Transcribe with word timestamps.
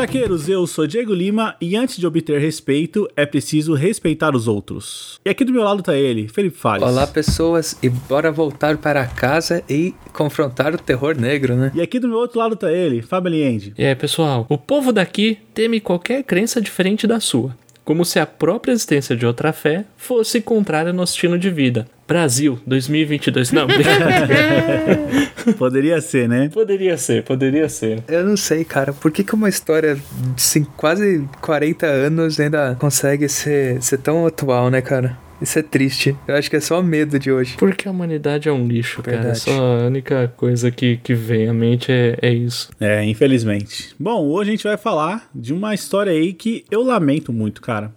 Gaqueiros, 0.00 0.48
eu 0.48 0.66
sou 0.66 0.86
Diego 0.86 1.12
Lima 1.12 1.54
e 1.60 1.76
antes 1.76 1.98
de 1.98 2.06
obter 2.06 2.40
respeito 2.40 3.06
é 3.14 3.26
preciso 3.26 3.74
respeitar 3.74 4.34
os 4.34 4.48
outros. 4.48 5.20
E 5.22 5.28
aqui 5.28 5.44
do 5.44 5.52
meu 5.52 5.62
lado 5.62 5.82
tá 5.82 5.94
ele, 5.94 6.26
Felipe 6.26 6.56
Fares. 6.56 6.82
Olá 6.82 7.06
pessoas, 7.06 7.76
e 7.82 7.90
bora 7.90 8.32
voltar 8.32 8.78
para 8.78 9.04
casa 9.04 9.62
e 9.68 9.94
confrontar 10.14 10.74
o 10.74 10.78
terror 10.78 11.14
negro, 11.20 11.54
né? 11.54 11.70
E 11.74 11.82
aqui 11.82 11.98
do 11.98 12.08
meu 12.08 12.16
outro 12.16 12.38
lado 12.38 12.56
tá 12.56 12.72
ele, 12.72 13.02
Fábio 13.02 13.30
Liende. 13.30 13.74
E 13.76 13.84
aí, 13.84 13.94
pessoal, 13.94 14.46
o 14.48 14.56
povo 14.56 14.90
daqui 14.90 15.36
teme 15.52 15.80
qualquer 15.80 16.24
crença 16.24 16.62
diferente 16.62 17.06
da 17.06 17.20
sua, 17.20 17.54
como 17.90 18.04
se 18.04 18.20
a 18.20 18.26
própria 18.26 18.70
existência 18.70 19.16
de 19.16 19.26
outra 19.26 19.52
fé 19.52 19.84
fosse 19.96 20.40
contrária 20.40 20.90
ao 20.90 20.94
nosso 20.96 21.14
estilo 21.14 21.36
de 21.36 21.50
vida. 21.50 21.88
Brasil, 22.06 22.56
2022. 22.64 23.50
Não. 23.50 23.66
Poderia 25.58 26.00
ser, 26.00 26.28
né? 26.28 26.48
poderia 26.52 26.96
ser, 26.96 27.24
poderia 27.24 27.68
ser. 27.68 28.04
Eu 28.06 28.24
não 28.24 28.36
sei, 28.36 28.64
cara, 28.64 28.92
por 28.92 29.10
que, 29.10 29.24
que 29.24 29.34
uma 29.34 29.48
história 29.48 29.96
de 29.96 30.02
assim, 30.36 30.64
quase 30.76 31.26
40 31.40 31.84
anos 31.86 32.38
ainda 32.38 32.76
consegue 32.78 33.28
ser, 33.28 33.82
ser 33.82 33.98
tão 33.98 34.24
atual, 34.24 34.70
né, 34.70 34.80
cara? 34.80 35.18
Isso 35.40 35.58
é 35.58 35.62
triste. 35.62 36.14
Eu 36.28 36.34
acho 36.34 36.50
que 36.50 36.56
é 36.56 36.60
só 36.60 36.82
medo 36.82 37.18
de 37.18 37.32
hoje. 37.32 37.56
Porque 37.56 37.88
a 37.88 37.90
humanidade 37.90 38.48
é 38.48 38.52
um 38.52 38.66
lixo, 38.66 39.02
cara. 39.02 39.16
Verdade. 39.16 39.40
Só 39.40 39.80
a 39.80 39.86
única 39.86 40.28
coisa 40.36 40.70
que, 40.70 40.98
que 40.98 41.14
vem 41.14 41.48
à 41.48 41.54
mente 41.54 41.90
é, 41.90 42.18
é 42.20 42.32
isso. 42.32 42.70
É, 42.78 43.02
infelizmente. 43.04 43.94
Bom, 43.98 44.26
hoje 44.26 44.50
a 44.50 44.52
gente 44.52 44.64
vai 44.64 44.76
falar 44.76 45.30
de 45.34 45.54
uma 45.54 45.74
história 45.74 46.12
aí 46.12 46.34
que 46.34 46.64
eu 46.70 46.82
lamento 46.82 47.32
muito, 47.32 47.62
cara. 47.62 47.94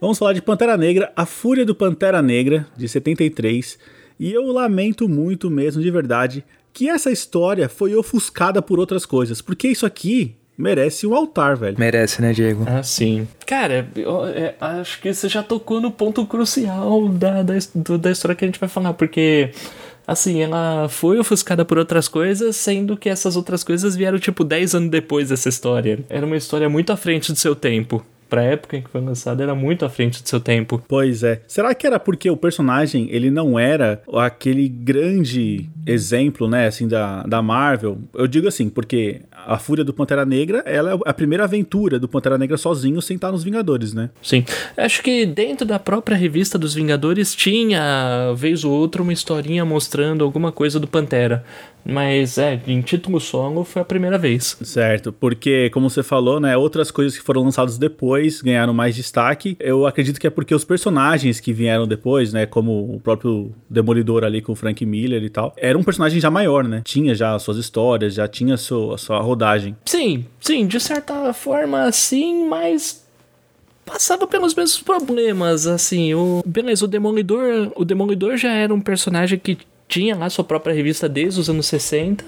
Vamos 0.00 0.18
falar 0.18 0.32
de 0.32 0.42
Pantera 0.42 0.76
Negra, 0.76 1.12
A 1.16 1.24
Fúria 1.24 1.64
do 1.64 1.74
Pantera 1.74 2.20
Negra, 2.20 2.66
de 2.76 2.88
73. 2.88 3.78
E 4.18 4.32
eu 4.32 4.46
lamento 4.46 5.08
muito 5.08 5.48
mesmo, 5.48 5.80
de 5.80 5.90
verdade, 5.90 6.44
que 6.72 6.88
essa 6.88 7.10
história 7.10 7.68
foi 7.68 7.94
ofuscada 7.94 8.60
por 8.60 8.78
outras 8.80 9.06
coisas. 9.06 9.40
Porque 9.40 9.68
isso 9.68 9.86
aqui 9.86 10.36
merece 10.56 11.06
um 11.06 11.14
altar, 11.14 11.56
velho. 11.56 11.76
Merece, 11.78 12.22
né, 12.22 12.32
Diego? 12.32 12.64
Ah, 12.66 12.82
sim. 12.82 13.26
Cara, 13.46 13.88
eu, 13.94 14.26
é, 14.26 14.54
acho 14.60 15.00
que 15.00 15.12
você 15.12 15.28
já 15.28 15.42
tocou 15.42 15.80
no 15.80 15.90
ponto 15.90 16.26
crucial 16.26 17.08
da, 17.08 17.42
da, 17.42 17.54
da 17.98 18.10
história 18.10 18.34
que 18.34 18.44
a 18.44 18.48
gente 18.48 18.60
vai 18.60 18.68
falar, 18.68 18.94
porque. 18.94 19.50
Assim, 20.08 20.40
ela 20.40 20.88
foi 20.88 21.18
ofuscada 21.18 21.64
por 21.64 21.78
outras 21.78 22.06
coisas, 22.06 22.54
sendo 22.54 22.96
que 22.96 23.08
essas 23.08 23.34
outras 23.34 23.64
coisas 23.64 23.96
vieram 23.96 24.20
tipo 24.20 24.44
10 24.44 24.76
anos 24.76 24.88
depois 24.88 25.30
dessa 25.30 25.48
história. 25.48 25.98
Era 26.08 26.24
uma 26.24 26.36
história 26.36 26.68
muito 26.68 26.92
à 26.92 26.96
frente 26.96 27.32
do 27.32 27.36
seu 27.36 27.56
tempo. 27.56 28.06
Pra 28.28 28.42
época 28.42 28.76
em 28.76 28.82
que 28.82 28.90
foi 28.90 29.00
lançada, 29.00 29.42
era 29.42 29.54
muito 29.54 29.84
à 29.84 29.88
frente 29.88 30.22
do 30.22 30.28
seu 30.28 30.40
tempo. 30.40 30.82
Pois 30.88 31.22
é. 31.22 31.42
Será 31.46 31.74
que 31.74 31.86
era 31.86 31.98
porque 31.98 32.28
o 32.30 32.36
personagem, 32.36 33.08
ele 33.10 33.30
não 33.30 33.58
era 33.58 34.02
aquele 34.14 34.68
grande 34.68 35.68
exemplo, 35.86 36.48
né, 36.48 36.66
assim, 36.66 36.88
da, 36.88 37.22
da 37.22 37.40
Marvel? 37.40 37.98
Eu 38.14 38.26
digo 38.26 38.48
assim, 38.48 38.68
porque 38.68 39.20
a 39.30 39.58
Fúria 39.58 39.84
do 39.84 39.94
Pantera 39.94 40.24
Negra, 40.24 40.62
ela 40.66 40.94
é 40.94 40.98
a 41.06 41.14
primeira 41.14 41.44
aventura 41.44 41.98
do 41.98 42.08
Pantera 42.08 42.36
Negra 42.36 42.56
sozinho 42.56 43.00
sem 43.00 43.14
estar 43.14 43.30
nos 43.30 43.44
Vingadores, 43.44 43.94
né? 43.94 44.10
Sim. 44.20 44.44
Acho 44.76 45.02
que 45.02 45.24
dentro 45.24 45.66
da 45.66 45.78
própria 45.78 46.16
revista 46.16 46.58
dos 46.58 46.74
Vingadores 46.74 47.34
tinha, 47.34 48.32
vez 48.36 48.64
ou 48.64 48.72
outra, 48.72 49.02
uma 49.02 49.12
historinha 49.12 49.64
mostrando 49.64 50.24
alguma 50.24 50.50
coisa 50.50 50.80
do 50.80 50.86
Pantera. 50.86 51.44
Mas 51.88 52.36
é, 52.36 52.60
em 52.66 52.80
título 52.80 53.20
solo 53.20 53.62
foi 53.62 53.80
a 53.80 53.84
primeira 53.84 54.18
vez. 54.18 54.56
Certo, 54.62 55.12
porque, 55.12 55.70
como 55.70 55.88
você 55.88 56.02
falou, 56.02 56.40
né, 56.40 56.56
outras 56.56 56.90
coisas 56.90 57.16
que 57.16 57.24
foram 57.24 57.44
lançadas 57.44 57.78
depois 57.78 58.15
ganharam 58.42 58.74
mais 58.74 58.94
destaque. 58.94 59.56
Eu 59.60 59.86
acredito 59.86 60.20
que 60.20 60.26
é 60.26 60.30
porque 60.30 60.54
os 60.54 60.64
personagens 60.64 61.40
que 61.40 61.52
vieram 61.52 61.86
depois, 61.86 62.32
né, 62.32 62.46
como 62.46 62.94
o 62.94 63.00
próprio 63.00 63.54
Demolidor 63.68 64.24
ali 64.24 64.40
com 64.40 64.52
o 64.52 64.56
Frank 64.56 64.84
Miller 64.84 65.22
e 65.22 65.30
tal, 65.30 65.54
era 65.56 65.78
um 65.78 65.82
personagem 65.82 66.20
já 66.20 66.30
maior, 66.30 66.64
né? 66.64 66.82
Tinha 66.84 67.14
já 67.14 67.38
suas 67.38 67.56
histórias, 67.56 68.14
já 68.14 68.28
tinha 68.28 68.56
sua, 68.56 68.98
sua 68.98 69.20
rodagem. 69.20 69.76
Sim, 69.84 70.26
sim, 70.40 70.66
de 70.66 70.80
certa 70.80 71.32
forma 71.32 71.90
sim, 71.92 72.48
mas 72.48 73.06
passava 73.84 74.26
pelos 74.26 74.54
mesmos 74.54 74.82
problemas, 74.82 75.66
assim, 75.66 76.12
o 76.12 76.42
beleza, 76.44 76.84
o 76.84 76.88
Demolidor, 76.88 77.72
o 77.76 77.84
Demolidor 77.84 78.36
já 78.36 78.50
era 78.52 78.74
um 78.74 78.80
personagem 78.80 79.38
que 79.38 79.56
tinha 79.88 80.16
lá 80.16 80.28
sua 80.28 80.44
própria 80.44 80.74
revista 80.74 81.08
desde 81.08 81.40
os 81.40 81.48
anos 81.48 81.66
60, 81.66 82.24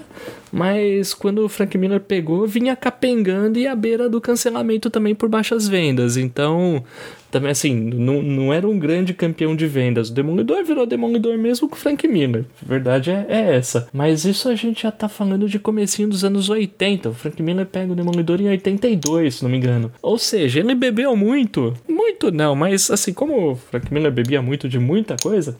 mas 0.51 1.13
quando 1.13 1.45
o 1.45 1.49
Frank 1.49 1.77
Miller 1.77 1.99
pegou, 1.99 2.47
vinha 2.47 2.75
capengando 2.75 3.59
e 3.59 3.67
à 3.67 3.75
beira 3.75 4.09
do 4.09 4.21
cancelamento 4.21 4.89
também 4.89 5.13
por 5.13 5.29
baixas 5.29 5.67
vendas. 5.67 6.17
Então, 6.17 6.83
também 7.29 7.51
assim, 7.51 7.75
não, 7.75 8.21
não 8.21 8.53
era 8.53 8.67
um 8.67 8.79
grande 8.79 9.13
campeão 9.13 9.55
de 9.55 9.67
vendas. 9.67 10.09
O 10.09 10.13
Demolidor 10.13 10.63
virou 10.63 10.85
Demolidor 10.85 11.37
mesmo 11.37 11.69
com 11.69 11.75
o 11.75 11.77
Frank 11.77 12.07
Miller. 12.07 12.45
A 12.63 12.65
verdade 12.65 13.11
é, 13.11 13.25
é 13.29 13.55
essa. 13.55 13.87
Mas 13.93 14.25
isso 14.25 14.49
a 14.49 14.55
gente 14.55 14.83
já 14.83 14.91
tá 14.91 15.07
falando 15.07 15.47
de 15.47 15.59
comecinho 15.59 16.09
dos 16.09 16.23
anos 16.23 16.49
80. 16.49 17.09
O 17.09 17.13
Frank 17.13 17.41
Miller 17.41 17.65
pega 17.65 17.91
o 17.91 17.95
Demolidor 17.95 18.41
em 18.41 18.49
82, 18.49 19.35
se 19.35 19.43
não 19.43 19.51
me 19.51 19.57
engano. 19.57 19.91
Ou 20.01 20.17
seja, 20.17 20.59
ele 20.59 20.73
bebeu 20.73 21.15
muito. 21.15 21.73
Muito 21.87 22.31
não, 22.31 22.55
mas 22.55 22.89
assim, 22.89 23.13
como 23.13 23.51
o 23.51 23.55
Frank 23.55 23.93
Miller 23.93 24.11
bebia 24.11 24.41
muito 24.41 24.67
de 24.67 24.79
muita 24.79 25.15
coisa, 25.21 25.55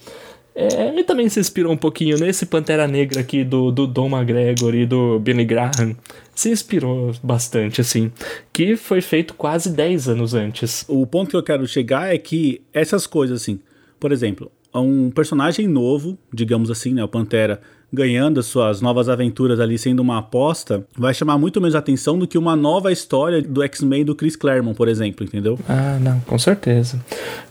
é, 0.60 0.90
ele 0.90 1.04
também 1.04 1.30
se 1.30 1.40
inspirou 1.40 1.72
um 1.72 1.78
pouquinho 1.78 2.18
nesse 2.18 2.46
Pantera 2.46 2.88
Negra 2.88 3.22
aqui 3.22 3.44
do, 3.44 3.72
do 3.72 3.88
Dom 3.88 4.10
McGregor 4.10 4.76
e 4.76 4.86
do 4.86 5.20
Billy 5.20 5.46
Graham. 5.46 5.96
Se 6.36 6.50
inspirou 6.50 7.14
bastante, 7.24 7.80
assim. 7.80 8.12
Que 8.52 8.76
foi 8.76 9.02
feito 9.02 9.34
quase 9.34 9.70
10 9.72 10.10
anos 10.10 10.34
antes. 10.34 10.86
O 10.88 11.06
ponto 11.08 11.30
que 11.30 11.36
eu 11.36 11.44
quero 11.44 11.66
chegar 11.66 12.14
é 12.14 12.18
que 12.18 12.62
essas 12.74 13.08
coisas, 13.08 13.42
assim, 13.42 13.60
por 14.00 14.12
exemplo, 14.12 14.52
um 14.74 15.10
personagem 15.10 15.68
novo, 15.68 16.18
digamos 16.34 16.70
assim, 16.70 16.94
né, 16.94 17.04
o 17.04 17.08
Pantera, 17.08 17.62
ganhando 17.92 18.40
as 18.40 18.46
suas 18.46 18.82
novas 18.82 19.10
aventuras 19.10 19.60
ali, 19.60 19.78
sendo 19.78 20.02
uma 20.02 20.20
aposta, 20.20 20.86
vai 20.96 21.14
chamar 21.14 21.38
muito 21.38 21.60
menos 21.60 21.76
atenção 21.76 22.20
do 22.20 22.28
que 22.28 22.38
uma 22.38 22.56
nova 22.56 22.92
história 22.92 23.42
do 23.42 23.64
X-Men 23.64 24.06
do 24.06 24.16
Chris 24.16 24.36
Claremont, 24.36 24.78
por 24.78 24.88
exemplo, 24.88 25.26
entendeu? 25.26 25.58
Ah, 25.68 25.98
não, 26.00 26.20
com 26.22 26.38
certeza. 26.38 27.04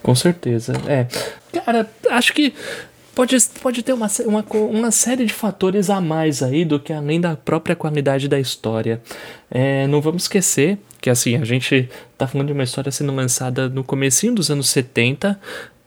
Com 0.03 0.15
certeza. 0.15 0.75
É. 0.87 1.07
Cara, 1.53 1.91
acho 2.11 2.33
que 2.33 2.55
pode, 3.19 3.37
pode 3.61 3.83
ter 3.83 3.93
uma, 3.93 4.07
uma, 4.27 4.45
uma 4.53 4.91
série 4.93 5.27
de 5.27 5.33
fatores 5.33 5.91
a 5.91 6.01
mais 6.01 6.41
aí 6.41 6.65
do 6.65 6.79
que 6.79 6.93
além 6.93 7.21
da 7.21 7.35
própria 7.35 7.75
qualidade 7.75 8.29
da 8.29 8.39
história. 8.39 9.03
É, 9.51 9.89
não 9.89 10.01
vamos 10.01 10.23
esquecer 10.23 10.79
que, 11.01 11.11
assim, 11.11 11.35
a 11.35 11.45
gente 11.45 11.89
tá 12.17 12.29
falando 12.29 12.47
de 12.47 12.53
uma 12.53 12.63
história 12.63 12.93
sendo 12.93 13.13
lançada 13.13 13.69
no 13.69 13.83
comecinho 13.83 14.37
dos 14.37 14.53
anos 14.53 14.69
70, 14.69 15.37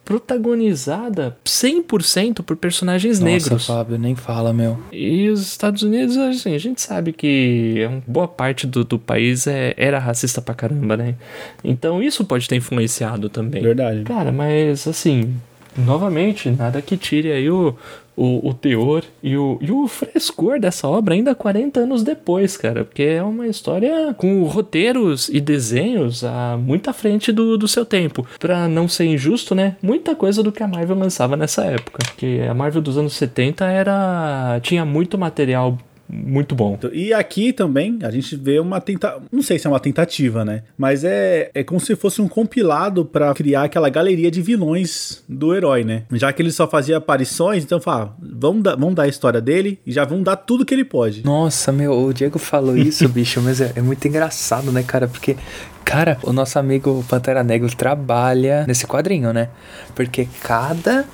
protagonizada 0.04 1.38
100% 1.46 2.44
por 2.44 2.58
personagens 2.58 3.22
negros. 3.22 3.50
Nossa, 3.50 3.74
Fábio, 3.76 3.98
nem 3.98 4.14
fala, 4.14 4.52
meu. 4.52 4.78
E 4.92 5.30
os 5.30 5.42
Estados 5.42 5.84
Unidos, 5.84 6.18
assim, 6.18 6.54
a 6.54 6.58
gente 6.58 6.82
sabe 6.82 7.14
que 7.14 7.88
uma 7.88 8.04
boa 8.06 8.28
parte 8.28 8.68
do, 8.68 8.84
do 8.84 9.00
país 9.00 9.48
é, 9.48 9.74
era 9.78 10.00
racista 10.00 10.42
pra 10.42 10.54
caramba, 10.54 10.98
né? 10.98 11.16
Então 11.64 12.04
isso 12.04 12.26
pode 12.26 12.50
ter 12.50 12.58
influenciado 12.58 13.30
também. 13.30 13.62
Verdade. 13.62 14.04
Cara, 14.04 14.34
mas 14.34 14.86
assim, 14.86 15.34
novamente, 15.78 16.50
nada 16.50 16.82
que 16.82 16.98
tire 16.98 17.32
aí 17.32 17.50
o, 17.50 17.76
o, 18.16 18.50
o 18.50 18.54
teor 18.54 19.04
e 19.24 19.36
o, 19.36 19.58
e 19.62 19.72
o 19.72 19.88
frescor 19.88 20.60
dessa 20.60 20.88
obra 20.88 21.16
ainda 21.16 21.34
40 21.34 21.80
anos 21.80 22.04
depois, 22.04 22.58
cara. 22.58 22.84
Porque 22.84 23.04
é 23.04 23.24
uma 23.24 23.48
história 23.48 24.14
com 24.16 24.44
roteiros 24.44 25.30
e 25.30 25.40
desenhos 25.40 26.24
a 26.24 26.58
muito 26.58 26.90
à 26.90 26.94
frente 26.94 27.32
do, 27.32 27.58
do 27.58 27.68
seu 27.68 27.86
tempo. 27.86 28.26
Pra 28.40 28.68
não 28.68 28.88
ser 28.88 29.06
injusto, 29.06 29.56
né? 29.56 29.76
Muita 29.82 30.16
coisa 30.16 30.44
do 30.44 30.52
que 30.52 30.64
a 30.64 30.68
Marvel 30.68 30.98
lançava 30.98 31.36
nessa 31.36 31.64
época. 31.64 32.00
Porque 32.06 32.42
a 32.50 32.54
Marvel 32.54 32.82
dos 32.82 32.98
anos 32.98 33.14
70 33.14 33.66
era. 33.66 34.60
tinha 34.62 34.86
muito 34.86 35.18
material 35.18 35.78
muito 36.12 36.54
bom. 36.54 36.78
E 36.92 37.14
aqui 37.14 37.54
também 37.54 38.00
a 38.04 38.12
gente 38.12 38.36
vê 38.36 38.60
uma 38.60 38.82
tentativa, 38.82 39.24
não 39.32 39.42
sei 39.42 39.58
se 39.58 39.66
é 39.66 39.70
uma 39.70 39.80
tentativa, 39.80 40.44
né? 40.44 40.64
Mas 40.78 41.04
é, 41.04 41.50
é 41.54 41.64
como 41.64 41.80
se 41.80 41.96
fosse 41.96 42.22
um 42.22 42.28
compilado 42.28 43.06
pra 43.06 43.34
criar 43.34 43.64
aquela 43.64 43.90
galeria 43.90 44.30
de 44.30 44.42
vilões 44.42 45.24
do 45.28 45.56
herói, 45.56 45.84
né? 45.84 46.04
Já 46.12 46.34
que 46.34 46.42
ele 46.42 46.52
só 46.52 46.68
fazia 46.68 46.98
aparições, 46.98 47.64
então 47.64 47.80
fala, 47.80 48.16
vamos 48.22 48.62
dar, 48.64 48.76
vamos 48.76 48.96
dar 48.96 49.04
a 49.04 49.08
história 49.08 49.40
dele 49.40 49.80
e 49.86 49.92
já 49.92 50.04
vamos 50.04 50.26
dar 50.26 50.36
tudo 50.36 50.66
que 50.66 50.74
ele 50.74 50.86
pode. 50.86 51.24
Nossa, 51.24 51.72
meu, 51.72 51.94
o 51.94 52.14
Diego 52.14 52.38
falou 52.38 52.76
isso, 52.78 53.08
bicho, 53.10 53.42
mas 53.42 53.62
é, 53.62 53.72
é 53.76 53.82
muito 53.82 54.06
engraçado, 54.08 54.72
né, 54.72 54.84
cara? 54.84 55.08
Porque, 55.08 55.38
cara, 55.86 56.18
o 56.24 56.34
nosso 56.34 56.60
amigo 56.60 57.06
Pantera 57.08 57.44
Negra 57.44 57.70
trabalha 57.70 58.66
nesse 58.68 58.86
quadrinho, 58.86 59.32
né? 59.32 59.50
Porque 59.96 60.28
cada 60.44 61.06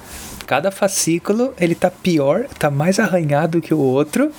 Cada 0.48 0.72
fascículo, 0.72 1.54
ele 1.60 1.76
tá 1.76 1.92
pior, 1.92 2.46
tá 2.58 2.72
mais 2.72 3.00
arranhado 3.00 3.60
que 3.60 3.74
o 3.74 3.80
outro. 3.80 4.32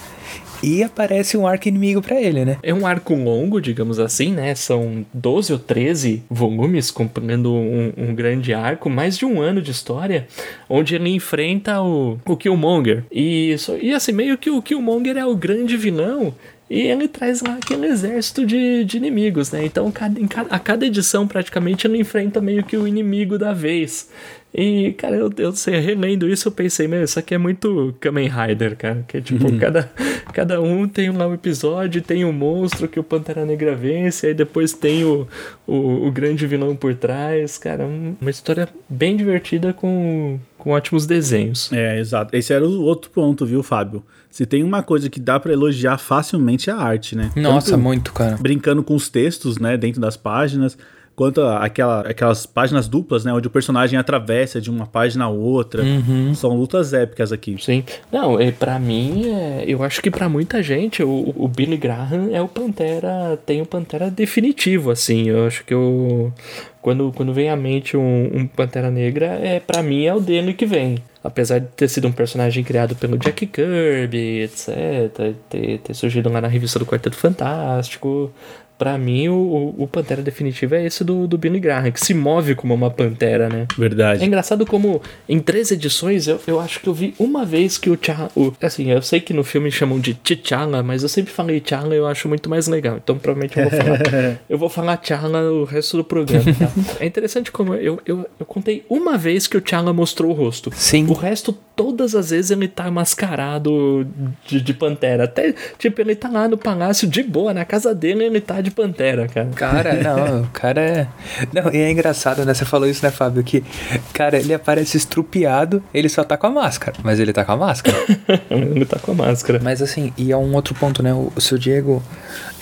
E 0.62 0.82
aparece 0.82 1.36
um 1.36 1.46
arco 1.46 1.68
inimigo 1.68 2.02
para 2.02 2.20
ele, 2.20 2.44
né? 2.44 2.58
É 2.62 2.74
um 2.74 2.86
arco 2.86 3.14
longo, 3.14 3.60
digamos 3.60 3.98
assim, 3.98 4.32
né? 4.32 4.54
São 4.54 5.04
12 5.12 5.52
ou 5.52 5.58
13 5.58 6.22
volumes 6.28 6.90
compreendendo 6.90 7.52
um, 7.52 7.92
um, 7.96 8.14
grande 8.14 8.52
arco, 8.52 8.90
mais 8.90 9.16
de 9.16 9.24
um 9.24 9.40
ano 9.40 9.62
de 9.62 9.70
história, 9.70 10.26
onde 10.68 10.94
ele 10.94 11.10
enfrenta 11.10 11.80
o, 11.80 12.18
o 12.26 12.36
Killmonger. 12.36 13.04
E, 13.10 13.54
e 13.80 13.92
assim, 13.92 14.12
meio 14.12 14.36
que 14.36 14.50
o 14.50 14.62
Killmonger 14.62 15.16
é 15.16 15.24
o 15.24 15.36
grande 15.36 15.76
vilão 15.76 16.34
e 16.70 16.82
ele 16.82 17.08
traz 17.08 17.40
lá 17.40 17.54
aquele 17.54 17.86
exército 17.86 18.44
de, 18.44 18.84
de 18.84 18.98
inimigos, 18.98 19.50
né? 19.50 19.64
Então, 19.64 19.90
cada, 19.90 20.20
a 20.50 20.58
cada 20.58 20.84
edição, 20.84 21.26
praticamente, 21.26 21.86
ele 21.86 21.98
enfrenta 21.98 22.40
meio 22.40 22.62
que 22.62 22.76
o 22.76 22.86
inimigo 22.86 23.38
da 23.38 23.54
vez. 23.54 24.10
E, 24.52 24.92
cara, 24.92 25.14
eu, 25.16 25.30
eu 25.36 25.52
sei, 25.52 25.78
relendo 25.78 26.28
isso, 26.28 26.48
eu 26.48 26.52
pensei, 26.52 26.88
meu, 26.88 27.04
isso 27.04 27.18
aqui 27.18 27.34
é 27.34 27.38
muito 27.38 27.94
Kamen 28.00 28.28
Rider, 28.28 28.76
cara. 28.76 29.04
Que 29.06 29.18
é 29.18 29.20
tipo, 29.20 29.46
uhum. 29.46 29.58
cada, 29.58 29.90
cada 30.32 30.60
um 30.60 30.88
tem 30.88 31.10
lá 31.10 31.26
um 31.26 31.34
episódio, 31.34 32.00
tem 32.00 32.24
um 32.24 32.32
monstro 32.32 32.88
que 32.88 32.98
o 32.98 33.02
Pantera 33.02 33.44
Negra 33.44 33.74
vence, 33.74 34.28
aí 34.28 34.34
depois 34.34 34.72
tem 34.72 35.04
o, 35.04 35.26
o, 35.66 36.06
o 36.06 36.10
grande 36.10 36.46
vilão 36.46 36.74
por 36.74 36.94
trás. 36.94 37.58
Cara, 37.58 37.84
um, 37.84 38.16
uma 38.20 38.30
história 38.30 38.68
bem 38.88 39.16
divertida 39.16 39.72
com, 39.72 40.38
com 40.56 40.70
ótimos 40.70 41.06
desenhos. 41.06 41.70
É, 41.72 41.98
exato. 41.98 42.34
Esse 42.34 42.52
era 42.52 42.66
o 42.66 42.82
outro 42.82 43.10
ponto, 43.10 43.44
viu, 43.44 43.62
Fábio? 43.62 44.02
Se 44.30 44.46
tem 44.46 44.62
uma 44.62 44.82
coisa 44.82 45.10
que 45.10 45.20
dá 45.20 45.38
para 45.38 45.52
elogiar 45.52 45.98
facilmente 45.98 46.70
é 46.70 46.72
a 46.72 46.76
arte, 46.76 47.16
né? 47.16 47.30
Nossa, 47.36 47.72
Tanto 47.72 47.82
muito, 47.82 48.12
cara. 48.12 48.36
Brincando 48.36 48.82
com 48.82 48.94
os 48.94 49.08
textos, 49.08 49.58
né, 49.58 49.76
dentro 49.76 50.00
das 50.00 50.16
páginas, 50.16 50.76
quanto 51.18 51.42
aquela, 51.42 52.02
aquelas 52.02 52.46
páginas 52.46 52.86
duplas, 52.86 53.24
né, 53.24 53.32
onde 53.32 53.48
o 53.48 53.50
personagem 53.50 53.98
atravessa 53.98 54.60
de 54.60 54.70
uma 54.70 54.86
página 54.86 55.24
a 55.24 55.28
outra. 55.28 55.82
Uhum. 55.82 56.32
São 56.32 56.56
lutas 56.56 56.92
épicas 56.92 57.32
aqui. 57.32 57.56
Sim. 57.58 57.82
Não, 58.12 58.38
é, 58.38 58.52
para 58.52 58.78
mim, 58.78 59.28
é, 59.28 59.64
eu 59.66 59.82
acho 59.82 60.00
que 60.00 60.12
para 60.12 60.28
muita 60.28 60.62
gente, 60.62 61.02
o, 61.02 61.34
o 61.36 61.48
Billy 61.48 61.76
Graham 61.76 62.28
é 62.30 62.40
o 62.40 62.46
Pantera, 62.46 63.36
tem 63.44 63.60
o 63.60 63.66
Pantera 63.66 64.08
definitivo, 64.12 64.92
assim. 64.92 65.28
Eu 65.28 65.44
acho 65.48 65.64
que 65.64 65.74
eu 65.74 66.32
quando, 66.80 67.12
quando 67.12 67.34
vem 67.34 67.50
à 67.50 67.56
mente 67.56 67.96
um, 67.96 68.30
um 68.32 68.46
Pantera 68.46 68.88
Negra, 68.88 69.26
é 69.26 69.58
para 69.58 69.82
mim 69.82 70.04
é 70.04 70.14
o 70.14 70.20
dele 70.20 70.54
que 70.54 70.66
vem. 70.66 70.98
Apesar 71.24 71.58
de 71.58 71.66
ter 71.66 71.88
sido 71.88 72.06
um 72.06 72.12
personagem 72.12 72.62
criado 72.62 72.94
pelo 72.94 73.18
Jack 73.18 73.44
Kirby, 73.44 74.42
etc., 74.42 75.34
ter, 75.50 75.78
ter 75.78 75.94
surgido 75.94 76.30
lá 76.30 76.40
na 76.40 76.46
revista 76.46 76.78
do 76.78 76.86
Quarteto 76.86 77.16
Fantástico, 77.16 78.32
para 78.78 78.96
mim, 78.96 79.28
o, 79.28 79.74
o 79.76 79.88
Pantera 79.88 80.22
definitivo 80.22 80.76
é 80.76 80.86
esse 80.86 81.02
do, 81.02 81.26
do 81.26 81.36
Billy 81.36 81.58
Graham, 81.58 81.90
que 81.90 82.00
se 82.00 82.14
move 82.14 82.54
como 82.54 82.72
uma 82.72 82.90
pantera, 82.90 83.48
né? 83.48 83.66
Verdade. 83.76 84.22
É 84.22 84.26
engraçado 84.26 84.64
como 84.64 85.02
em 85.28 85.40
três 85.40 85.72
edições 85.72 86.28
eu, 86.28 86.40
eu 86.46 86.60
acho 86.60 86.80
que 86.80 86.88
eu 86.88 86.94
vi 86.94 87.12
uma 87.18 87.44
vez 87.44 87.76
que 87.76 87.90
o 87.90 87.96
T'Challa. 87.96 88.30
Assim, 88.62 88.90
eu 88.90 89.02
sei 89.02 89.20
que 89.20 89.34
no 89.34 89.42
filme 89.42 89.70
chamam 89.70 89.98
de 89.98 90.14
T'Challa, 90.14 90.82
mas 90.82 91.02
eu 91.02 91.08
sempre 91.08 91.32
falei 91.32 91.60
T'Challa 91.60 91.94
e 91.94 91.98
eu 91.98 92.06
acho 92.06 92.28
muito 92.28 92.48
mais 92.48 92.68
legal. 92.68 92.98
Então 93.02 93.18
provavelmente 93.18 93.58
eu 93.58 93.68
vou 93.68 93.78
falar. 93.78 94.38
eu 94.48 94.58
vou 94.58 94.68
falar 94.68 94.96
T'Challa 94.98 95.50
o 95.50 95.64
resto 95.64 95.96
do 95.96 96.04
programa, 96.04 96.44
tá? 96.44 96.70
é 97.00 97.06
interessante 97.06 97.50
como 97.50 97.74
eu, 97.74 98.00
eu, 98.06 98.26
eu 98.38 98.46
contei 98.46 98.84
uma 98.88 99.18
vez 99.18 99.48
que 99.48 99.56
o 99.56 99.60
T'Challa 99.60 99.92
mostrou 99.92 100.30
o 100.30 100.34
rosto. 100.34 100.70
Sim. 100.74 101.06
O 101.08 101.14
resto, 101.14 101.52
todas 101.74 102.14
as 102.14 102.30
vezes, 102.30 102.52
ele 102.52 102.68
tá 102.68 102.88
mascarado 102.90 104.06
de, 104.46 104.60
de 104.60 104.74
pantera. 104.74 105.24
Até, 105.24 105.52
tipo, 105.78 106.00
ele 106.00 106.14
tá 106.14 106.28
lá 106.28 106.46
no 106.46 106.56
palácio 106.56 107.08
de 107.08 107.22
boa, 107.22 107.52
na 107.52 107.64
casa 107.64 107.94
dele, 107.94 108.24
ele 108.24 108.40
tá 108.40 108.60
de 108.60 108.67
de 108.68 108.74
Pantera, 108.74 109.26
cara. 109.26 109.48
Cara, 109.54 109.94
não, 110.02 110.42
o 110.42 110.46
cara 110.48 110.80
é. 110.80 111.08
Não, 111.52 111.72
e 111.72 111.78
é 111.78 111.90
engraçado, 111.90 112.44
né? 112.44 112.54
Você 112.54 112.64
falou 112.64 112.88
isso, 112.88 113.04
né, 113.04 113.10
Fábio? 113.10 113.42
Que, 113.42 113.64
cara, 114.12 114.38
ele 114.38 114.54
aparece 114.54 114.96
estrupiado, 114.96 115.82
ele 115.92 116.08
só 116.08 116.22
tá 116.22 116.36
com 116.36 116.46
a 116.46 116.50
máscara. 116.50 116.96
Mas 117.02 117.18
ele 117.18 117.32
tá 117.32 117.44
com 117.44 117.52
a 117.52 117.56
máscara. 117.56 117.96
ele 118.50 118.84
tá 118.84 118.98
com 118.98 119.12
a 119.12 119.14
máscara. 119.14 119.60
Mas 119.62 119.82
assim, 119.82 120.12
e 120.16 120.30
é 120.30 120.36
um 120.36 120.54
outro 120.54 120.74
ponto, 120.74 121.02
né? 121.02 121.12
O, 121.12 121.32
o 121.34 121.40
seu 121.40 121.58
Diego 121.58 122.02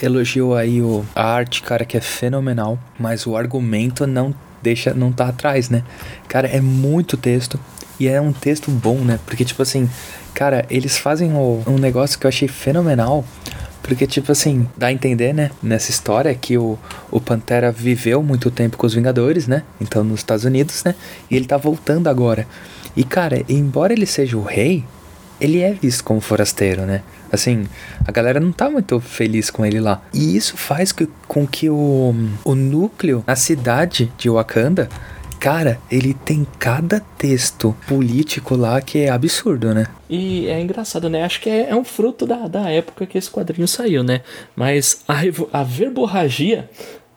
elogiou 0.02 0.54
aí 0.54 0.80
o, 0.80 1.04
a 1.14 1.24
arte, 1.24 1.62
cara, 1.62 1.84
que 1.84 1.96
é 1.96 2.00
fenomenal. 2.00 2.78
Mas 2.98 3.26
o 3.26 3.36
argumento 3.36 4.06
não 4.06 4.34
deixa, 4.62 4.94
não 4.94 5.12
tá 5.12 5.28
atrás, 5.28 5.68
né? 5.68 5.82
Cara, 6.28 6.48
é 6.48 6.60
muito 6.60 7.16
texto. 7.16 7.58
E 7.98 8.06
é 8.08 8.20
um 8.20 8.32
texto 8.32 8.70
bom, 8.70 8.98
né? 8.98 9.18
Porque, 9.24 9.44
tipo 9.44 9.62
assim, 9.62 9.88
cara, 10.34 10.66
eles 10.68 10.98
fazem 10.98 11.32
o, 11.32 11.62
um 11.66 11.78
negócio 11.78 12.18
que 12.18 12.26
eu 12.26 12.28
achei 12.28 12.46
fenomenal 12.46 13.24
porque, 13.86 14.06
tipo 14.06 14.32
assim, 14.32 14.68
dá 14.76 14.88
a 14.88 14.92
entender, 14.92 15.32
né, 15.32 15.50
nessa 15.62 15.90
história 15.90 16.34
que 16.34 16.58
o, 16.58 16.78
o 17.10 17.20
Pantera 17.20 17.70
viveu 17.70 18.22
muito 18.22 18.50
tempo 18.50 18.76
com 18.76 18.86
os 18.86 18.94
Vingadores, 18.94 19.46
né? 19.46 19.62
Então, 19.80 20.02
nos 20.02 20.20
Estados 20.20 20.44
Unidos, 20.44 20.82
né? 20.84 20.94
E 21.30 21.36
ele 21.36 21.46
tá 21.46 21.56
voltando 21.56 22.08
agora. 22.08 22.46
E, 22.96 23.04
cara, 23.04 23.44
embora 23.48 23.92
ele 23.92 24.06
seja 24.06 24.36
o 24.36 24.42
rei, 24.42 24.84
ele 25.40 25.60
é 25.60 25.72
visto 25.72 26.02
como 26.02 26.20
forasteiro, 26.20 26.82
né? 26.82 27.02
Assim, 27.30 27.66
a 28.04 28.10
galera 28.10 28.40
não 28.40 28.52
tá 28.52 28.70
muito 28.70 28.98
feliz 29.00 29.50
com 29.50 29.64
ele 29.64 29.80
lá. 29.80 30.02
E 30.12 30.36
isso 30.36 30.56
faz 30.56 30.94
com 31.28 31.46
que 31.46 31.68
o, 31.68 32.14
o 32.44 32.54
núcleo, 32.54 33.22
a 33.26 33.36
cidade 33.36 34.12
de 34.16 34.30
Wakanda, 34.30 34.88
Cara, 35.46 35.78
ele 35.88 36.12
tem 36.12 36.44
cada 36.58 36.98
texto 36.98 37.72
político 37.86 38.56
lá 38.56 38.80
que 38.80 38.98
é 38.98 39.10
absurdo, 39.10 39.72
né? 39.72 39.86
E 40.10 40.48
é 40.48 40.60
engraçado, 40.60 41.08
né? 41.08 41.22
Acho 41.22 41.40
que 41.40 41.48
é, 41.48 41.70
é 41.70 41.76
um 41.76 41.84
fruto 41.84 42.26
da, 42.26 42.48
da 42.48 42.68
época 42.68 43.06
que 43.06 43.16
esse 43.16 43.30
quadrinho 43.30 43.68
saiu, 43.68 44.02
né? 44.02 44.22
Mas 44.56 45.04
a, 45.06 45.20
a 45.52 45.62
verborragia 45.62 46.68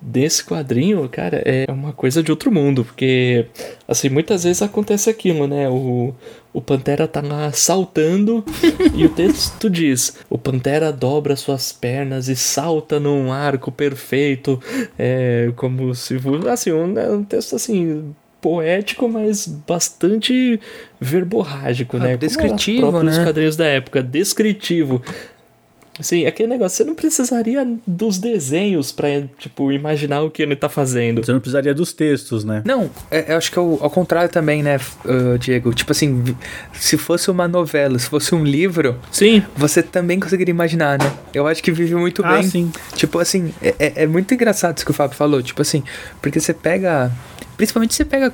desse 0.01 0.43
quadrinho, 0.43 1.07
cara, 1.09 1.41
é 1.43 1.65
uma 1.71 1.91
coisa 1.91 2.23
de 2.23 2.31
outro 2.31 2.51
mundo, 2.51 2.85
porque 2.85 3.47
assim, 3.87 4.09
muitas 4.09 4.43
vezes 4.43 4.61
acontece 4.61 5.09
aquilo, 5.09 5.45
né? 5.47 5.67
O, 5.67 6.13
o 6.53 6.61
Pantera 6.61 7.07
tá 7.07 7.21
lá 7.21 7.51
saltando 7.51 8.43
e 8.95 9.05
o 9.05 9.09
texto 9.09 9.69
diz: 9.69 10.17
o 10.29 10.37
Pantera 10.37 10.91
dobra 10.91 11.35
suas 11.35 11.71
pernas 11.71 12.27
e 12.27 12.35
salta 12.35 12.99
num 12.99 13.31
arco 13.31 13.71
perfeito, 13.71 14.61
é 14.97 15.51
como 15.55 15.93
se 15.93 16.17
fosse 16.19 16.47
assim, 16.47 16.71
um, 16.71 16.87
né, 16.87 17.09
um 17.09 17.23
texto 17.23 17.55
assim 17.55 18.13
poético, 18.41 19.07
mas 19.07 19.45
bastante 19.47 20.59
verborrágico, 20.99 21.97
ah, 21.97 21.99
né? 22.01 22.17
Descritivo, 22.17 22.85
Como 22.85 23.03
né? 23.03 23.23
quadrinhos 23.23 23.55
da 23.55 23.65
época, 23.65 24.01
descritivo. 24.01 25.01
Sim, 25.99 26.25
aquele 26.25 26.49
negócio, 26.49 26.77
você 26.77 26.83
não 26.83 26.95
precisaria 26.95 27.67
dos 27.85 28.17
desenhos 28.17 28.91
pra, 28.91 29.07
tipo, 29.37 29.71
imaginar 29.71 30.21
o 30.21 30.31
que 30.31 30.41
ele 30.41 30.55
tá 30.55 30.69
fazendo. 30.69 31.23
Você 31.23 31.31
não 31.31 31.39
precisaria 31.39 31.73
dos 31.73 31.93
textos, 31.93 32.43
né? 32.43 32.61
Não, 32.65 32.89
é, 33.11 33.33
eu 33.33 33.37
acho 33.37 33.51
que 33.51 33.59
é 33.59 33.61
o, 33.61 33.77
ao 33.81 33.89
contrário 33.89 34.29
também, 34.29 34.63
né, 34.63 34.77
uh, 35.05 35.37
Diego? 35.37 35.73
Tipo 35.73 35.91
assim, 35.91 36.23
se 36.73 36.97
fosse 36.97 37.29
uma 37.29 37.47
novela, 37.47 37.97
se 37.99 38.07
fosse 38.07 38.33
um 38.33 38.43
livro, 38.43 38.97
sim, 39.11 39.43
você 39.55 39.83
também 39.83 40.19
conseguiria 40.19 40.51
imaginar, 40.51 40.97
né? 40.97 41.11
Eu 41.33 41.47
acho 41.47 41.61
que 41.61 41.71
vive 41.71 41.95
muito 41.95 42.25
ah, 42.25 42.33
bem. 42.33 42.43
sim. 42.43 42.71
Tipo 42.95 43.19
assim, 43.19 43.53
é, 43.61 43.75
é, 43.79 44.03
é 44.03 44.07
muito 44.07 44.33
engraçado 44.33 44.77
isso 44.77 44.85
que 44.85 44.91
o 44.91 44.93
Fábio 44.93 45.17
falou, 45.17 45.41
tipo 45.41 45.61
assim, 45.61 45.83
porque 46.21 46.39
você 46.39 46.53
pega, 46.53 47.11
principalmente 47.57 47.93
você 47.93 48.05
pega, 48.05 48.33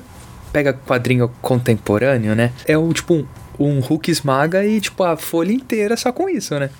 pega 0.52 0.72
quadrinho 0.72 1.30
contemporâneo, 1.42 2.34
né? 2.34 2.52
É 2.66 2.76
o, 2.78 2.92
tipo, 2.92 3.26
um, 3.58 3.80
Hulk 3.80 4.10
esmaga 4.10 4.64
e, 4.64 4.80
tipo, 4.80 5.02
a 5.02 5.16
folha 5.16 5.52
inteira 5.52 5.96
só 5.96 6.12
com 6.12 6.28
isso, 6.28 6.58
né? 6.58 6.70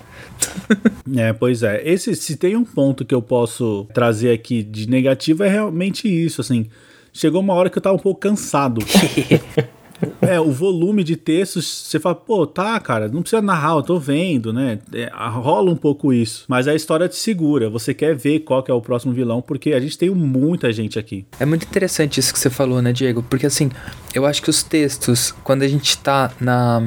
é, 1.17 1.33
pois 1.33 1.63
é. 1.63 1.83
Esse, 1.89 2.15
se 2.15 2.37
tem 2.37 2.57
um 2.57 2.65
ponto 2.65 3.05
que 3.05 3.15
eu 3.15 3.23
posso 3.23 3.87
trazer 3.93 4.33
aqui 4.33 4.63
de 4.63 4.89
negativo, 4.89 5.43
é 5.45 5.49
realmente 5.49 6.09
isso, 6.09 6.41
assim. 6.41 6.67
Chegou 7.13 7.41
uma 7.41 7.55
hora 7.55 7.71
que 7.71 7.79
eu 7.79 7.83
tava 7.83 7.97
um 7.97 8.01
pouco 8.01 8.21
cansado. 8.21 8.81
É, 10.21 10.39
o 10.41 10.51
volume 10.51 11.03
de 11.03 11.17
textos, 11.17 11.67
você 11.67 11.99
fala, 11.99 12.15
pô, 12.15 12.47
tá, 12.47 12.79
cara, 12.81 13.09
não 13.09 13.23
precisa 13.23 13.41
narrar, 13.43 13.77
eu 13.77 13.83
tô 13.83 13.99
vendo, 13.99 14.53
né? 14.53 14.79
É, 14.93 15.11
rola 15.15 15.71
um 15.71 15.77
pouco 15.77 16.13
isso. 16.13 16.45
Mas 16.49 16.69
a 16.69 16.75
história 16.75 17.09
te 17.09 17.17
segura, 17.17 17.71
você 17.71 17.95
quer 17.95 18.15
ver 18.15 18.41
qual 18.41 18.63
que 18.63 18.71
é 18.71 18.75
o 18.75 18.81
próximo 18.81 19.13
vilão, 19.13 19.41
porque 19.41 19.73
a 19.73 19.81
gente 19.81 19.97
tem 19.97 20.11
muita 20.11 20.73
gente 20.73 20.99
aqui. 20.99 21.25
É 21.39 21.47
muito 21.47 21.65
interessante 21.65 22.21
isso 22.21 22.33
que 22.33 22.39
você 22.39 22.51
falou, 22.51 22.83
né, 22.83 22.93
Diego? 22.93 23.23
Porque 23.23 23.47
assim, 23.47 23.71
eu 24.15 24.27
acho 24.27 24.43
que 24.43 24.51
os 24.51 24.63
textos, 24.63 25.33
quando 25.45 25.63
a 25.63 25.69
gente 25.69 25.97
tá 25.99 26.33
na 26.41 26.83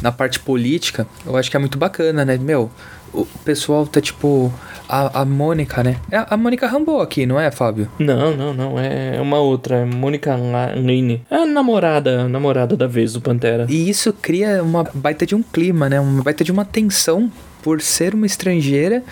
na 0.00 0.12
parte 0.12 0.38
política, 0.40 1.06
eu 1.24 1.36
acho 1.36 1.50
que 1.50 1.56
é 1.56 1.60
muito 1.60 1.78
bacana, 1.78 2.24
né? 2.24 2.36
Meu, 2.36 2.70
o 3.12 3.26
pessoal 3.44 3.86
tá 3.86 4.00
tipo. 4.00 4.52
A, 4.88 5.22
a 5.22 5.24
Mônica, 5.24 5.82
né? 5.82 5.96
É 6.10 6.26
a 6.28 6.36
Mônica 6.36 6.66
Rambo 6.66 7.00
aqui, 7.00 7.24
não 7.24 7.40
é, 7.40 7.50
Fábio? 7.50 7.88
Não, 7.98 8.36
não, 8.36 8.52
não. 8.52 8.78
É 8.78 9.18
uma 9.20 9.38
outra. 9.38 9.76
É 9.76 9.84
Mônica 9.86 10.36
Lane. 10.36 11.22
É 11.30 11.36
a 11.36 11.46
namorada, 11.46 12.28
namorada 12.28 12.76
da 12.76 12.86
vez 12.86 13.14
do 13.14 13.20
Pantera. 13.20 13.66
E 13.70 13.88
isso 13.88 14.12
cria 14.12 14.62
uma 14.62 14.84
baita 14.92 15.24
de 15.24 15.34
um 15.34 15.42
clima, 15.42 15.88
né? 15.88 15.98
Uma 15.98 16.22
baita 16.22 16.44
de 16.44 16.52
uma 16.52 16.64
tensão 16.64 17.32
por 17.62 17.80
ser 17.80 18.14
uma 18.14 18.26
estrangeira 18.26 19.02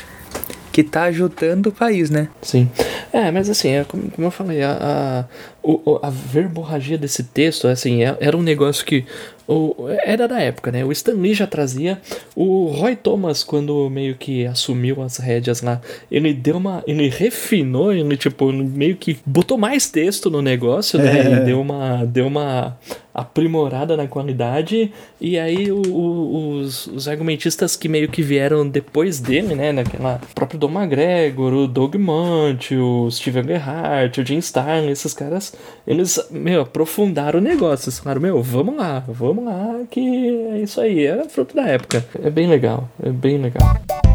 que 0.83 0.91
tá 0.91 1.05
ajudando 1.05 1.67
o 1.67 1.73
país, 1.73 2.11
né? 2.11 2.29
Sim. 2.41 2.69
É, 3.13 3.31
mas 3.31 3.51
assim, 3.51 3.69
é, 3.69 3.85
como, 3.85 4.11
como 4.11 4.27
eu 4.27 4.31
falei, 4.31 4.63
a, 4.63 5.27
a, 5.63 6.07
a 6.07 6.11
verborragia 6.11 6.97
desse 6.97 7.25
texto, 7.25 7.67
assim, 7.67 8.03
é, 8.03 8.17
era 8.21 8.37
um 8.37 8.43
negócio 8.43 8.85
que 8.85 9.05
o, 9.47 9.75
era 10.05 10.29
da 10.29 10.41
época, 10.41 10.71
né? 10.71 10.85
O 10.85 10.93
Stan 10.93 11.15
Lee 11.15 11.35
já 11.35 11.47
trazia. 11.47 12.01
O 12.37 12.67
Roy 12.67 12.95
Thomas, 12.95 13.43
quando 13.43 13.91
meio 13.91 14.15
que 14.15 14.47
assumiu 14.47 15.03
as 15.03 15.17
rédeas 15.17 15.61
lá, 15.61 15.81
ele 16.11 16.33
deu 16.33 16.57
uma. 16.57 16.85
Ele 16.87 17.09
refinou, 17.09 17.93
ele, 17.93 18.17
tipo, 18.17 18.53
meio 18.53 18.97
que 18.97 19.19
botou 19.27 19.59
mais 19.59 19.91
texto 19.91 20.31
no 20.31 20.41
negócio, 20.41 20.99
né? 20.99 21.19
É. 21.19 21.31
E 21.41 21.45
deu 21.45 21.61
uma. 21.61 22.05
Deu 22.05 22.27
uma 22.27 22.79
aprimorada 23.21 23.97
na 23.97 24.07
qualidade. 24.07 24.93
E 25.21 25.39
aí 25.39 25.71
o, 25.71 25.83
o, 25.83 26.59
os, 26.59 26.87
os 26.87 27.09
argumentistas 27.09 27.77
que 27.77 27.89
meio 27.89 28.09
que 28.09 28.23
vieram 28.23 28.69
depois 28.69 29.21
dele, 29.21 29.55
né? 29.55 29.73
Naquela 29.73 30.21
próprio 30.35 30.59
Dom 30.59 30.71
McGregor, 30.71 31.53
o 31.53 31.69
Doug 31.69 31.95
Munch, 31.97 32.75
o 32.75 33.11
Steven 33.11 33.45
Gerhardt, 33.45 34.21
o 34.21 34.27
Jim 34.27 34.39
Starlin, 34.39 34.91
esses 34.91 35.15
caras, 35.15 35.55
eles, 35.87 36.19
meu, 36.31 36.63
aprofundaram 36.63 37.39
o 37.39 37.43
negócio. 37.43 37.89
Eles 37.89 37.99
falaram, 37.99 38.21
meu, 38.21 38.43
vamos 38.43 38.77
lá, 38.77 39.05
vamos 39.09 39.45
lá, 39.45 39.81
que 39.91 40.01
é 40.01 40.59
isso 40.59 40.81
aí, 40.81 41.07
é 41.07 41.29
fruto 41.29 41.55
da 41.55 41.67
época. 41.67 42.05
É 42.23 42.31
bem 42.31 42.49
legal, 42.49 42.89
é 43.03 43.11
bem 43.11 43.39
legal. 43.39 44.10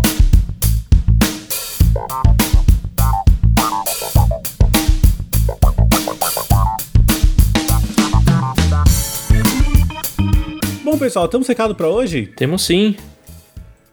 Bom, 10.96 11.00
pessoal, 11.00 11.28
temos 11.28 11.46
recado 11.46 11.76
para 11.76 11.90
hoje? 11.90 12.26
Temos 12.26 12.64
sim. 12.64 12.96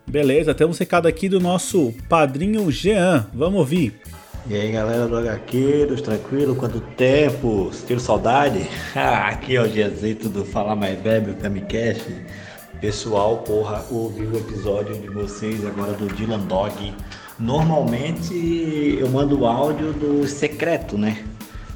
Beleza, 0.07 0.55
temos 0.55 0.79
recado 0.79 1.09
aqui 1.09 1.29
do 1.29 1.41
nosso 1.41 1.93
padrinho 2.09 2.71
Jean. 2.71 3.27
Vamos 3.35 3.59
ouvir. 3.59 4.01
E 4.47 4.55
aí 4.55 4.71
galera 4.71 5.09
do 5.09 5.17
HQ, 5.17 5.97
tranquilo? 6.05 6.55
Quanto 6.55 6.81
tempo? 6.81 7.73
Tiro 7.89 7.99
saudade? 7.99 8.69
aqui 8.95 9.57
é 9.57 9.61
o 9.61 9.69
Giazito 9.69 10.29
do 10.29 10.45
Falar 10.45 10.77
Mais 10.77 10.97
Bebe, 10.97 11.33
o 11.33 11.35
Camicast. 11.35 12.07
Pessoal, 12.81 13.39
porra, 13.39 13.85
ouvi 13.91 14.25
o 14.25 14.39
episódio 14.39 14.95
de 14.95 15.09
vocês 15.09 15.67
agora 15.67 15.95
do 15.95 16.07
Dylan 16.07 16.47
Dog. 16.47 16.95
Normalmente 17.37 18.97
eu 18.97 19.09
mando 19.09 19.41
o 19.41 19.47
áudio 19.47 19.93
do 19.93 20.25
secreto, 20.29 20.97
né? 20.97 21.25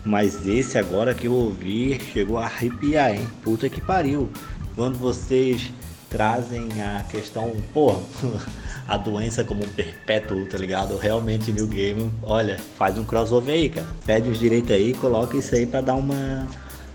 Mas 0.05 0.47
esse 0.47 0.79
agora 0.79 1.13
que 1.13 1.27
eu 1.27 1.33
ouvi 1.33 2.01
chegou 2.13 2.39
a 2.39 2.45
arrepiar, 2.45 3.17
hein? 3.17 3.27
Puta 3.43 3.69
que 3.69 3.81
pariu 3.81 4.31
quando 4.77 4.99
vocês 4.99 5.73
trazem 6.11 6.69
a 6.83 7.03
questão, 7.05 7.57
pô, 7.73 7.97
a 8.87 8.97
doença 8.97 9.43
como 9.43 9.65
um 9.65 9.69
perpétuo, 9.69 10.47
tá 10.47 10.59
ligado? 10.59 10.97
Realmente 10.97 11.51
New 11.51 11.67
Game, 11.67 12.13
olha, 12.23 12.59
faz 12.79 12.97
um 12.99 13.05
crossover 13.05 13.55
aí, 13.55 13.71
cara. 13.71 13.87
Pede 14.05 14.29
os 14.29 14.39
direitos 14.39 14.71
aí, 14.71 14.95
coloca 14.95 15.37
isso 15.37 15.55
aí 15.55 15.67
pra 15.67 15.81
dar 15.81 15.95
uma. 15.95 16.47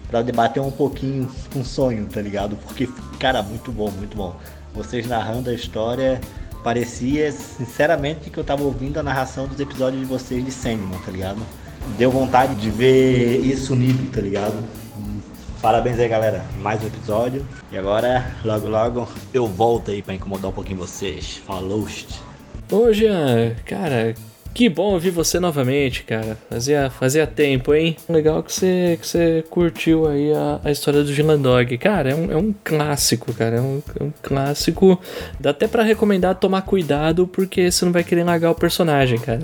pra 0.09 0.21
debater 0.21 0.61
um 0.61 0.71
pouquinho 0.71 1.29
um 1.55 1.65
sonho, 1.65 2.05
tá 2.05 2.21
ligado? 2.21 2.55
Porque, 2.55 2.87
cara, 3.19 3.41
muito 3.41 3.71
bom, 3.71 3.89
muito 3.91 4.15
bom. 4.15 4.39
Vocês 4.73 5.07
narrando 5.07 5.49
a 5.49 5.53
história, 5.53 6.21
parecia, 6.63 7.31
sinceramente, 7.31 8.29
que 8.29 8.37
eu 8.37 8.43
tava 8.43 8.63
ouvindo 8.63 8.99
a 8.99 9.03
narração 9.03 9.47
dos 9.47 9.59
episódios 9.59 10.01
de 10.01 10.07
vocês 10.07 10.45
de 10.45 10.51
Sandman, 10.51 10.99
tá 11.03 11.11
ligado? 11.11 11.41
Deu 11.97 12.11
vontade 12.11 12.55
de 12.55 12.69
ver 12.69 13.39
isso 13.39 13.73
unido, 13.73 14.09
tá 14.11 14.21
ligado? 14.21 14.80
Parabéns 15.61 15.99
aí, 15.99 16.07
galera. 16.07 16.43
Mais 16.57 16.81
um 16.83 16.87
episódio. 16.87 17.45
E 17.71 17.77
agora, 17.77 18.35
logo, 18.43 18.67
logo, 18.67 19.07
eu 19.31 19.45
volto 19.45 19.91
aí 19.91 20.01
pra 20.01 20.15
incomodar 20.15 20.49
um 20.49 20.53
pouquinho 20.53 20.79
vocês. 20.79 21.37
Falou! 21.45 21.87
Ô, 22.71 22.91
Jean, 22.91 23.53
cara, 23.63 24.15
que 24.53 24.69
bom 24.69 24.93
ouvir 24.93 25.11
você 25.11 25.39
novamente, 25.39 26.03
cara. 26.03 26.37
Fazia, 26.49 26.89
fazia 26.89 27.27
tempo, 27.27 27.73
hein? 27.73 27.95
Legal 28.07 28.43
que 28.43 28.53
você, 28.53 28.97
que 28.99 29.07
você 29.07 29.43
curtiu 29.49 30.07
aí 30.07 30.31
a, 30.33 30.59
a 30.63 30.71
história 30.71 31.03
do 31.03 31.13
Dylan 31.13 31.39
Dog. 31.39 31.77
Cara, 31.77 32.11
é 32.11 32.15
um, 32.15 32.31
é 32.31 32.37
um 32.37 32.53
clássico, 32.63 33.33
cara. 33.33 33.57
É 33.57 33.61
um, 33.61 33.81
é 33.99 34.03
um 34.03 34.13
clássico. 34.21 34.99
Dá 35.39 35.51
até 35.51 35.67
para 35.67 35.83
recomendar 35.83 36.35
tomar 36.35 36.61
cuidado, 36.63 37.27
porque 37.27 37.71
você 37.71 37.85
não 37.85 37.91
vai 37.91 38.03
querer 38.03 38.23
largar 38.23 38.51
o 38.51 38.55
personagem, 38.55 39.19
cara. 39.19 39.41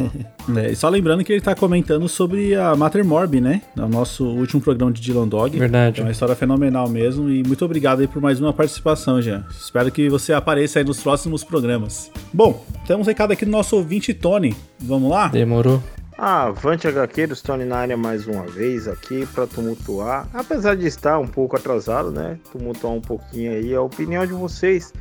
é, 0.56 0.74
só 0.74 0.88
lembrando 0.88 1.24
que 1.24 1.32
ele 1.32 1.40
tá 1.40 1.54
comentando 1.54 2.08
sobre 2.08 2.54
a 2.54 2.74
Mater 2.74 3.04
Morb, 3.04 3.40
né? 3.40 3.62
No 3.74 3.88
nosso 3.88 4.24
último 4.24 4.60
programa 4.60 4.92
de 4.92 5.00
Dylan 5.00 5.28
Dog. 5.28 5.58
Verdade. 5.58 6.00
É 6.00 6.04
uma 6.04 6.12
história 6.12 6.34
fenomenal 6.34 6.88
mesmo. 6.88 7.30
E 7.30 7.42
muito 7.42 7.64
obrigado 7.64 8.00
aí 8.00 8.06
por 8.06 8.22
mais 8.22 8.40
uma 8.40 8.52
participação, 8.52 9.20
Jean. 9.20 9.44
Espero 9.50 9.90
que 9.90 10.08
você 10.08 10.32
apareça 10.32 10.78
aí 10.78 10.84
nos 10.84 11.00
próximos 11.00 11.44
programas. 11.44 12.10
Bom, 12.32 12.64
temos 12.86 13.06
um 13.06 13.10
recado 13.10 13.32
aqui 13.32 13.44
do 13.44 13.50
nosso 13.50 13.76
ouvinte 13.76 14.14
Tony. 14.14 14.45
Tony, 14.46 14.56
vamos 14.80 15.10
lá? 15.10 15.28
Demorou. 15.28 15.82
Ah, 16.18 16.44
Avante 16.44 16.88
HQ 16.88 17.26
do 17.26 17.36
Stone 17.36 17.64
na 17.64 17.76
área 17.78 17.96
mais 17.96 18.26
uma 18.26 18.44
vez 18.44 18.88
aqui 18.88 19.26
para 19.26 19.46
tumultuar, 19.46 20.26
apesar 20.32 20.74
de 20.74 20.86
estar 20.86 21.18
um 21.18 21.26
pouco 21.26 21.56
atrasado, 21.56 22.10
né? 22.10 22.38
Tumultuar 22.50 22.92
um 22.94 23.00
pouquinho 23.00 23.52
aí 23.52 23.74
a 23.74 23.82
opinião 23.82 24.26
de 24.26 24.32
vocês, 24.32 24.94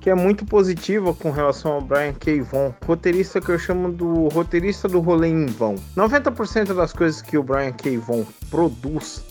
que 0.00 0.10
é 0.10 0.14
muito 0.14 0.44
positiva 0.44 1.14
com 1.14 1.30
relação 1.30 1.72
ao 1.72 1.80
Brian 1.80 2.12
K. 2.12 2.40
Vaughan, 2.40 2.74
roteirista 2.84 3.40
que 3.40 3.50
eu 3.50 3.58
chamo 3.58 3.92
do 3.92 4.28
roteirista 4.28 4.88
do 4.88 5.00
rolê 5.00 5.28
em 5.28 5.46
vão. 5.46 5.76
90% 5.96 6.74
das 6.74 6.92
coisas 6.92 7.22
que 7.22 7.38
o 7.38 7.42
Brian 7.44 7.72
K. 7.72 7.96
Vaughan 7.98 8.26
produz 8.50 9.22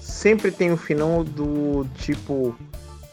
sempre 0.00 0.52
tem 0.52 0.70
o 0.72 0.76
final 0.76 1.24
do 1.24 1.84
tipo 1.96 2.54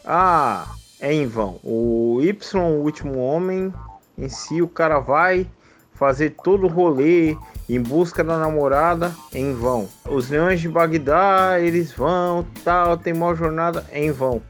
ah, 0.04 0.66
é 1.00 1.12
em 1.12 1.26
vão. 1.26 1.58
O 1.64 2.20
Y, 2.22 2.60
o 2.60 2.82
último 2.82 3.18
homem, 3.18 3.72
em 4.16 4.28
si 4.28 4.62
o 4.62 4.68
cara 4.68 5.00
vai 5.00 5.46
fazer 5.94 6.30
todo 6.42 6.66
o 6.66 6.68
rolê 6.68 7.36
em 7.68 7.80
busca 7.80 8.22
da 8.22 8.38
namorada 8.38 9.14
em 9.32 9.54
vão. 9.54 9.88
Os 10.08 10.28
leões 10.28 10.60
de 10.60 10.68
Bagdá, 10.68 11.58
eles 11.60 11.92
vão, 11.92 12.46
tal, 12.62 12.96
tem 12.96 13.12
uma 13.12 13.34
jornada 13.34 13.86
em 13.92 14.10
vão. 14.10 14.42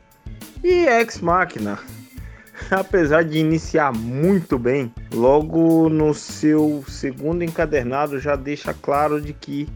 E 0.63 0.87
Ex 0.87 1.21
Machina, 1.21 1.79
apesar 2.71 3.23
de 3.25 3.39
iniciar 3.39 3.93
muito 3.93 4.59
bem, 4.59 4.93
logo 5.13 5.89
no 5.89 6.15
seu 6.15 6.85
segundo 6.89 7.45
encadernado 7.45 8.19
já 8.19 8.35
deixa 8.35 8.75
claro 8.75 9.21
de 9.21 9.33
que 9.33 9.69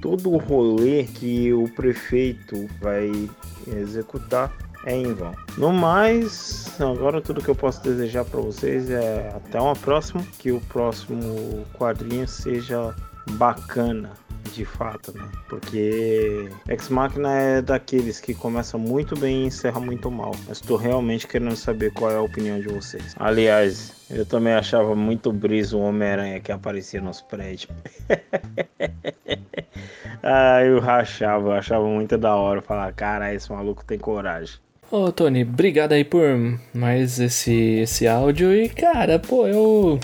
todo 0.00 0.30
o 0.30 0.36
rolê 0.36 1.04
que 1.04 1.52
o 1.52 1.68
prefeito 1.68 2.68
vai 2.80 3.10
executar 3.68 4.52
é 4.86 4.96
em 4.96 5.14
vão. 5.14 5.34
No 5.56 5.72
mais, 5.72 6.74
agora 6.80 7.20
tudo 7.20 7.42
que 7.42 7.48
eu 7.48 7.54
posso 7.54 7.82
desejar 7.82 8.24
para 8.24 8.40
vocês 8.40 8.90
é 8.90 9.32
até 9.34 9.60
uma 9.60 9.76
próxima, 9.76 10.22
que 10.38 10.52
o 10.52 10.60
próximo 10.60 11.64
quadrinho 11.78 12.26
seja 12.26 12.94
bacana 13.32 14.10
de 14.50 14.64
fato, 14.64 15.16
né? 15.16 15.28
Porque 15.48 16.50
Ex 16.68 16.88
Machina 16.88 17.32
é 17.32 17.62
daqueles 17.62 18.20
que 18.20 18.34
começa 18.34 18.76
muito 18.76 19.18
bem 19.18 19.44
e 19.44 19.46
encerra 19.46 19.80
muito 19.80 20.10
mal. 20.10 20.32
Mas 20.46 20.58
estou 20.58 20.76
realmente 20.76 21.26
querendo 21.26 21.56
saber 21.56 21.92
qual 21.92 22.10
é 22.10 22.16
a 22.16 22.22
opinião 22.22 22.60
de 22.60 22.68
vocês. 22.68 23.14
Aliás, 23.18 23.94
eu 24.10 24.26
também 24.26 24.52
achava 24.52 24.94
muito 24.94 25.32
briso 25.32 25.78
o 25.78 25.82
Homem-Aranha 25.82 26.40
que 26.40 26.52
aparecia 26.52 27.00
nos 27.00 27.22
prédios. 27.22 27.68
ah, 30.22 30.62
eu 30.64 30.80
rachava, 30.80 31.48
eu 31.48 31.52
achava 31.52 31.86
muito 31.86 32.18
da 32.18 32.34
hora 32.34 32.60
falar, 32.60 32.92
cara, 32.92 33.32
esse 33.32 33.50
maluco 33.50 33.84
tem 33.84 33.98
coragem. 33.98 34.56
Ô, 34.92 35.10
Tony, 35.10 35.42
obrigado 35.42 35.92
aí 35.92 36.04
por 36.04 36.22
mais 36.74 37.18
esse, 37.18 37.80
esse 37.80 38.06
áudio. 38.06 38.54
E, 38.54 38.68
cara, 38.68 39.18
pô, 39.18 39.46
eu. 39.46 39.98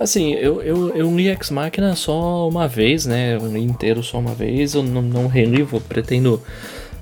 Assim, 0.00 0.32
eu, 0.32 0.62
eu, 0.62 0.96
eu 0.96 1.14
li 1.14 1.28
Ex 1.28 1.50
Machina 1.50 1.94
só 1.94 2.48
uma 2.48 2.66
vez, 2.66 3.04
né? 3.04 3.36
Eu 3.36 3.46
li 3.46 3.60
inteiro 3.62 4.02
só 4.02 4.18
uma 4.18 4.34
vez. 4.34 4.72
Eu 4.72 4.82
não, 4.82 5.02
não 5.02 5.26
relivo, 5.26 5.78
pretendo. 5.78 6.42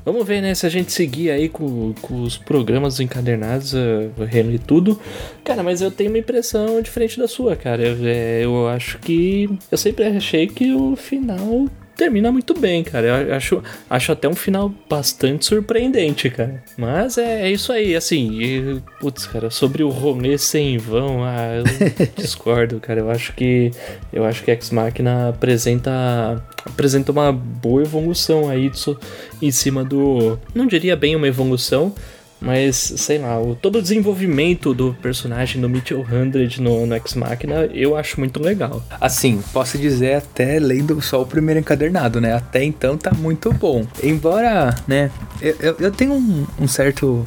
Vamos 0.04 0.26
ver, 0.26 0.42
né? 0.42 0.52
Se 0.52 0.66
a 0.66 0.68
gente 0.68 0.90
seguir 0.90 1.30
aí 1.30 1.48
com, 1.48 1.94
com 2.02 2.22
os 2.22 2.36
programas 2.36 2.98
encadernados, 2.98 3.72
eu 3.72 4.10
reli 4.26 4.58
tudo. 4.58 5.00
Cara, 5.44 5.62
mas 5.62 5.80
eu 5.80 5.92
tenho 5.92 6.10
uma 6.10 6.18
impressão 6.18 6.82
diferente 6.82 7.20
da 7.20 7.28
sua, 7.28 7.54
cara. 7.54 7.84
Eu, 7.86 7.96
é, 8.04 8.44
eu 8.44 8.66
acho 8.66 8.98
que. 8.98 9.48
Eu 9.70 9.78
sempre 9.78 10.06
achei 10.06 10.48
que 10.48 10.74
o 10.74 10.96
final 10.96 11.68
termina 11.96 12.30
muito 12.30 12.54
bem, 12.54 12.84
cara. 12.84 13.06
Eu 13.06 13.34
acho, 13.34 13.62
acho 13.88 14.12
até 14.12 14.28
um 14.28 14.34
final 14.34 14.72
bastante 14.88 15.46
surpreendente, 15.46 16.30
cara. 16.30 16.62
Mas 16.76 17.18
é, 17.18 17.48
é 17.48 17.50
isso 17.50 17.72
aí, 17.72 17.96
assim. 17.96 18.40
E, 18.40 18.82
putz, 19.00 19.26
cara, 19.26 19.50
sobre 19.50 19.82
o 19.82 19.88
rolê 19.88 20.36
sem 20.38 20.76
vão, 20.78 21.24
ah, 21.24 21.56
eu 21.56 21.64
discordo, 22.16 22.78
cara. 22.78 23.00
Eu 23.00 23.10
acho 23.10 23.32
que 23.32 23.70
eu 24.12 24.24
acho 24.24 24.44
que 24.44 24.50
Ex 24.50 24.70
Machina 24.70 25.30
apresenta 25.30 26.42
apresenta 26.64 27.12
uma 27.12 27.32
boa 27.32 27.82
evolução 27.82 28.48
aí 28.48 28.68
disso, 28.68 28.98
em 29.40 29.52
cima 29.52 29.84
do, 29.84 30.38
não 30.52 30.66
diria 30.66 30.96
bem 30.96 31.14
uma 31.14 31.28
evolução, 31.28 31.94
mas, 32.40 32.76
sei 32.96 33.18
lá, 33.18 33.40
o, 33.40 33.54
todo 33.54 33.78
o 33.78 33.82
desenvolvimento 33.82 34.74
do 34.74 34.94
personagem 35.00 35.60
do 35.60 35.68
Mitchell 35.68 36.04
Hundred 36.10 36.60
no, 36.60 36.86
no 36.86 36.94
Ex 36.94 37.14
Machina 37.14 37.66
eu 37.72 37.96
acho 37.96 38.20
muito 38.20 38.42
legal. 38.42 38.84
Assim, 39.00 39.42
posso 39.52 39.78
dizer 39.78 40.14
até 40.14 40.58
lendo 40.58 41.00
só 41.00 41.22
o 41.22 41.26
primeiro 41.26 41.60
encadernado, 41.60 42.20
né? 42.20 42.34
Até 42.34 42.62
então 42.62 42.96
tá 42.96 43.12
muito 43.12 43.52
bom. 43.52 43.86
Embora, 44.02 44.74
né, 44.86 45.10
eu, 45.40 45.56
eu, 45.60 45.76
eu 45.78 45.90
tenho 45.90 46.12
um, 46.12 46.46
um 46.58 46.68
certo 46.68 47.26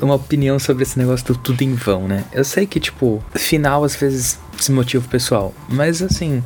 uma 0.00 0.14
opinião 0.14 0.58
sobre 0.58 0.82
esse 0.82 0.98
negócio 0.98 1.26
do 1.26 1.36
tudo 1.36 1.62
em 1.62 1.74
vão, 1.74 2.08
né? 2.08 2.24
Eu 2.32 2.44
sei 2.44 2.66
que, 2.66 2.80
tipo, 2.80 3.22
final 3.34 3.84
às 3.84 3.94
vezes 3.96 4.38
desmotiva 4.56 5.04
o 5.04 5.08
pessoal, 5.08 5.52
mas 5.68 6.00
assim, 6.00 6.42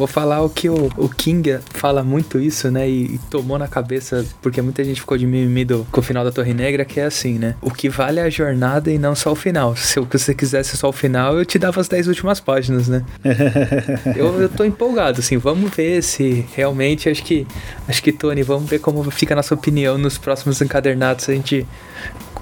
Vou 0.00 0.06
falar 0.06 0.40
o 0.40 0.48
que 0.48 0.66
o, 0.66 0.90
o 0.96 1.10
King 1.10 1.58
fala 1.74 2.02
muito 2.02 2.40
isso, 2.40 2.70
né? 2.70 2.88
E, 2.88 3.16
e, 3.16 3.20
tomou 3.30 3.58
na 3.58 3.68
cabeça, 3.68 4.24
porque 4.40 4.62
muita 4.62 4.82
gente 4.82 4.98
ficou 4.98 5.18
de 5.18 5.26
mimimi 5.26 5.62
do, 5.62 5.86
com 5.92 6.00
o 6.00 6.02
final 6.02 6.24
da 6.24 6.32
Torre 6.32 6.54
Negra, 6.54 6.86
que 6.86 6.98
é 6.98 7.04
assim, 7.04 7.38
né? 7.38 7.54
O 7.60 7.70
que 7.70 7.90
vale 7.90 8.18
é 8.18 8.22
a 8.22 8.30
jornada 8.30 8.90
e 8.90 8.96
não 8.96 9.14
só 9.14 9.30
o 9.30 9.34
final. 9.34 9.76
Se 9.76 10.00
você 10.00 10.34
quisesse 10.34 10.74
só 10.78 10.88
o 10.88 10.92
final, 10.92 11.36
eu 11.36 11.44
te 11.44 11.58
dava 11.58 11.82
as 11.82 11.86
10 11.86 12.08
últimas 12.08 12.40
páginas, 12.40 12.88
né? 12.88 13.04
eu, 14.16 14.40
eu 14.40 14.48
tô 14.48 14.64
empolgado, 14.64 15.20
assim, 15.20 15.36
vamos 15.36 15.70
ver 15.70 16.02
se 16.02 16.46
realmente, 16.54 17.10
acho 17.10 17.22
que, 17.22 17.46
acho 17.86 18.02
que, 18.02 18.10
Tony, 18.10 18.42
vamos 18.42 18.70
ver 18.70 18.78
como 18.78 19.02
fica 19.10 19.34
a 19.34 19.36
nossa 19.36 19.52
opinião 19.52 19.98
nos 19.98 20.16
próximos 20.16 20.62
encadernados, 20.62 21.26
se 21.26 21.32
a 21.32 21.34
gente 21.34 21.66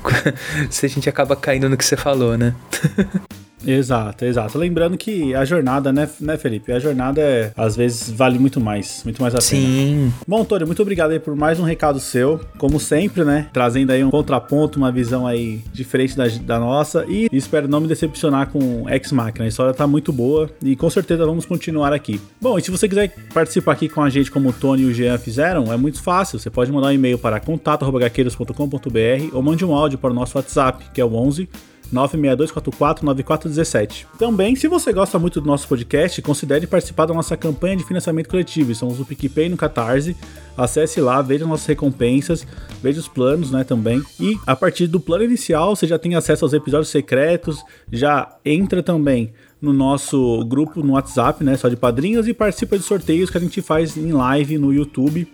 se 0.70 0.86
a 0.86 0.88
gente 0.88 1.08
acaba 1.08 1.34
caindo 1.34 1.68
no 1.68 1.76
que 1.76 1.84
você 1.84 1.96
falou, 1.96 2.38
né? 2.38 2.54
Exato, 3.66 4.24
exato. 4.24 4.58
Lembrando 4.58 4.96
que 4.96 5.34
a 5.34 5.44
jornada, 5.44 5.92
né, 5.92 6.08
né, 6.20 6.36
Felipe? 6.36 6.72
A 6.72 6.78
jornada 6.78 7.20
é, 7.20 7.52
às 7.56 7.76
vezes 7.76 8.10
vale 8.10 8.38
muito 8.38 8.60
mais, 8.60 9.02
muito 9.04 9.20
mais 9.20 9.34
a 9.34 9.38
pena. 9.38 9.48
Sim. 9.48 10.12
Bom, 10.26 10.44
Tony, 10.44 10.64
muito 10.64 10.82
obrigado 10.82 11.10
aí 11.10 11.18
por 11.18 11.34
mais 11.34 11.58
um 11.58 11.64
recado 11.64 11.98
seu, 12.00 12.40
como 12.58 12.78
sempre, 12.78 13.24
né? 13.24 13.48
Trazendo 13.52 13.90
aí 13.90 14.04
um 14.04 14.10
contraponto, 14.10 14.78
uma 14.78 14.92
visão 14.92 15.26
aí 15.26 15.60
diferente 15.72 16.16
da, 16.16 16.26
da 16.28 16.58
nossa 16.58 17.04
e 17.08 17.28
espero 17.32 17.68
não 17.68 17.80
me 17.80 17.88
decepcionar 17.88 18.48
com 18.48 18.88
Ex 18.88 19.12
Machina. 19.12 19.44
A 19.44 19.48
história 19.48 19.74
tá 19.74 19.86
muito 19.86 20.12
boa 20.12 20.48
e 20.62 20.76
com 20.76 20.88
certeza 20.88 21.26
vamos 21.26 21.44
continuar 21.44 21.92
aqui. 21.92 22.20
Bom, 22.40 22.58
e 22.58 22.62
se 22.62 22.70
você 22.70 22.88
quiser 22.88 23.12
participar 23.32 23.72
aqui 23.72 23.88
com 23.88 24.02
a 24.02 24.10
gente 24.10 24.30
como 24.30 24.50
o 24.50 24.52
Tony 24.52 24.82
e 24.82 24.86
o 24.86 24.94
Jean 24.94 25.18
fizeram, 25.18 25.72
é 25.72 25.76
muito 25.76 26.02
fácil. 26.02 26.38
Você 26.38 26.50
pode 26.50 26.70
mandar 26.70 26.88
um 26.88 26.92
e-mail 26.92 27.18
para 27.18 27.40
contato@gaqueiros.com.br 27.40 29.34
ou 29.34 29.42
mande 29.42 29.64
um 29.64 29.74
áudio 29.74 29.98
para 29.98 30.10
o 30.10 30.14
nosso 30.14 30.38
WhatsApp, 30.38 30.90
que 30.92 31.00
é 31.00 31.04
o 31.04 31.14
11 31.14 31.48
962449417. 31.92 34.06
Também, 34.18 34.56
se 34.56 34.66
você 34.68 34.92
gosta 34.92 35.18
muito 35.18 35.40
do 35.40 35.46
nosso 35.46 35.66
podcast, 35.68 36.20
considere 36.22 36.66
participar 36.66 37.06
da 37.06 37.14
nossa 37.14 37.34
campanha 37.36 37.76
de 37.76 37.84
financiamento 37.84 38.28
coletivo. 38.28 38.74
Somos 38.74 38.98
o 39.00 39.04
PicPay 39.04 39.48
no 39.48 39.56
Catarse. 39.56 40.16
Acesse 40.56 41.00
lá, 41.00 41.20
veja 41.22 41.46
nossas 41.46 41.66
recompensas, 41.66 42.46
veja 42.82 43.00
os 43.00 43.08
planos, 43.08 43.50
né, 43.50 43.64
também. 43.64 44.02
E 44.18 44.36
a 44.46 44.56
partir 44.56 44.86
do 44.88 44.98
plano 44.98 45.24
inicial, 45.24 45.76
você 45.76 45.86
já 45.86 45.98
tem 45.98 46.16
acesso 46.16 46.44
aos 46.44 46.52
episódios 46.52 46.88
secretos, 46.88 47.62
já 47.92 48.36
entra 48.44 48.82
também 48.82 49.32
no 49.62 49.72
nosso 49.72 50.44
grupo 50.44 50.82
no 50.82 50.94
WhatsApp, 50.94 51.44
né, 51.44 51.56
só 51.56 51.68
de 51.68 51.76
padrinhos 51.76 52.26
e 52.28 52.34
participa 52.34 52.76
de 52.76 52.84
sorteios 52.84 53.30
que 53.30 53.38
a 53.38 53.40
gente 53.40 53.62
faz 53.62 53.96
em 53.96 54.12
live 54.12 54.58
no 54.58 54.72
YouTube 54.72 55.28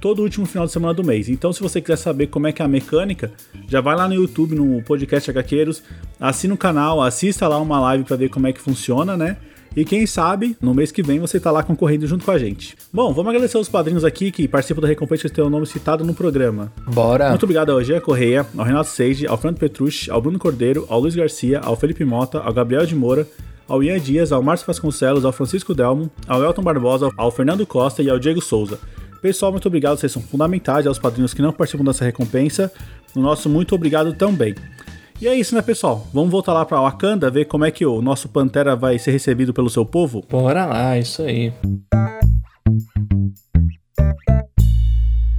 todo 0.00 0.22
último 0.22 0.46
final 0.46 0.66
de 0.66 0.72
semana 0.72 0.94
do 0.94 1.04
mês. 1.04 1.28
Então, 1.28 1.52
se 1.52 1.60
você 1.60 1.80
quiser 1.80 1.96
saber 1.96 2.28
como 2.28 2.46
é 2.46 2.52
que 2.52 2.62
é 2.62 2.64
a 2.64 2.68
mecânica, 2.68 3.32
já 3.68 3.80
vai 3.80 3.96
lá 3.96 4.08
no 4.08 4.14
YouTube, 4.14 4.54
no 4.54 4.82
podcast 4.82 5.30
HQueiros, 5.30 5.82
assina 6.20 6.54
o 6.54 6.58
canal, 6.58 7.02
assista 7.02 7.46
lá 7.48 7.58
uma 7.58 7.80
live 7.80 8.04
para 8.04 8.16
ver 8.16 8.28
como 8.28 8.46
é 8.46 8.52
que 8.52 8.60
funciona, 8.60 9.16
né? 9.16 9.36
E 9.76 9.84
quem 9.84 10.06
sabe, 10.06 10.56
no 10.60 10.74
mês 10.74 10.90
que 10.90 11.02
vem 11.02 11.20
você 11.20 11.38
tá 11.38 11.50
lá 11.50 11.62
concorrendo 11.62 12.06
junto 12.06 12.24
com 12.24 12.30
a 12.30 12.38
gente. 12.38 12.76
Bom, 12.92 13.12
vamos 13.12 13.28
agradecer 13.28 13.58
os 13.58 13.68
padrinhos 13.68 14.04
aqui 14.04 14.32
que 14.32 14.48
participam 14.48 14.80
da 14.80 14.88
recompensa 14.88 15.28
de 15.28 15.34
ter 15.34 15.42
o 15.42 15.50
nome 15.50 15.66
citado 15.66 16.04
no 16.04 16.14
programa. 16.14 16.72
Bora! 16.86 17.28
Muito 17.28 17.44
obrigado 17.44 17.70
ao 17.70 17.78
Eugênia 17.78 18.00
Correia, 18.00 18.46
ao 18.56 18.64
Renato 18.64 18.88
Seide, 18.88 19.26
ao 19.26 19.36
Fernando 19.36 19.58
Petrucci, 19.58 20.10
ao 20.10 20.20
Bruno 20.20 20.38
Cordeiro, 20.38 20.86
ao 20.88 20.98
Luiz 20.98 21.14
Garcia, 21.14 21.60
ao 21.60 21.76
Felipe 21.76 22.04
Mota, 22.04 22.40
ao 22.40 22.52
Gabriel 22.52 22.86
de 22.86 22.96
Moura, 22.96 23.28
ao 23.68 23.82
Ian 23.82 24.00
Dias, 24.00 24.32
ao 24.32 24.42
Márcio 24.42 24.66
Vasconcelos, 24.66 25.24
ao 25.24 25.32
Francisco 25.32 25.74
Delmo, 25.74 26.10
ao 26.26 26.42
Elton 26.42 26.62
Barbosa, 26.62 27.10
ao 27.16 27.30
Fernando 27.30 27.66
Costa 27.66 28.02
e 28.02 28.08
ao 28.08 28.18
Diego 28.18 28.40
Souza. 28.40 28.80
Pessoal, 29.20 29.50
muito 29.50 29.66
obrigado, 29.66 29.98
vocês 29.98 30.12
são 30.12 30.22
fundamentais, 30.22 30.86
aos 30.86 30.98
padrinhos 30.98 31.34
que 31.34 31.42
não 31.42 31.52
participam 31.52 31.84
dessa 31.84 32.04
recompensa. 32.04 32.72
O 33.16 33.20
nosso 33.20 33.48
muito 33.48 33.74
obrigado 33.74 34.12
também. 34.12 34.54
E 35.20 35.26
é 35.26 35.34
isso, 35.34 35.54
né, 35.54 35.62
pessoal? 35.62 36.06
Vamos 36.12 36.30
voltar 36.30 36.52
lá 36.52 36.64
para 36.64 36.80
Wakanda, 36.80 37.28
ver 37.28 37.46
como 37.46 37.64
é 37.64 37.70
que 37.72 37.84
o 37.84 38.00
nosso 38.00 38.28
Pantera 38.28 38.76
vai 38.76 38.98
ser 38.98 39.10
recebido 39.10 39.52
pelo 39.52 39.68
seu 39.68 39.84
povo? 39.84 40.24
Bora 40.30 40.64
lá, 40.64 40.96
isso 40.96 41.22
aí. 41.22 41.52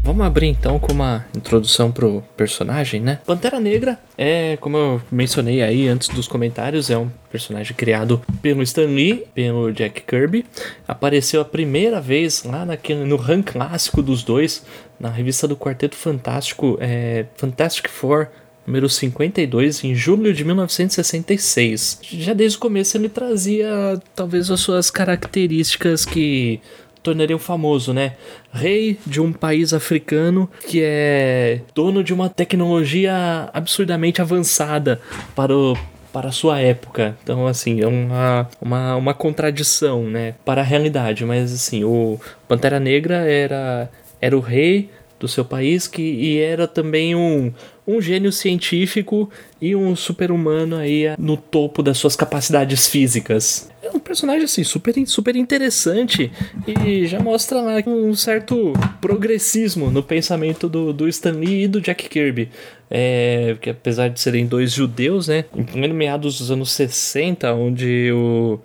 Vamos 0.09 0.25
abrir 0.25 0.47
então 0.47 0.79
com 0.79 0.91
uma 0.91 1.23
introdução 1.37 1.91
pro 1.91 2.23
personagem, 2.35 2.99
né? 2.99 3.19
Pantera 3.27 3.59
Negra 3.59 3.99
é, 4.17 4.57
como 4.57 4.75
eu 4.75 5.01
mencionei 5.11 5.61
aí 5.61 5.87
antes 5.87 6.09
dos 6.09 6.27
comentários, 6.27 6.89
é 6.89 6.97
um 6.97 7.11
personagem 7.31 7.75
criado 7.75 8.19
pelo 8.41 8.63
Stan 8.63 8.87
Lee, 8.87 9.23
pelo 9.35 9.71
Jack 9.71 10.01
Kirby. 10.01 10.47
Apareceu 10.87 11.39
a 11.41 11.45
primeira 11.45 12.01
vez 12.01 12.43
lá 12.43 12.65
naquele, 12.65 13.05
no 13.05 13.17
rank 13.17 13.51
clássico 13.51 14.01
dos 14.01 14.23
dois, 14.23 14.65
na 14.99 15.09
revista 15.09 15.47
do 15.47 15.55
Quarteto 15.55 15.95
Fantástico, 15.95 16.75
é, 16.81 17.27
Fantastic 17.37 17.87
Four, 17.87 18.29
número 18.65 18.89
52, 18.89 19.83
em 19.83 19.93
julho 19.93 20.33
de 20.33 20.43
1966. 20.43 21.99
Já 22.01 22.33
desde 22.33 22.57
o 22.57 22.61
começo 22.61 22.97
ele 22.97 23.09
trazia 23.09 24.01
talvez 24.15 24.49
as 24.49 24.59
suas 24.59 24.89
características 24.89 26.03
que 26.03 26.60
tornariam 27.01 27.39
famoso, 27.39 27.93
né? 27.93 28.13
Rei 28.51 28.97
de 29.05 29.21
um 29.21 29.31
país 29.31 29.73
africano 29.73 30.49
que 30.67 30.81
é 30.83 31.62
dono 31.73 32.03
de 32.03 32.13
uma 32.13 32.29
tecnologia 32.29 33.49
absurdamente 33.53 34.21
avançada 34.21 34.99
para 35.35 35.55
o 35.55 35.77
para 36.12 36.29
a 36.29 36.31
sua 36.31 36.59
época. 36.59 37.15
Então, 37.23 37.45
assim, 37.45 37.81
é 37.81 37.88
uma, 37.88 38.49
uma, 38.59 38.95
uma 38.95 39.13
contradição, 39.13 40.03
né? 40.03 40.33
Para 40.43 40.62
a 40.62 40.63
realidade. 40.63 41.23
Mas, 41.23 41.53
assim, 41.53 41.83
o 41.83 42.19
Pantera 42.47 42.79
Negra 42.79 43.29
era, 43.29 43.89
era 44.19 44.35
o 44.35 44.39
rei 44.39 44.89
do 45.19 45.27
seu 45.27 45.43
país 45.43 45.88
que, 45.88 46.01
e 46.01 46.39
era 46.39 46.67
também 46.67 47.13
um, 47.13 47.51
um 47.85 48.01
gênio 48.01 48.31
científico 48.31 49.29
e 49.62 49.75
um 49.75 49.95
super-humano 49.95 50.77
aí 50.77 51.13
no 51.17 51.35
topo 51.35 51.83
das 51.83 51.97
suas 51.97 52.15
capacidades 52.15 52.88
físicas. 52.88 53.69
É 53.91 53.97
um 53.97 53.99
personagem 53.99 54.43
assim 54.43 54.63
super, 54.63 54.93
super 55.08 55.36
interessante 55.36 56.32
e 56.67 57.08
já 57.08 57.19
mostra 57.19 57.60
lá 57.60 57.82
um 57.88 58.13
certo 58.13 58.73
progressismo 59.02 59.89
no 59.89 60.04
pensamento 60.04 60.69
do, 60.69 60.93
do 60.93 61.08
Stan 61.08 61.32
Lee 61.32 61.63
e 61.63 61.67
do 61.67 61.82
Jack 61.82 62.08
Kirby. 62.08 62.49
É, 62.91 63.56
que 63.62 63.69
apesar 63.69 64.10
de 64.10 64.19
serem 64.19 64.47
dois 64.47 64.71
judeus, 64.71 65.28
né, 65.28 65.45
em 65.56 65.93
meados 65.93 66.39
dos 66.39 66.49
anos 66.52 66.71
60, 66.71 67.54
onde 67.54 68.12
o, 68.12 68.60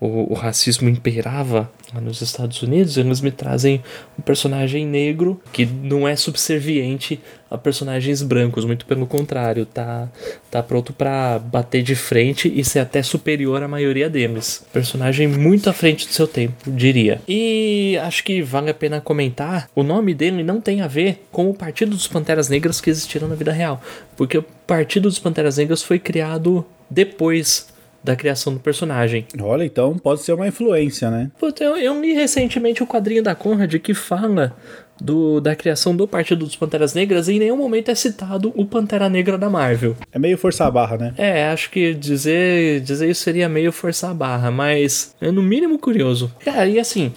o, 0.00 0.32
o 0.32 0.34
racismo 0.34 0.88
imperava 0.88 1.70
lá 1.92 2.00
nos 2.00 2.22
Estados 2.22 2.62
Unidos, 2.62 2.96
eles 2.96 3.20
me 3.20 3.30
trazem 3.30 3.82
um 4.18 4.22
personagem 4.22 4.86
negro 4.86 5.40
que 5.52 5.66
não 5.66 6.08
é 6.08 6.16
subserviente 6.16 7.20
a 7.50 7.58
personagens 7.58 8.22
brancos, 8.22 8.64
muito 8.64 8.86
pelo 8.86 9.06
contrário, 9.06 9.66
tá, 9.66 10.08
tá 10.50 10.62
pronto 10.62 10.92
para 10.92 11.38
bater 11.38 11.82
de 11.82 11.96
frente 11.96 12.50
e 12.54 12.64
ser 12.64 12.78
até 12.78 13.02
superior 13.02 13.60
à 13.62 13.68
maioria 13.68 14.08
deles. 14.08 14.64
Personagem 14.72 15.26
muito 15.26 15.68
à 15.68 15.72
frente 15.72 16.06
do 16.06 16.12
seu 16.12 16.28
tempo, 16.28 16.70
diria. 16.70 17.20
E 17.26 17.98
acho 18.02 18.22
que 18.22 18.40
vale 18.40 18.70
a 18.70 18.74
pena 18.74 19.00
comentar, 19.00 19.68
o 19.74 19.82
nome 19.82 20.14
dele 20.14 20.44
não 20.44 20.60
tem 20.60 20.80
a 20.80 20.86
ver 20.86 21.26
com 21.32 21.50
o 21.50 21.54
Partido 21.54 21.90
dos 21.90 22.06
Panteras 22.06 22.48
Negras 22.48 22.80
que 22.80 22.88
existiram 22.88 23.26
na 23.26 23.34
vida 23.34 23.52
real, 23.52 23.82
porque 24.16 24.38
o 24.38 24.44
Partido 24.66 25.08
dos 25.08 25.18
Panteras 25.18 25.56
Negras 25.56 25.82
foi 25.82 25.98
criado 25.98 26.64
depois 26.88 27.68
da 28.02 28.16
criação 28.16 28.52
do 28.54 28.60
personagem. 28.60 29.26
Olha, 29.40 29.64
então 29.64 29.96
pode 29.98 30.22
ser 30.22 30.32
uma 30.32 30.48
influência, 30.48 31.10
né? 31.10 31.30
Puta, 31.38 31.62
eu, 31.62 31.76
eu 31.76 32.00
li 32.00 32.12
recentemente 32.12 32.82
o 32.82 32.86
quadrinho 32.86 33.22
da 33.22 33.34
Conrad 33.34 33.74
que 33.76 33.94
fala 33.94 34.56
do, 35.00 35.40
da 35.40 35.56
criação 35.56 35.96
do 35.96 36.06
Partido 36.06 36.44
dos 36.44 36.56
Panteras 36.56 36.94
Negras 36.94 37.28
e 37.28 37.34
em 37.34 37.38
nenhum 37.38 37.56
momento 37.56 37.90
é 37.90 37.94
citado 37.94 38.52
o 38.54 38.64
Pantera 38.64 39.08
Negra 39.08 39.38
da 39.38 39.48
Marvel. 39.48 39.96
É 40.12 40.18
meio 40.18 40.36
forçar 40.36 40.68
a 40.68 40.70
barra, 40.70 40.96
né? 40.96 41.14
É, 41.16 41.48
acho 41.48 41.70
que 41.70 41.94
dizer, 41.94 42.80
dizer 42.80 43.08
isso 43.08 43.22
seria 43.22 43.48
meio 43.48 43.72
forçar 43.72 44.10
a 44.10 44.14
barra, 44.14 44.50
mas 44.50 45.14
é 45.20 45.30
no 45.30 45.42
mínimo 45.42 45.78
curioso. 45.78 46.32
É, 46.44 46.68
e 46.68 46.78
assim, 46.78 47.12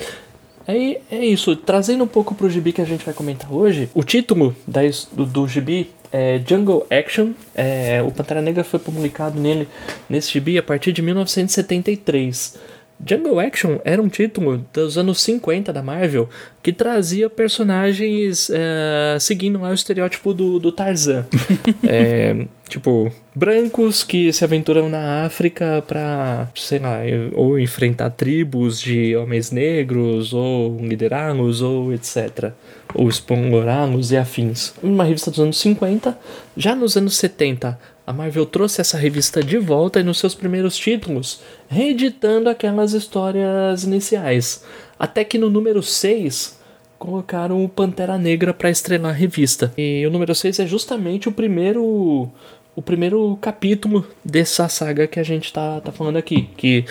Aí 0.66 1.00
é 1.12 1.26
isso, 1.26 1.58
trazendo 1.58 2.06
um 2.06 2.08
pouco 2.08 2.34
pro 2.34 2.50
gibi 2.50 2.72
que 2.72 2.82
a 2.82 2.86
gente 2.86 3.04
vai 3.04 3.14
comentar 3.14 3.52
hoje, 3.52 3.90
o 3.94 4.02
título 4.02 4.56
da, 4.66 4.80
do, 5.12 5.26
do 5.26 5.46
gibi 5.46 5.90
é 6.14 6.40
Jungle 6.48 6.86
Action. 6.92 7.32
É, 7.56 8.04
o 8.04 8.12
Pantera 8.12 8.42
Negra 8.42 8.64
foi 8.64 8.80
publicado 8.80 9.40
nele, 9.40 9.68
nesse 10.08 10.32
gibi 10.32 10.58
a 10.60 10.64
partir 10.64 10.94
de 10.94 11.02
1973. 11.02 12.56
Jungle 13.06 13.40
Action 13.40 13.80
era 13.84 14.02
um 14.02 14.08
título 14.08 14.66
dos 14.74 14.98
anos 14.98 15.22
50 15.22 15.72
da 15.74 15.82
Marvel 15.82 16.30
que 16.62 16.72
trazia 16.72 17.30
personagens 17.30 18.50
é, 18.50 19.18
seguindo 19.20 19.60
lá 19.60 19.70
o 19.70 19.74
estereótipo 19.74 20.34
do, 20.34 20.60
do 20.60 20.72
Tarzan. 20.72 21.26
é, 21.86 22.46
tipo, 22.70 23.12
brancos 23.36 24.04
que 24.04 24.32
se 24.32 24.46
aventuram 24.46 24.88
na 24.88 25.26
África 25.26 25.84
pra, 25.86 26.48
sei 26.56 26.80
lá, 26.80 27.00
ou 27.34 27.60
enfrentar 27.60 28.12
tribos 28.12 28.80
de 28.80 29.16
homens 29.18 29.52
negros, 29.52 30.34
ou 30.34 30.78
liderá-los, 30.80 31.62
ou 31.62 31.94
etc. 31.94 32.52
Ou 32.94 33.10
explorá-los 33.10 34.12
e 34.12 34.18
afins. 34.18 34.74
Uma 34.82 35.04
revista 35.04 35.30
dos 35.30 35.42
anos 35.42 35.58
50. 35.60 36.18
Já 36.56 36.74
nos 36.74 36.96
anos 36.96 37.18
70, 37.18 37.78
a 38.06 38.12
Marvel 38.12 38.46
trouxe 38.46 38.82
essa 38.82 38.98
revista 38.98 39.42
de 39.42 39.58
volta 39.58 40.00
e 40.00 40.04
nos 40.04 40.18
seus 40.18 40.36
primeiros 40.36 40.76
títulos, 40.78 41.42
reeditando 41.68 42.50
aquelas 42.50 42.94
histórias 42.94 43.84
iniciais. 43.84 44.64
Até 45.00 45.24
que 45.24 45.38
no 45.38 45.50
número 45.50 45.82
6 45.82 46.60
colocaram 47.00 47.64
o 47.64 47.70
Pantera 47.70 48.18
Negra 48.18 48.54
para 48.54 48.70
estrelar 48.70 49.12
a 49.12 49.16
revista. 49.16 49.74
E 49.78 50.06
o 50.06 50.12
número 50.12 50.36
6 50.36 50.60
é 50.60 50.68
justamente 50.68 51.28
o 51.30 51.32
primeiro 51.32 52.30
o 52.76 52.82
primeiro 52.82 53.38
capítulo 53.40 54.08
dessa 54.26 54.68
saga 54.68 55.06
que 55.06 55.20
a 55.20 55.24
gente 55.24 55.54
tá, 55.54 55.80
tá 55.80 55.92
falando 55.92 56.18
aqui, 56.18 56.50
que 56.58 56.86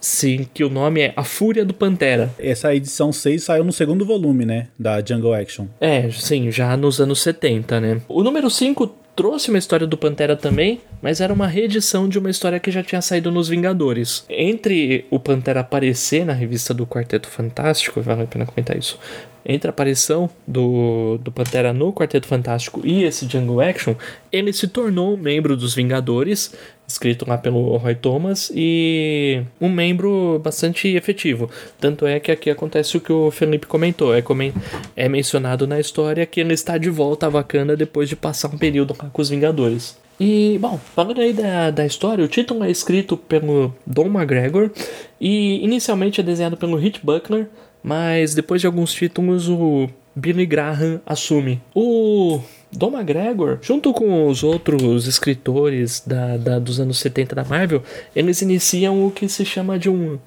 Sim, 0.00 0.48
que 0.54 0.64
o 0.64 0.70
nome 0.70 1.02
é 1.02 1.12
A 1.14 1.22
Fúria 1.22 1.62
do 1.62 1.74
Pantera. 1.74 2.34
Essa 2.38 2.74
edição 2.74 3.12
6 3.12 3.44
saiu 3.44 3.62
no 3.62 3.72
segundo 3.72 4.06
volume, 4.06 4.46
né? 4.46 4.68
Da 4.78 5.04
Jungle 5.04 5.34
Action. 5.34 5.66
É, 5.78 6.10
sim, 6.10 6.50
já 6.50 6.74
nos 6.74 7.00
anos 7.00 7.20
70, 7.20 7.80
né? 7.80 8.00
O 8.08 8.22
número 8.22 8.48
5 8.48 8.94
trouxe 9.20 9.50
uma 9.50 9.58
história 9.58 9.86
do 9.86 9.98
Pantera 9.98 10.34
também, 10.34 10.80
mas 11.02 11.20
era 11.20 11.30
uma 11.30 11.46
reedição 11.46 12.08
de 12.08 12.18
uma 12.18 12.30
história 12.30 12.58
que 12.58 12.70
já 12.70 12.82
tinha 12.82 13.02
saído 13.02 13.30
nos 13.30 13.48
Vingadores. 13.48 14.24
Entre 14.30 15.04
o 15.10 15.20
Pantera 15.20 15.60
aparecer 15.60 16.24
na 16.24 16.32
revista 16.32 16.72
do 16.72 16.86
Quarteto 16.86 17.28
Fantástico, 17.28 18.00
vale 18.00 18.22
a 18.22 18.26
pena 18.26 18.46
comentar 18.46 18.78
isso. 18.78 18.98
Entre 19.44 19.68
a 19.68 19.72
aparição 19.72 20.30
do, 20.46 21.18
do 21.18 21.30
Pantera 21.30 21.70
no 21.70 21.92
Quarteto 21.92 22.26
Fantástico 22.26 22.80
e 22.82 23.04
esse 23.04 23.28
Jungle 23.28 23.60
Action, 23.60 23.94
ele 24.32 24.54
se 24.54 24.66
tornou 24.66 25.12
um 25.12 25.18
membro 25.18 25.54
dos 25.54 25.74
Vingadores 25.74 26.54
escrito 26.90 27.28
lá 27.28 27.38
pelo 27.38 27.76
Roy 27.76 27.94
Thomas, 27.94 28.50
e 28.54 29.42
um 29.60 29.68
membro 29.68 30.40
bastante 30.42 30.88
efetivo. 30.88 31.50
Tanto 31.78 32.06
é 32.06 32.20
que 32.20 32.30
aqui 32.30 32.50
acontece 32.50 32.96
o 32.96 33.00
que 33.00 33.12
o 33.12 33.30
Felipe 33.30 33.66
comentou: 33.66 34.14
é, 34.14 34.20
comen 34.20 34.52
é 34.96 35.08
mencionado 35.08 35.66
na 35.66 35.80
história 35.80 36.26
que 36.26 36.40
ele 36.40 36.54
está 36.54 36.76
de 36.76 36.90
volta 36.90 37.26
a 37.26 37.30
Wakanda 37.30 37.76
depois 37.76 38.08
de 38.08 38.16
passar 38.16 38.48
um 38.48 38.58
período 38.58 38.94
lá 39.00 39.08
com 39.10 39.22
os 39.22 39.30
Vingadores. 39.30 39.98
E, 40.18 40.58
bom, 40.60 40.78
falando 40.94 41.20
aí 41.20 41.32
da, 41.32 41.70
da 41.70 41.86
história, 41.86 42.22
o 42.22 42.28
título 42.28 42.62
é 42.62 42.70
escrito 42.70 43.16
pelo 43.16 43.74
Don 43.86 44.06
McGregor 44.06 44.70
e 45.18 45.64
inicialmente 45.64 46.20
é 46.20 46.24
desenhado 46.24 46.58
pelo 46.58 46.76
Hit 46.76 47.00
Buckler, 47.02 47.48
mas 47.82 48.34
depois 48.34 48.60
de 48.60 48.66
alguns 48.66 48.92
títulos 48.92 49.48
o 49.48 49.88
Billy 50.14 50.44
Graham 50.44 51.00
assume. 51.06 51.62
O 51.74 52.40
Don 52.72 52.96
McGregor, 52.96 53.58
junto 53.60 53.92
com 53.92 54.26
os 54.28 54.44
outros 54.44 55.06
escritores 55.06 56.02
da, 56.06 56.36
da, 56.36 56.58
dos 56.58 56.78
anos 56.78 56.98
70 56.98 57.34
da 57.34 57.44
Marvel, 57.44 57.82
eles 58.14 58.40
iniciam 58.42 59.04
o 59.06 59.10
que 59.10 59.28
se 59.28 59.44
chama 59.44 59.78
de 59.78 59.88
um 59.88 60.18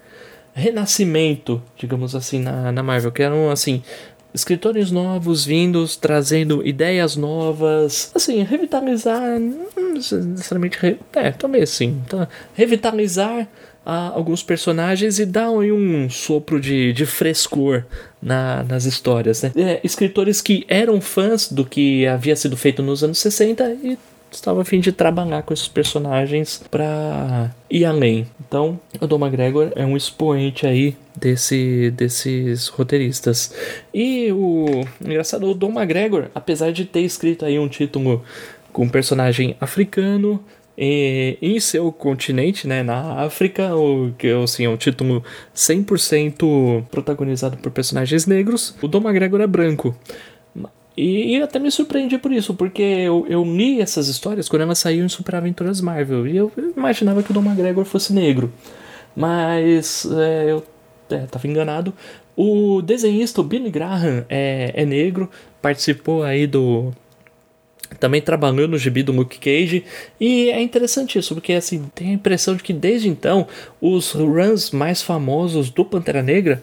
renascimento, 0.53 1.61
digamos 1.77 2.15
assim, 2.15 2.39
na, 2.39 2.71
na 2.71 2.83
Marvel, 2.83 3.11
que 3.11 3.23
eram 3.23 3.49
assim. 3.49 3.81
Escritores 4.33 4.89
novos 4.89 5.45
vindos, 5.45 5.95
trazendo 5.95 6.65
ideias 6.65 7.15
novas, 7.15 8.11
assim, 8.15 8.41
revitalizar, 8.41 9.39
não 9.39 9.93
necessariamente, 9.93 10.97
é, 11.13 11.31
também 11.31 11.61
assim, 11.61 12.01
tá? 12.09 12.27
revitalizar 12.55 13.47
a 13.85 14.09
alguns 14.09 14.41
personagens 14.41 15.19
e 15.19 15.25
dá 15.25 15.49
um 15.51 16.09
sopro 16.09 16.59
de, 16.59 16.93
de 16.93 17.05
frescor 17.05 17.83
na, 18.21 18.63
nas 18.63 18.85
histórias. 18.85 19.41
Né? 19.41 19.51
É, 19.55 19.81
escritores 19.83 20.41
que 20.41 20.65
eram 20.67 21.01
fãs 21.01 21.51
do 21.51 21.65
que 21.65 22.07
havia 22.07 22.35
sido 22.35 22.55
feito 22.55 22.81
nos 22.81 23.03
anos 23.03 23.19
60 23.19 23.77
e 23.83 23.97
estavam 24.31 24.61
a 24.61 24.65
fim 24.65 24.79
de 24.79 24.91
trabalhar 24.91 25.43
com 25.43 25.53
esses 25.53 25.67
personagens 25.67 26.63
para 26.69 27.51
ir 27.69 27.85
além. 27.85 28.27
Então, 28.39 28.79
o 28.99 29.07
Dom 29.07 29.19
McGregor 29.19 29.71
é 29.75 29.85
um 29.85 29.95
expoente 29.95 30.65
aí 30.65 30.95
desse, 31.15 31.91
desses 31.91 32.67
roteiristas. 32.67 33.53
E 33.93 34.31
o 34.31 34.85
engraçado, 35.01 35.49
o 35.49 35.53
Dom 35.53 35.71
McGregor, 35.71 36.27
apesar 36.33 36.71
de 36.71 36.85
ter 36.85 37.01
escrito 37.01 37.45
aí 37.45 37.59
um 37.59 37.67
título 37.67 38.23
com 38.71 38.85
um 38.85 38.89
personagem 38.89 39.55
africano, 39.61 40.43
e, 40.77 41.37
em 41.41 41.59
seu 41.59 41.91
continente, 41.91 42.67
né, 42.67 42.81
na 42.81 43.23
África, 43.23 43.75
o 43.75 44.11
que 44.17 44.27
assim, 44.31 44.65
é 44.65 44.69
um 44.69 44.77
título 44.77 45.23
100% 45.55 46.85
protagonizado 46.89 47.57
por 47.57 47.71
personagens 47.71 48.25
negros, 48.25 48.75
o 48.81 48.87
Dom 48.87 49.01
McGregor 49.01 49.41
é 49.41 49.47
branco. 49.47 49.95
E, 50.95 51.37
e 51.37 51.41
até 51.41 51.57
me 51.57 51.71
surpreendi 51.71 52.17
por 52.19 52.31
isso, 52.31 52.53
porque 52.53 52.81
eu, 52.81 53.25
eu 53.27 53.43
li 53.43 53.81
essas 53.81 54.07
histórias 54.07 54.47
quando 54.47 54.61
elas 54.61 54.77
saíram 54.77 55.05
em 55.05 55.09
Super 55.09 55.35
Aventuras 55.35 55.81
Marvel, 55.81 56.27
e 56.27 56.37
eu 56.37 56.51
imaginava 56.75 57.23
que 57.23 57.31
o 57.31 57.33
Dom 57.33 57.41
McGregor 57.41 57.85
fosse 57.85 58.13
negro. 58.13 58.51
Mas 59.15 60.05
é, 60.05 60.51
eu 60.51 60.63
é, 61.09 61.25
tava 61.25 61.47
enganado. 61.47 61.93
O 62.35 62.81
desenhista 62.81 63.41
o 63.41 63.43
Billy 63.43 63.69
Graham 63.69 64.25
é, 64.27 64.71
é 64.73 64.85
negro, 64.85 65.29
participou 65.61 66.23
aí 66.23 66.47
do 66.47 66.91
também 67.95 68.21
trabalhou 68.21 68.67
no 68.67 68.77
gibi 68.77 69.03
do 69.03 69.11
Luke 69.11 69.39
Cage 69.39 69.83
e 70.19 70.49
é 70.49 70.61
interessante 70.61 71.17
isso 71.17 71.33
porque 71.33 71.53
assim 71.53 71.85
tem 71.93 72.09
a 72.09 72.13
impressão 72.13 72.55
de 72.55 72.63
que 72.63 72.73
desde 72.73 73.09
então 73.09 73.47
os 73.81 74.11
runs 74.11 74.71
mais 74.71 75.01
famosos 75.01 75.69
do 75.69 75.85
Pantera 75.85 76.21
Negra 76.21 76.61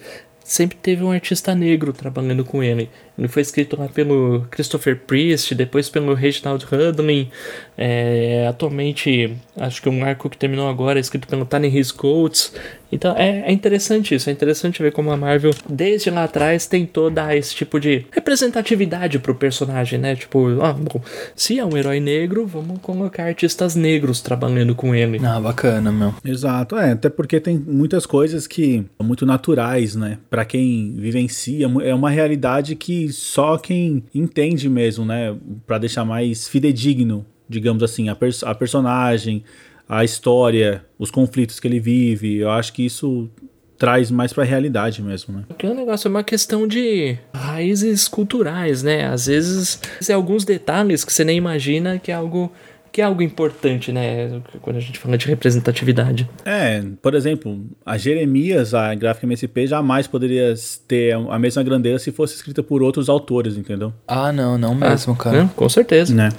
sempre 0.51 0.77
teve 0.77 1.05
um 1.05 1.13
artista 1.13 1.55
negro 1.55 1.93
trabalhando 1.93 2.45
com 2.45 2.63
ele. 2.63 2.91
Ele 3.21 3.29
foi 3.29 3.43
escrito 3.43 3.79
lá 3.79 3.87
pelo 3.87 4.47
Christopher 4.51 4.97
Priest, 4.97 5.55
depois 5.55 5.91
pelo 5.91 6.15
Reginald 6.15 6.65
Hudlin. 6.65 7.31
É, 7.77 8.47
atualmente, 8.49 9.37
acho 9.59 9.83
que 9.83 9.91
um 9.91 10.03
arco 10.03 10.31
que 10.31 10.39
terminou 10.39 10.71
agora 10.71 10.99
é 10.99 11.03
escrito 11.03 11.29
pelo 11.29 11.45
Tiny 11.45 11.69
His 11.79 11.93
Coates. 11.93 12.51
Então 12.93 13.17
é, 13.17 13.43
é, 13.47 13.53
interessante 13.53 14.15
isso, 14.15 14.29
é 14.29 14.33
interessante 14.33 14.83
ver 14.83 14.93
como 14.93 15.13
a 15.13 15.17
Marvel, 15.17 15.53
desde 15.69 16.11
lá 16.11 16.25
atrás, 16.25 16.67
tentou 16.67 17.09
dar 17.09 17.37
esse 17.37 17.55
tipo 17.55 17.79
de 17.79 18.05
representatividade 18.11 19.19
pro 19.19 19.35
personagem, 19.35 19.99
né? 19.99 20.17
Tipo, 20.17 20.61
ah, 20.61 20.73
bom, 20.73 21.01
se 21.37 21.59
é 21.59 21.65
um 21.65 21.77
herói 21.77 22.01
negro, 22.01 22.47
vamos 22.47 22.81
colocar 22.81 23.25
artistas 23.25 23.77
negros 23.77 24.21
trabalhando 24.21 24.75
com 24.75 24.95
ele. 24.95 25.21
Ah, 25.25 25.39
bacana, 25.39 25.93
meu. 25.93 26.15
Exato, 26.25 26.77
é, 26.77 26.93
até 26.93 27.09
porque 27.09 27.39
tem 27.39 27.59
muitas 27.59 28.07
coisas 28.07 28.47
que 28.47 28.85
são 28.97 29.07
muito 29.07 29.25
naturais, 29.25 29.95
né? 29.95 30.19
Para 30.29 30.45
quem 30.45 30.93
vivencia, 30.97 31.71
é 31.85 31.95
uma 31.95 32.11
realidade 32.11 32.75
que 32.75 33.10
só 33.13 33.59
quem 33.59 34.05
entende 34.15 34.69
mesmo, 34.69 35.05
né? 35.05 35.37
Para 35.67 35.79
deixar 35.79 36.05
mais 36.05 36.49
fidedigno, 36.49 37.25
digamos 37.49 37.83
assim, 37.83 38.09
a, 38.09 38.15
pers 38.15 38.43
a 38.43 38.55
personagem, 38.55 39.45
a 39.89 40.05
história, 40.05 40.85
os 40.99 41.11
conflitos 41.11 41.59
que 41.59 41.67
ele 41.67 41.81
vive. 41.81 42.37
Eu 42.37 42.51
acho 42.51 42.73
que 42.73 42.85
isso 42.85 43.29
traz 43.77 44.11
mais 44.11 44.31
para 44.31 44.45
a 44.45 44.47
realidade 44.47 45.03
mesmo, 45.03 45.39
né? 45.39 45.45
Porque 45.49 45.67
o 45.67 45.75
negócio 45.75 46.07
é 46.07 46.11
uma 46.11 46.23
questão 46.23 46.69
de 46.69 47.17
raízes 47.35 48.07
culturais, 48.07 48.83
né? 48.83 49.07
Às 49.07 49.27
vezes, 49.27 49.81
é 50.07 50.13
alguns 50.13 50.45
detalhes 50.45 51.03
que 51.03 51.11
você 51.11 51.25
nem 51.25 51.39
imagina 51.39 51.99
que 51.99 52.13
é 52.13 52.15
algo 52.15 52.53
que 52.93 53.01
é 53.01 53.05
algo 53.05 53.23
importante, 53.23 53.93
né? 53.93 54.41
Quando 54.61 54.77
a 54.77 54.81
gente 54.81 54.99
fala 54.99 55.17
de 55.17 55.27
representatividade. 55.27 56.29
É, 56.45 56.83
por 57.01 57.15
exemplo, 57.15 57.65
a 57.85 57.97
Jeremias, 57.97 58.75
a 58.75 58.95
gráfica 58.95 59.27
MSP, 59.27 59.67
jamais 59.67 60.07
poderia 60.07 60.55
ter 60.89 61.15
a 61.15 61.39
mesma 61.39 61.63
grandeza 61.63 62.05
se 62.05 62.13
fosse 62.13 62.35
escrita 62.35 62.63
por 62.63 62.83
outros 62.83 63.09
autores, 63.09 63.57
entendeu? 63.57 63.93
Ah, 64.07 64.33
não, 64.33 64.59
não 64.59 64.75
mesmo, 64.75 65.15
ah, 65.15 65.23
cara. 65.23 65.51
com 65.55 65.69
certeza. 65.69 66.15
Né? 66.15 66.31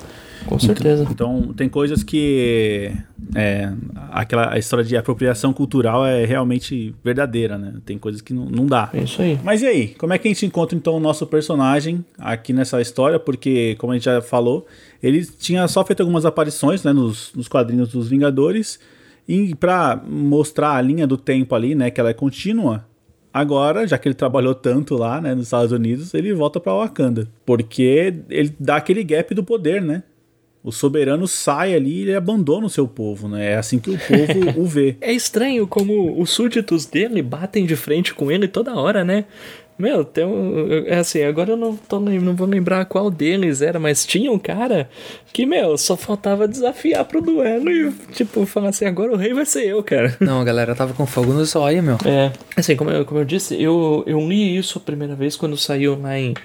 Com 0.45 0.59
certeza. 0.59 1.07
Então, 1.09 1.21
então, 1.21 1.53
tem 1.53 1.69
coisas 1.69 2.03
que 2.03 2.91
é, 3.35 3.71
aquela 4.11 4.53
a 4.53 4.57
história 4.57 4.83
de 4.83 4.97
apropriação 4.97 5.53
cultural 5.53 6.05
é 6.05 6.25
realmente 6.25 6.93
verdadeira, 7.03 7.57
né? 7.57 7.75
Tem 7.85 7.97
coisas 7.97 8.21
que 8.21 8.33
não, 8.33 8.45
não 8.45 8.65
dá. 8.65 8.89
É 8.93 9.03
isso 9.03 9.21
aí. 9.21 9.39
Mas 9.43 9.61
e 9.61 9.67
aí? 9.67 9.87
Como 9.89 10.13
é 10.13 10.17
que 10.17 10.27
a 10.27 10.31
gente 10.31 10.45
encontra 10.45 10.77
então 10.77 10.95
o 10.95 10.99
nosso 10.99 11.25
personagem 11.27 12.03
aqui 12.17 12.53
nessa 12.53 12.81
história? 12.81 13.19
Porque, 13.19 13.75
como 13.77 13.93
a 13.93 13.95
gente 13.95 14.05
já 14.05 14.21
falou, 14.21 14.65
ele 15.01 15.25
tinha 15.25 15.67
só 15.67 15.83
feito 15.85 16.01
algumas 16.01 16.25
aparições 16.25 16.83
né, 16.83 16.91
nos, 16.91 17.31
nos 17.35 17.47
quadrinhos 17.47 17.89
dos 17.89 18.07
Vingadores. 18.09 18.79
E 19.27 19.55
para 19.55 20.01
mostrar 20.07 20.75
a 20.75 20.81
linha 20.81 21.05
do 21.05 21.15
tempo 21.15 21.55
ali, 21.55 21.75
né, 21.75 21.91
que 21.91 21.99
ela 21.99 22.09
é 22.09 22.13
contínua, 22.13 22.85
Agora, 23.33 23.87
já 23.87 23.97
que 23.97 24.09
ele 24.09 24.15
trabalhou 24.15 24.53
tanto 24.53 24.95
lá, 24.95 25.21
né, 25.21 25.33
nos 25.33 25.45
Estados 25.45 25.71
Unidos, 25.71 26.13
ele 26.13 26.33
volta 26.33 26.59
para 26.59 26.73
Wakanda, 26.73 27.29
porque 27.45 28.13
ele 28.29 28.53
dá 28.59 28.75
aquele 28.75 29.05
gap 29.05 29.33
do 29.33 29.41
poder, 29.41 29.81
né? 29.81 30.03
O 30.63 30.71
soberano 30.71 31.27
sai 31.27 31.73
ali 31.73 31.99
e 31.99 32.01
ele 32.01 32.15
abandona 32.15 32.67
o 32.67 32.69
seu 32.69 32.87
povo, 32.87 33.27
né? 33.27 33.53
É 33.53 33.57
assim 33.57 33.79
que 33.79 33.89
o 33.89 33.97
povo 33.97 34.59
o 34.61 34.65
vê. 34.65 34.95
É 35.01 35.11
estranho 35.11 35.65
como 35.65 36.21
os 36.21 36.29
súditos 36.29 36.85
dele 36.85 37.21
batem 37.21 37.65
de 37.65 37.75
frente 37.75 38.13
com 38.13 38.31
ele 38.31 38.47
toda 38.47 38.75
hora, 38.75 39.03
né? 39.03 39.25
Meu, 39.81 40.05
tem 40.05 40.23
um. 40.23 40.85
É 40.85 40.99
assim, 40.99 41.23
agora 41.23 41.51
eu 41.51 41.57
não, 41.57 41.75
tô, 41.75 41.99
não 41.99 42.35
vou 42.35 42.45
lembrar 42.45 42.85
qual 42.85 43.09
deles 43.09 43.63
era, 43.63 43.79
mas 43.79 44.05
tinha 44.05 44.31
um 44.31 44.37
cara 44.37 44.87
que, 45.33 45.43
meu, 45.43 45.75
só 45.75 45.97
faltava 45.97 46.47
desafiar 46.47 47.03
pro 47.05 47.19
duelo 47.19 47.67
e, 47.71 47.91
tipo, 48.13 48.45
falar 48.45 48.69
assim: 48.69 48.85
agora 48.85 49.11
o 49.11 49.15
rei 49.15 49.33
vai 49.33 49.43
ser 49.43 49.65
eu, 49.65 49.81
cara. 49.81 50.15
Não, 50.21 50.39
a 50.39 50.43
galera 50.43 50.75
tava 50.75 50.93
com 50.93 51.07
fogo 51.07 51.33
no 51.33 51.43
zóio, 51.45 51.81
meu. 51.81 51.97
É. 52.05 52.31
Assim, 52.55 52.75
como 52.75 52.91
eu, 52.91 53.03
como 53.05 53.21
eu 53.21 53.25
disse, 53.25 53.59
eu, 53.59 54.03
eu 54.05 54.19
li 54.19 54.55
isso 54.55 54.77
a 54.77 54.81
primeira 54.81 55.15
vez 55.15 55.35
quando 55.35 55.57
saiu 55.57 55.99
lá 55.99 56.15
em 56.19 56.35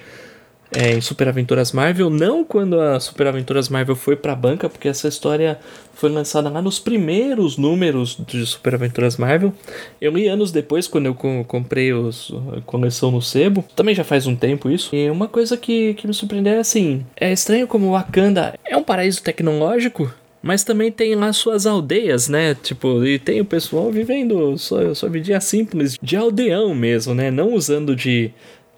é, 0.71 0.93
em 0.93 1.01
Super 1.01 1.29
Aventuras 1.29 1.73
Marvel, 1.73 2.11
não 2.11 2.45
quando 2.45 2.81
a 2.81 2.99
Super 2.99 3.29
Aventuras 3.29 3.69
Marvel 3.69 3.97
foi 3.97 4.17
pra 4.17 4.35
banca, 4.35 4.69
porque 4.69 4.89
essa 4.89 5.09
história 5.09 5.59
foi 5.95 6.11
lançada 6.11 6.51
lá 6.51 6.61
nos 6.61 6.79
primeiros 6.79 7.57
números 7.57 8.19
de 8.27 8.45
Super 8.45 8.75
Aventuras 8.75 9.17
Marvel. 9.17 9.53
Eu 10.01 10.13
li 10.13 10.29
anos 10.29 10.53
depois, 10.53 10.87
quando 10.87 11.07
eu 11.07 11.15
comprei 11.15 11.93
os, 11.93 12.33
a 12.57 12.61
coleção 12.61 13.11
no 13.11 13.23
sebo. 13.23 13.65
Também 13.75 13.95
já 13.95 14.05
faz 14.05 14.27
um 14.27 14.37
tempo 14.37 14.71
isso. 14.71 14.95
E 14.95 15.11
uma 15.11 15.29
coisa 15.29 15.57
que, 15.57 15.95
que 15.95 16.07
me 16.07 16.13
surpreendeu 16.13 16.55
é 16.55 16.59
assim: 16.59 17.05
é 17.17 17.33
estranho 17.33 17.67
como 17.67 17.93
Wakanda 17.93 18.59
é 18.65 18.77
um 18.77 18.83
paraíso 18.83 19.23
tecnológico, 19.23 20.13
mas 20.43 20.63
também 20.63 20.93
tem 20.93 21.15
lá 21.15 21.33
suas 21.33 21.67
aldeias, 21.67 22.29
né? 22.29 22.55
Tipo, 22.55 23.05
e 23.05 23.19
tem 23.19 23.41
o 23.41 23.45
pessoal 23.45 23.91
vivendo 23.91 24.57
sua, 24.59 24.95
sua 24.95 25.09
vidinha 25.09 25.41
simples 25.41 25.99
de 26.01 26.17
aldeão 26.17 26.75
mesmo, 26.75 27.15
né? 27.15 27.31
Não 27.31 27.55
usando 27.55 27.97
de 27.97 28.31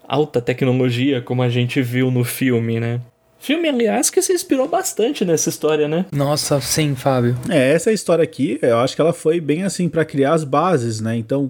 alta 0.09 0.41
tecnologia 0.41 1.21
como 1.21 1.43
a 1.43 1.49
gente 1.49 1.81
viu 1.81 2.09
no 2.09 2.23
filme, 2.23 2.79
né? 2.79 2.99
Filme, 3.37 3.69
aliás, 3.69 4.09
que 4.09 4.21
se 4.21 4.33
inspirou 4.33 4.67
bastante 4.67 5.23
nessa 5.23 5.47
história, 5.47 5.87
né? 5.87 6.05
Nossa, 6.11 6.59
sim, 6.59 6.93
Fábio. 6.93 7.37
É, 7.47 7.71
essa 7.71 7.91
história 7.91 8.23
aqui, 8.23 8.59
eu 8.61 8.79
acho 8.79 8.95
que 8.95 9.01
ela 9.01 9.13
foi 9.13 9.39
bem 9.39 9.63
assim 9.63 9.87
para 9.87 10.03
criar 10.03 10.33
as 10.33 10.43
bases, 10.43 10.99
né? 10.99 11.15
Então, 11.15 11.49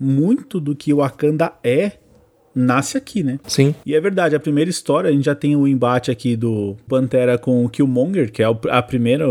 muito 0.00 0.58
do 0.58 0.74
que 0.74 0.92
o 0.92 0.96
Wakanda 0.96 1.52
é 1.62 1.92
nasce 2.58 2.98
aqui, 2.98 3.22
né? 3.22 3.38
Sim. 3.46 3.74
E 3.86 3.94
é 3.94 4.00
verdade, 4.00 4.34
a 4.34 4.40
primeira 4.40 4.68
história, 4.68 5.08
a 5.08 5.12
gente 5.12 5.24
já 5.24 5.34
tem 5.34 5.54
o 5.54 5.66
embate 5.66 6.10
aqui 6.10 6.36
do 6.36 6.76
Pantera 6.88 7.38
com 7.38 7.64
o 7.64 7.68
Killmonger, 7.68 8.32
que 8.32 8.42
é 8.42 8.46
a 8.46 8.82
primeira, 8.82 9.24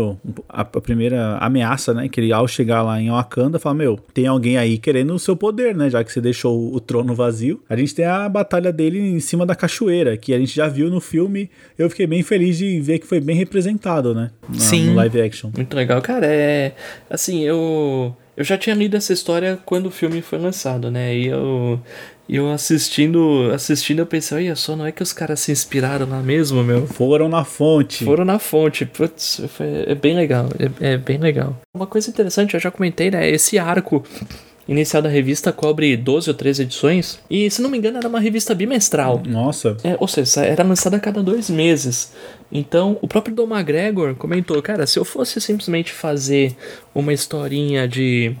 a, 0.48 0.64
primeira 0.64 1.36
ameaça, 1.38 1.92
né? 1.92 2.08
Que 2.08 2.20
ele, 2.20 2.32
ao 2.32 2.48
chegar 2.48 2.82
lá 2.82 3.00
em 3.00 3.10
Wakanda, 3.10 3.58
fala, 3.58 3.74
meu, 3.74 3.98
tem 4.14 4.26
alguém 4.26 4.56
aí 4.56 4.78
querendo 4.78 5.14
o 5.14 5.18
seu 5.18 5.36
poder, 5.36 5.74
né? 5.74 5.90
Já 5.90 6.02
que 6.02 6.12
você 6.12 6.20
deixou 6.20 6.74
o 6.74 6.80
trono 6.80 7.14
vazio. 7.14 7.60
A 7.68 7.76
gente 7.76 7.94
tem 7.94 8.04
a 8.04 8.28
batalha 8.28 8.72
dele 8.72 8.98
em 8.98 9.20
cima 9.20 9.44
da 9.44 9.54
cachoeira, 9.54 10.16
que 10.16 10.32
a 10.32 10.38
gente 10.38 10.54
já 10.54 10.68
viu 10.68 10.88
no 10.88 11.00
filme. 11.00 11.50
Eu 11.78 11.90
fiquei 11.90 12.06
bem 12.06 12.22
feliz 12.22 12.56
de 12.56 12.80
ver 12.80 12.98
que 12.98 13.06
foi 13.06 13.20
bem 13.20 13.36
representado, 13.36 14.14
né? 14.14 14.30
Na, 14.48 14.58
Sim. 14.58 14.86
No 14.86 14.94
live 14.96 15.20
action. 15.20 15.50
Muito 15.54 15.74
legal. 15.74 16.00
Cara, 16.00 16.26
é... 16.26 16.72
Assim, 17.10 17.42
eu... 17.44 18.16
Eu 18.38 18.44
já 18.44 18.56
tinha 18.56 18.76
lido 18.76 18.96
essa 18.96 19.12
história 19.12 19.58
quando 19.64 19.86
o 19.86 19.90
filme 19.90 20.22
foi 20.22 20.38
lançado, 20.38 20.92
né? 20.92 21.12
E 21.12 21.26
eu, 21.26 21.80
eu 22.28 22.48
assistindo, 22.52 23.50
assistindo, 23.52 23.98
eu 23.98 24.06
pensei, 24.06 24.38
olha 24.38 24.54
só, 24.54 24.76
não 24.76 24.86
é 24.86 24.92
que 24.92 25.02
os 25.02 25.12
caras 25.12 25.40
se 25.40 25.50
inspiraram 25.50 26.08
lá 26.08 26.20
mesmo, 26.20 26.62
meu? 26.62 26.86
Foram 26.86 27.28
na 27.28 27.44
fonte. 27.44 28.04
Foram 28.04 28.24
na 28.24 28.38
fonte. 28.38 28.86
Putz, 28.86 29.40
foi, 29.48 29.66
é 29.88 29.94
bem 29.96 30.14
legal. 30.14 30.48
É, 30.80 30.92
é, 30.92 30.96
bem 30.96 31.18
legal. 31.18 31.60
Uma 31.74 31.88
coisa 31.88 32.08
interessante, 32.10 32.54
eu 32.54 32.60
já 32.60 32.70
comentei, 32.70 33.10
né? 33.10 33.28
Esse 33.28 33.58
arco 33.58 34.04
inicial 34.68 35.02
da 35.02 35.08
revista 35.08 35.50
cobre 35.50 35.96
12 35.96 36.28
ou 36.28 36.34
13 36.34 36.62
edições. 36.62 37.18
E, 37.30 37.50
se 37.50 37.62
não 37.62 37.70
me 37.70 37.78
engano, 37.78 37.98
era 37.98 38.08
uma 38.08 38.20
revista 38.20 38.54
bimestral. 38.54 39.22
Nossa. 39.26 39.76
É, 39.82 39.96
ou 39.98 40.06
seja, 40.06 40.44
era 40.44 40.62
lançada 40.62 40.98
a 40.98 41.00
cada 41.00 41.22
dois 41.22 41.48
meses. 41.48 42.12
Então, 42.52 42.98
o 43.00 43.08
próprio 43.08 43.34
Dom 43.34 43.48
McGregor 43.54 44.14
comentou, 44.14 44.60
cara, 44.62 44.86
se 44.86 44.98
eu 44.98 45.04
fosse 45.04 45.40
simplesmente 45.40 45.90
fazer 45.90 46.54
uma 46.94 47.12
historinha 47.12 47.88
de 47.88 48.36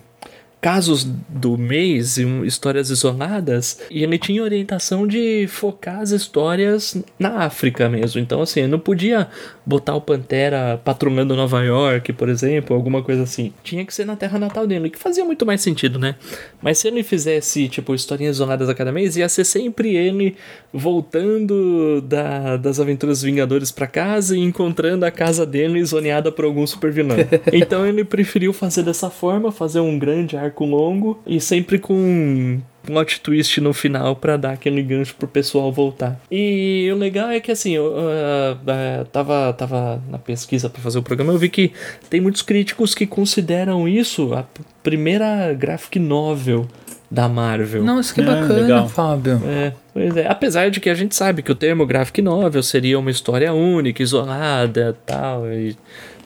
casos 0.60 1.04
do 1.28 1.56
mês 1.56 2.18
e 2.18 2.24
histórias 2.44 2.90
isoladas, 2.90 3.80
e 3.90 4.02
ele 4.02 4.18
tinha 4.18 4.42
orientação 4.42 5.06
de 5.06 5.46
focar 5.46 6.00
as 6.00 6.10
histórias 6.10 6.96
na 7.18 7.44
África 7.44 7.88
mesmo. 7.88 8.20
Então, 8.20 8.42
assim, 8.42 8.62
eu 8.62 8.68
não 8.68 8.78
podia 8.78 9.28
botar 9.68 9.94
o 9.94 10.00
Pantera 10.00 10.80
patrulhando 10.82 11.36
Nova 11.36 11.62
York, 11.62 12.14
por 12.14 12.30
exemplo, 12.30 12.74
alguma 12.74 13.02
coisa 13.02 13.24
assim. 13.24 13.52
Tinha 13.62 13.84
que 13.84 13.92
ser 13.92 14.06
na 14.06 14.16
terra 14.16 14.38
natal 14.38 14.66
dele, 14.66 14.88
que 14.88 14.98
fazia 14.98 15.22
muito 15.26 15.44
mais 15.44 15.60
sentido, 15.60 15.98
né? 15.98 16.14
Mas 16.62 16.78
se 16.78 16.88
ele 16.88 17.02
fizesse, 17.02 17.68
tipo, 17.68 17.94
historinhas 17.94 18.36
isoladas 18.36 18.70
a 18.70 18.74
cada 18.74 18.90
mês, 18.90 19.14
ia 19.18 19.28
ser 19.28 19.44
sempre 19.44 19.94
ele 19.94 20.36
voltando 20.72 22.00
da, 22.00 22.56
das 22.56 22.80
aventuras 22.80 23.20
Vingadores 23.20 23.70
para 23.70 23.86
casa 23.86 24.34
e 24.34 24.40
encontrando 24.40 25.04
a 25.04 25.10
casa 25.10 25.44
dele 25.44 25.84
zoneada 25.84 26.32
por 26.32 26.46
algum 26.46 26.66
super 26.66 26.90
vilão. 26.90 27.18
então 27.52 27.86
ele 27.86 28.04
preferiu 28.04 28.54
fazer 28.54 28.82
dessa 28.82 29.10
forma, 29.10 29.52
fazer 29.52 29.80
um 29.80 29.98
grande 29.98 30.34
arco 30.34 30.64
longo 30.64 31.20
e 31.26 31.42
sempre 31.42 31.78
com 31.78 32.58
plot 32.88 33.20
twist 33.20 33.60
no 33.60 33.74
final 33.74 34.16
para 34.16 34.38
dar 34.38 34.52
aquele 34.52 34.82
gancho 34.82 35.14
pro 35.14 35.28
pessoal 35.28 35.70
voltar. 35.70 36.18
E 36.30 36.88
o 36.90 36.96
legal 36.96 37.28
é 37.28 37.38
que 37.38 37.52
assim, 37.52 37.72
eu 37.72 37.84
uh, 37.84 38.54
uh, 38.54 39.04
tava, 39.12 39.52
tava 39.52 40.02
na 40.08 40.18
pesquisa 40.18 40.70
para 40.70 40.80
fazer 40.80 40.98
o 40.98 41.02
programa, 41.02 41.34
eu 41.34 41.38
vi 41.38 41.50
que 41.50 41.70
tem 42.08 42.18
muitos 42.18 42.40
críticos 42.40 42.94
que 42.94 43.06
consideram 43.06 43.86
isso 43.86 44.32
a 44.32 44.46
primeira 44.82 45.52
graphic 45.52 45.98
novel 45.98 46.66
da 47.10 47.28
Marvel. 47.28 47.84
Nossa, 47.84 48.14
que 48.14 48.22
É, 48.22 48.24
bacana, 48.24 48.54
legal. 48.54 48.88
Fábio. 48.88 49.40
É, 49.46 49.72
pois 49.92 50.16
é. 50.16 50.26
Apesar 50.26 50.70
de 50.70 50.80
que 50.80 50.88
a 50.88 50.94
gente 50.94 51.14
sabe 51.14 51.42
que 51.42 51.52
o 51.52 51.54
termo 51.54 51.86
graphic 51.86 52.22
novel 52.22 52.62
seria 52.62 52.98
uma 52.98 53.10
história 53.10 53.52
única, 53.52 54.02
isolada, 54.02 54.96
tal 55.04 55.46
e 55.50 55.76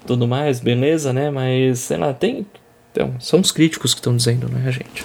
tudo 0.07 0.29
mais, 0.29 0.61
beleza, 0.61 1.13
né? 1.13 1.29
Mas, 1.31 1.81
sei 1.81 1.97
lá, 1.97 2.13
tem 2.13 2.47
então, 2.93 3.19
são 3.19 3.41
os 3.41 3.51
críticos 3.51 3.95
que 3.95 4.01
estão 4.01 4.15
dizendo, 4.15 4.49
né, 4.51 4.71
gente? 4.71 5.03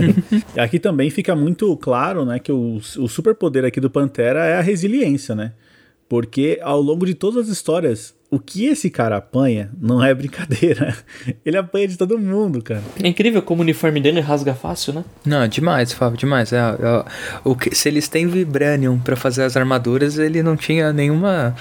Aqui 0.58 0.78
também 0.78 1.10
fica 1.10 1.36
muito 1.36 1.76
claro, 1.76 2.24
né, 2.24 2.38
que 2.38 2.50
o, 2.50 2.76
o 2.76 3.08
superpoder 3.08 3.62
aqui 3.62 3.78
do 3.78 3.90
Pantera 3.90 4.46
é 4.46 4.56
a 4.56 4.62
resiliência, 4.62 5.34
né? 5.34 5.52
Porque 6.08 6.58
ao 6.62 6.80
longo 6.80 7.04
de 7.04 7.14
todas 7.14 7.46
as 7.46 7.48
histórias, 7.48 8.15
o 8.30 8.40
que 8.40 8.66
esse 8.66 8.90
cara 8.90 9.16
apanha 9.16 9.70
não 9.80 10.02
é 10.02 10.12
brincadeira. 10.12 10.96
Ele 11.44 11.56
apanha 11.56 11.86
de 11.86 11.96
todo 11.96 12.18
mundo, 12.18 12.60
cara. 12.60 12.82
É 13.02 13.06
incrível 13.06 13.40
como 13.40 13.60
o 13.60 13.62
uniforme 13.62 14.00
dele 14.00 14.20
rasga 14.20 14.54
fácil, 14.54 14.92
né? 14.92 15.04
Não, 15.24 15.46
demais, 15.46 15.92
Fábio, 15.92 16.18
demais. 16.18 16.52
É, 16.52 16.58
é, 16.58 17.04
o 17.44 17.54
que, 17.54 17.74
se 17.74 17.88
eles 17.88 18.08
têm 18.08 18.26
Vibranium 18.26 18.98
pra 18.98 19.14
fazer 19.14 19.44
as 19.44 19.56
armaduras, 19.56 20.18
ele 20.18 20.42
não 20.42 20.56
tinha 20.56 20.92
nenhuma, 20.92 21.54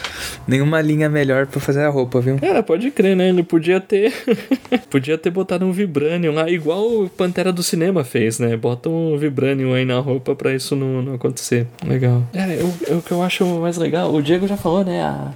nenhuma 0.47 0.81
linha 0.81 1.07
melhor 1.07 1.45
pra 1.45 1.61
fazer 1.61 1.83
a 1.83 1.89
roupa, 1.89 2.19
viu? 2.19 2.39
Cara, 2.39 2.63
pode 2.63 2.89
crer, 2.91 3.15
né? 3.15 3.29
Ele 3.29 3.43
podia 3.43 3.79
ter. 3.79 4.13
podia 4.89 5.17
ter 5.17 5.29
botado 5.29 5.65
um 5.65 5.71
Vibranium 5.71 6.33
lá, 6.33 6.49
igual 6.49 7.03
o 7.03 7.09
Pantera 7.09 7.53
do 7.53 7.61
Cinema 7.61 8.03
fez, 8.03 8.39
né? 8.39 8.57
Bota 8.57 8.89
um 8.89 9.17
Vibranium 9.17 9.73
aí 9.73 9.85
na 9.85 9.99
roupa 9.99 10.35
pra 10.35 10.53
isso 10.53 10.75
não, 10.75 11.01
não 11.01 11.13
acontecer. 11.13 11.67
Legal. 11.85 12.23
É, 12.33 12.93
o 12.93 13.01
que 13.01 13.11
eu 13.11 13.21
acho 13.21 13.45
mais 13.59 13.77
legal, 13.77 14.13
o 14.13 14.21
Diego 14.21 14.47
já 14.47 14.57
falou, 14.57 14.83
né? 14.83 15.01
A, 15.03 15.31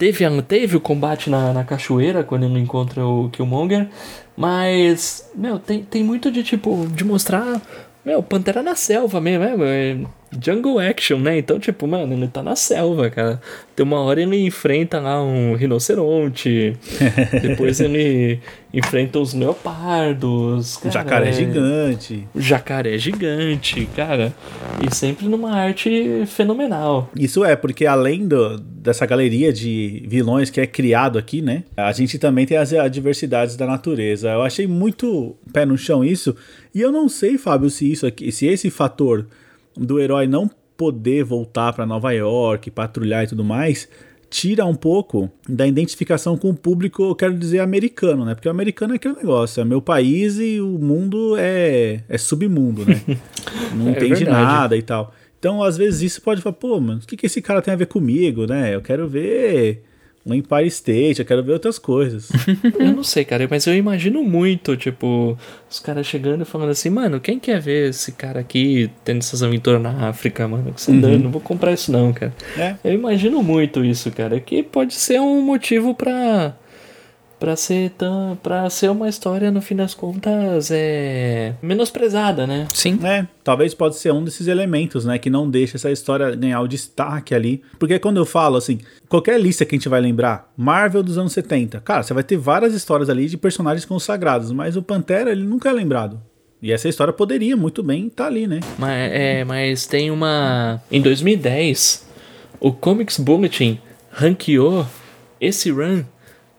teve, 0.00 0.42
teve 0.42 0.76
o 0.78 0.80
combate 0.80 1.28
na, 1.28 1.52
na 1.52 1.62
cachoeira 1.62 2.24
quando 2.24 2.46
ele 2.46 2.58
encontra 2.58 3.06
o 3.06 3.28
Killmonger, 3.28 3.86
mas, 4.34 5.30
meu, 5.34 5.58
tem, 5.58 5.82
tem 5.82 6.02
muito 6.02 6.32
de 6.32 6.42
tipo, 6.42 6.86
de 6.88 7.04
mostrar. 7.04 7.60
Meu, 8.02 8.22
Pantera 8.22 8.62
na 8.62 8.74
selva 8.74 9.20
mesmo, 9.20 9.44
é, 9.62 9.90
é 9.90 9.98
jungle 10.38 10.78
action, 10.78 11.18
né? 11.18 11.38
Então, 11.38 11.58
tipo, 11.58 11.86
mano, 11.86 12.12
ele 12.12 12.28
tá 12.28 12.42
na 12.42 12.54
selva, 12.54 13.10
cara. 13.10 13.40
Tem 13.74 13.84
uma 13.84 14.00
hora 14.00 14.20
ele 14.20 14.44
enfrenta 14.44 15.00
lá 15.00 15.22
um 15.22 15.54
rinoceronte, 15.54 16.76
depois 17.42 17.80
ele 17.80 18.40
enfrenta 18.72 19.18
os 19.18 19.34
leopardos, 19.34 20.76
cara, 20.76 20.88
o 20.88 20.92
jacaré 20.92 21.28
é- 21.28 21.32
gigante. 21.32 22.28
O 22.34 22.40
jacaré 22.40 22.98
gigante, 22.98 23.88
cara. 23.96 24.32
E 24.86 24.94
sempre 24.94 25.26
numa 25.26 25.52
arte 25.52 26.24
fenomenal. 26.26 27.10
Isso 27.16 27.44
é, 27.44 27.56
porque 27.56 27.86
além 27.86 28.28
do, 28.28 28.58
dessa 28.58 29.04
galeria 29.06 29.52
de 29.52 30.04
vilões 30.06 30.50
que 30.50 30.60
é 30.60 30.66
criado 30.66 31.18
aqui, 31.18 31.42
né? 31.42 31.64
A 31.76 31.90
gente 31.92 32.18
também 32.18 32.46
tem 32.46 32.56
as 32.56 32.72
adversidades 32.72 33.56
da 33.56 33.66
natureza. 33.66 34.30
Eu 34.30 34.42
achei 34.42 34.66
muito 34.66 35.36
pé 35.52 35.64
no 35.64 35.76
chão 35.76 36.04
isso. 36.04 36.36
E 36.74 36.80
eu 36.80 36.92
não 36.92 37.08
sei, 37.08 37.36
Fábio, 37.36 37.68
se 37.68 37.90
isso 37.90 38.06
aqui, 38.06 38.30
se 38.30 38.46
esse 38.46 38.70
fator 38.70 39.26
do 39.84 39.98
herói 39.98 40.26
não 40.26 40.50
poder 40.76 41.24
voltar 41.24 41.72
para 41.72 41.84
Nova 41.86 42.12
York, 42.12 42.70
patrulhar 42.70 43.24
e 43.24 43.26
tudo 43.26 43.44
mais, 43.44 43.88
tira 44.30 44.64
um 44.64 44.74
pouco 44.74 45.30
da 45.48 45.66
identificação 45.66 46.36
com 46.36 46.50
o 46.50 46.54
público, 46.54 47.02
eu 47.02 47.14
quero 47.14 47.34
dizer, 47.36 47.58
americano, 47.58 48.24
né? 48.24 48.34
Porque 48.34 48.48
o 48.48 48.50
americano 48.50 48.92
é 48.92 48.96
aquele 48.96 49.16
negócio, 49.16 49.60
é 49.60 49.64
meu 49.64 49.82
país 49.82 50.38
e 50.38 50.60
o 50.60 50.78
mundo 50.78 51.34
é, 51.36 52.00
é 52.08 52.16
submundo, 52.18 52.84
né? 52.86 53.00
Não 53.74 53.88
É 53.88 53.90
entende 53.90 54.24
verdade. 54.24 54.44
nada 54.44 54.76
e 54.76 54.82
tal. 54.82 55.12
Então, 55.38 55.62
às 55.62 55.76
vezes, 55.76 56.02
isso 56.02 56.22
pode 56.22 56.40
falar, 56.42 56.54
pô, 56.54 56.78
mano, 56.80 57.00
o 57.02 57.06
que, 57.06 57.16
que 57.16 57.26
esse 57.26 57.40
cara 57.42 57.60
tem 57.62 57.74
a 57.74 57.76
ver 57.76 57.86
comigo, 57.86 58.46
né? 58.46 58.74
Eu 58.74 58.80
quero 58.82 59.08
ver 59.08 59.82
um 60.24 60.34
Empire 60.34 60.66
State, 60.66 61.20
eu 61.20 61.24
quero 61.24 61.42
ver 61.42 61.52
outras 61.52 61.78
coisas. 61.78 62.30
Eu 62.78 62.92
não 62.92 63.02
sei, 63.02 63.24
cara, 63.24 63.46
mas 63.50 63.66
eu 63.66 63.74
imagino 63.74 64.22
muito, 64.22 64.76
tipo, 64.76 65.36
os 65.68 65.80
caras 65.80 66.06
chegando 66.06 66.42
e 66.42 66.44
falando 66.44 66.70
assim, 66.70 66.90
mano, 66.90 67.18
quem 67.20 67.38
quer 67.38 67.60
ver 67.60 67.90
esse 67.90 68.12
cara 68.12 68.40
aqui 68.40 68.90
tendo 69.04 69.18
essas 69.18 69.42
aventuras 69.42 69.80
na 69.80 70.08
África, 70.08 70.46
mano? 70.46 70.72
Que 70.72 70.80
você 70.80 70.92
dando, 70.92 71.24
não 71.24 71.30
vou 71.30 71.40
comprar 71.40 71.72
isso 71.72 71.90
não, 71.90 72.12
cara. 72.12 72.34
é. 72.56 72.76
Eu 72.84 72.92
imagino 72.92 73.42
muito 73.42 73.84
isso, 73.84 74.10
cara, 74.10 74.38
que 74.40 74.62
pode 74.62 74.94
ser 74.94 75.20
um 75.20 75.40
motivo 75.40 75.94
pra. 75.94 76.54
Pra 77.40 77.56
ser, 77.56 77.90
tão, 77.96 78.38
pra 78.42 78.68
ser 78.68 78.90
uma 78.90 79.08
história, 79.08 79.50
no 79.50 79.62
fim 79.62 79.74
das 79.74 79.94
contas, 79.94 80.70
é. 80.70 81.54
menosprezada, 81.62 82.46
né? 82.46 82.68
Sim. 82.74 82.98
É, 83.02 83.26
talvez 83.42 83.72
pode 83.72 83.96
ser 83.96 84.12
um 84.12 84.22
desses 84.22 84.46
elementos, 84.46 85.06
né, 85.06 85.18
que 85.18 85.30
não 85.30 85.48
deixa 85.48 85.78
essa 85.78 85.90
história 85.90 86.36
ganhar 86.36 86.60
o 86.60 86.68
destaque 86.68 87.34
ali. 87.34 87.62
Porque 87.78 87.98
quando 87.98 88.18
eu 88.18 88.26
falo 88.26 88.58
assim, 88.58 88.78
qualquer 89.08 89.40
lista 89.40 89.64
que 89.64 89.74
a 89.74 89.78
gente 89.78 89.88
vai 89.88 90.02
lembrar, 90.02 90.52
Marvel 90.54 91.02
dos 91.02 91.16
anos 91.16 91.32
70, 91.32 91.80
cara, 91.80 92.02
você 92.02 92.12
vai 92.12 92.22
ter 92.22 92.36
várias 92.36 92.74
histórias 92.74 93.08
ali 93.08 93.26
de 93.26 93.38
personagens 93.38 93.86
consagrados, 93.86 94.52
mas 94.52 94.76
o 94.76 94.82
Pantera, 94.82 95.32
ele 95.32 95.42
nunca 95.42 95.70
é 95.70 95.72
lembrado. 95.72 96.20
E 96.62 96.72
essa 96.72 96.90
história 96.90 97.12
poderia 97.12 97.56
muito 97.56 97.82
bem 97.82 98.08
estar 98.08 98.26
ali, 98.26 98.46
né? 98.46 98.60
Mas, 98.78 99.12
é, 99.12 99.44
mas 99.44 99.86
tem 99.86 100.10
uma. 100.10 100.78
Em 100.92 101.00
2010, 101.00 102.06
o 102.60 102.70
Comics 102.70 103.18
Bulletin 103.18 103.80
ranqueou 104.10 104.86
esse 105.40 105.70
run 105.70 106.04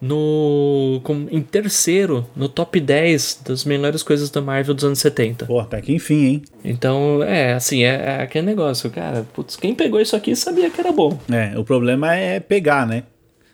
no 0.01 0.99
com, 1.03 1.27
em 1.29 1.41
terceiro 1.41 2.25
no 2.35 2.49
top 2.49 2.79
10 2.79 3.43
das 3.45 3.63
melhores 3.63 4.01
coisas 4.01 4.31
da 4.31 4.41
Marvel 4.41 4.73
dos 4.73 4.83
anos 4.83 4.99
70. 4.99 5.45
Pô, 5.45 5.59
até 5.59 5.79
que 5.79 5.93
enfim, 5.93 6.25
hein? 6.25 6.41
Então, 6.63 7.21
é, 7.21 7.53
assim, 7.53 7.83
é, 7.83 7.95
é 7.95 8.21
aquele 8.23 8.47
negócio, 8.47 8.89
cara. 8.89 9.25
Putz, 9.33 9.55
quem 9.55 9.75
pegou 9.75 10.01
isso 10.01 10.15
aqui 10.15 10.35
sabia 10.35 10.69
que 10.69 10.79
era 10.79 10.91
bom. 10.91 11.19
É, 11.31 11.57
o 11.57 11.63
problema 11.63 12.15
é 12.15 12.39
pegar, 12.39 12.87
né? 12.87 13.03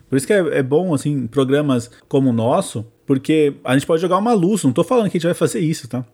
Por 0.09 0.15
isso 0.15 0.25
que 0.25 0.33
é, 0.33 0.59
é 0.59 0.63
bom, 0.63 0.93
assim, 0.93 1.27
programas 1.27 1.91
como 2.07 2.29
o 2.29 2.33
nosso, 2.33 2.85
porque 3.05 3.53
a 3.63 3.73
gente 3.73 3.85
pode 3.85 4.01
jogar 4.01 4.17
uma 4.17 4.33
luz, 4.33 4.63
não 4.63 4.71
tô 4.71 4.83
falando 4.83 5.09
que 5.09 5.17
a 5.17 5.19
gente 5.19 5.27
vai 5.27 5.33
fazer 5.33 5.59
isso, 5.59 5.87
tá? 5.87 6.05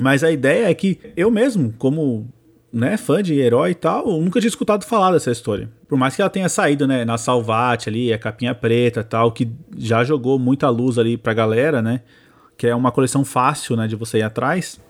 Mas 0.00 0.24
a 0.24 0.32
ideia 0.32 0.68
é 0.68 0.74
que 0.74 0.98
eu 1.16 1.30
mesmo, 1.30 1.74
como 1.78 2.28
né, 2.72 2.96
fã 2.96 3.22
de 3.22 3.34
herói 3.38 3.70
e 3.70 3.74
tal, 3.74 4.08
eu 4.08 4.20
nunca 4.20 4.40
tinha 4.40 4.48
escutado 4.48 4.84
falar 4.84 5.12
dessa 5.12 5.30
história. 5.30 5.68
Por 5.88 5.98
mais 5.98 6.14
que 6.14 6.22
ela 6.22 6.30
tenha 6.30 6.48
saído, 6.48 6.86
né, 6.86 7.04
na 7.04 7.18
Salvate 7.18 7.88
ali, 7.88 8.12
a 8.12 8.18
capinha 8.18 8.54
preta 8.54 9.02
tal, 9.02 9.32
que 9.32 9.50
já 9.76 10.04
jogou 10.04 10.38
muita 10.38 10.68
luz 10.68 10.98
ali 10.98 11.16
pra 11.16 11.34
galera, 11.34 11.82
né? 11.82 12.02
Que 12.56 12.68
é 12.68 12.74
uma 12.74 12.92
coleção 12.92 13.24
fácil, 13.24 13.76
né, 13.76 13.88
de 13.88 13.96
você 13.96 14.18
ir 14.18 14.22
atrás. 14.22 14.80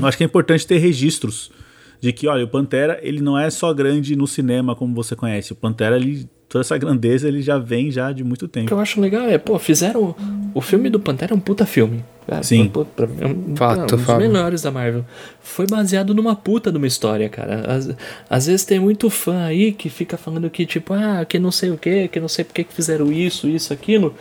Eu 0.00 0.06
acho 0.06 0.16
que 0.16 0.24
é 0.24 0.26
importante 0.26 0.66
ter 0.66 0.78
registros 0.78 1.52
de 2.00 2.12
que, 2.12 2.26
olha, 2.26 2.44
o 2.44 2.48
Pantera, 2.48 2.98
ele 3.02 3.20
não 3.20 3.38
é 3.38 3.48
só 3.48 3.72
grande 3.72 4.16
no 4.16 4.26
cinema 4.26 4.74
como 4.74 4.92
você 4.94 5.14
conhece. 5.14 5.52
O 5.52 5.56
Pantera, 5.56 5.94
ele, 5.96 6.28
toda 6.52 6.60
essa 6.62 6.76
grandeza, 6.76 7.26
ele 7.26 7.40
já 7.40 7.56
vem 7.58 7.90
já 7.90 8.12
de 8.12 8.22
muito 8.22 8.42
O 8.44 8.48
que 8.48 8.52
tempo. 8.60 8.74
eu 8.74 8.78
acho 8.78 9.00
legal 9.00 9.22
é, 9.22 9.38
pô, 9.38 9.58
fizeram. 9.58 10.14
O 10.54 10.60
filme 10.60 10.90
do 10.90 11.00
Pantera 11.00 11.32
é 11.32 11.36
um 11.36 11.40
puta 11.40 11.64
filme. 11.64 12.04
Cara, 12.26 12.42
Sim. 12.42 12.68
Pô, 12.68 12.84
pra 12.84 13.06
mim 13.06 13.16
é 13.20 13.26
um, 13.26 13.56
Fato, 13.56 13.94
um 13.94 13.96
dos 13.98 14.06
Fábio. 14.06 14.28
melhores 14.28 14.60
da 14.62 14.70
Marvel. 14.70 15.04
Foi 15.40 15.66
baseado 15.66 16.14
numa 16.14 16.36
puta 16.36 16.70
de 16.70 16.76
uma 16.76 16.86
história, 16.86 17.28
cara. 17.30 17.64
Às, 17.74 17.90
às 18.28 18.46
vezes 18.46 18.64
tem 18.66 18.78
muito 18.78 19.08
fã 19.08 19.44
aí 19.46 19.72
que 19.72 19.88
fica 19.88 20.16
falando 20.18 20.48
que, 20.50 20.66
tipo, 20.66 20.92
ah, 20.92 21.24
que 21.26 21.38
não 21.38 21.50
sei 21.50 21.70
o 21.70 21.78
que, 21.78 22.06
que 22.08 22.20
não 22.20 22.28
sei 22.28 22.44
por 22.44 22.52
que 22.54 22.64
que 22.64 22.74
fizeram 22.74 23.10
isso, 23.10 23.48
isso, 23.48 23.72
aquilo. 23.72 24.14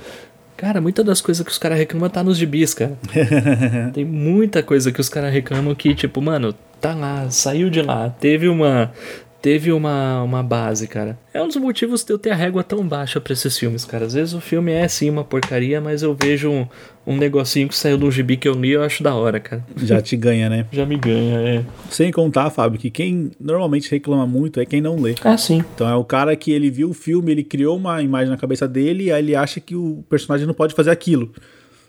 Cara, 0.56 0.80
muitas 0.80 1.04
das 1.06 1.22
coisas 1.22 1.46
que 1.46 1.52
os 1.52 1.58
caras 1.58 1.78
reclamam 1.78 2.10
tá 2.10 2.24
nos 2.24 2.38
gibis, 2.38 2.74
cara. 2.74 2.98
Tem 3.94 4.06
muita 4.06 4.64
coisa 4.64 4.92
que 4.92 5.02
os 5.02 5.10
caras 5.10 5.34
reclamam 5.34 5.76
que, 5.76 5.94
tipo, 5.94 6.22
mano, 6.22 6.56
tá 6.80 6.94
lá, 6.96 7.30
saiu 7.30 7.70
de 7.70 7.82
lá, 7.82 8.10
teve 8.10 8.48
uma. 8.48 8.92
Teve 9.42 9.72
uma, 9.72 10.22
uma 10.22 10.44
base, 10.44 10.88
cara. 10.88 11.18
É 11.34 11.42
um 11.42 11.48
dos 11.48 11.56
motivos 11.56 12.04
de 12.04 12.14
eu 12.14 12.20
ter 12.20 12.30
a 12.30 12.36
régua 12.36 12.64
tão 12.64 12.88
baixa 12.88 13.20
pra 13.20 13.34
esses 13.34 13.58
filmes, 13.58 13.84
cara. 13.84 14.06
Às 14.06 14.14
vezes 14.14 14.34
o 14.36 14.40
filme 14.40 14.72
é 14.72 14.88
sim 14.88 15.10
uma 15.10 15.24
porcaria, 15.24 15.82
mas 15.82 16.04
eu 16.04 16.14
vejo 16.14 16.50
um, 16.50 16.68
um 17.08 17.18
negocinho 17.18 17.68
que 17.68 17.76
saiu 17.76 17.98
do 17.98 18.12
gibi 18.12 18.38
que 18.38 18.48
eu 18.48 18.54
li 18.54 18.70
e 18.70 18.72
eu 18.74 18.84
acho 18.84 19.02
da 19.02 19.16
hora, 19.16 19.40
cara. 19.40 19.66
Já 19.78 20.00
te 20.00 20.16
ganha, 20.16 20.48
né? 20.48 20.68
Já 20.72 20.86
me 20.86 20.96
ganha, 20.96 21.40
é. 21.40 21.66
Sem 21.90 22.12
contar, 22.12 22.52
Fábio, 22.52 22.80
que 22.80 22.92
quem 22.92 23.32
normalmente 23.40 23.90
reclama 23.90 24.28
muito 24.28 24.60
é 24.60 24.66
quem 24.66 24.80
não 24.80 24.96
lê. 25.02 25.16
Ah, 25.24 25.38
sim. 25.38 25.64
Então 25.74 25.90
é 25.90 25.96
o 25.96 26.04
cara 26.04 26.36
que 26.36 26.52
ele 26.52 26.70
viu 26.70 26.92
o 26.92 26.94
filme, 26.94 27.32
ele 27.32 27.44
criou 27.44 27.76
uma 27.78 28.00
imagem 28.02 28.30
na 28.30 28.38
cabeça 28.38 28.68
dele 28.68 29.06
e 29.06 29.12
aí 29.12 29.24
ele 29.24 29.36
acha 29.36 29.60
que 29.60 29.76
o 29.76 30.04
personagem 30.08 30.46
não 30.46 30.54
pode 30.54 30.76
fazer 30.76 30.92
aquilo. 30.92 31.32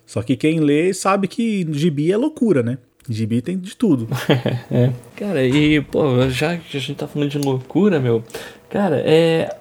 Só 0.07 0.23
que 0.23 0.37
quem 0.37 0.61
lê 0.61 0.93
sabe 0.93 1.29
que 1.29 1.67
gibi 1.73 2.11
é 2.13 2.17
loucura, 2.17 2.63
né? 2.63 2.79
Gibi 3.09 3.43
tem 3.43 3.59
de 3.59 3.77
tudo. 3.77 4.09
É. 4.71 4.91
Cara, 5.17 5.45
e, 5.45 5.81
pô, 5.81 6.29
já 6.31 6.57
que 6.57 6.77
a 6.77 6.81
gente 6.81 6.95
tá 6.97 7.07
falando 7.09 7.31
de 7.31 7.39
loucura, 7.39 7.99
meu, 8.01 8.23
cara, 8.71 9.03
é. 9.05 9.55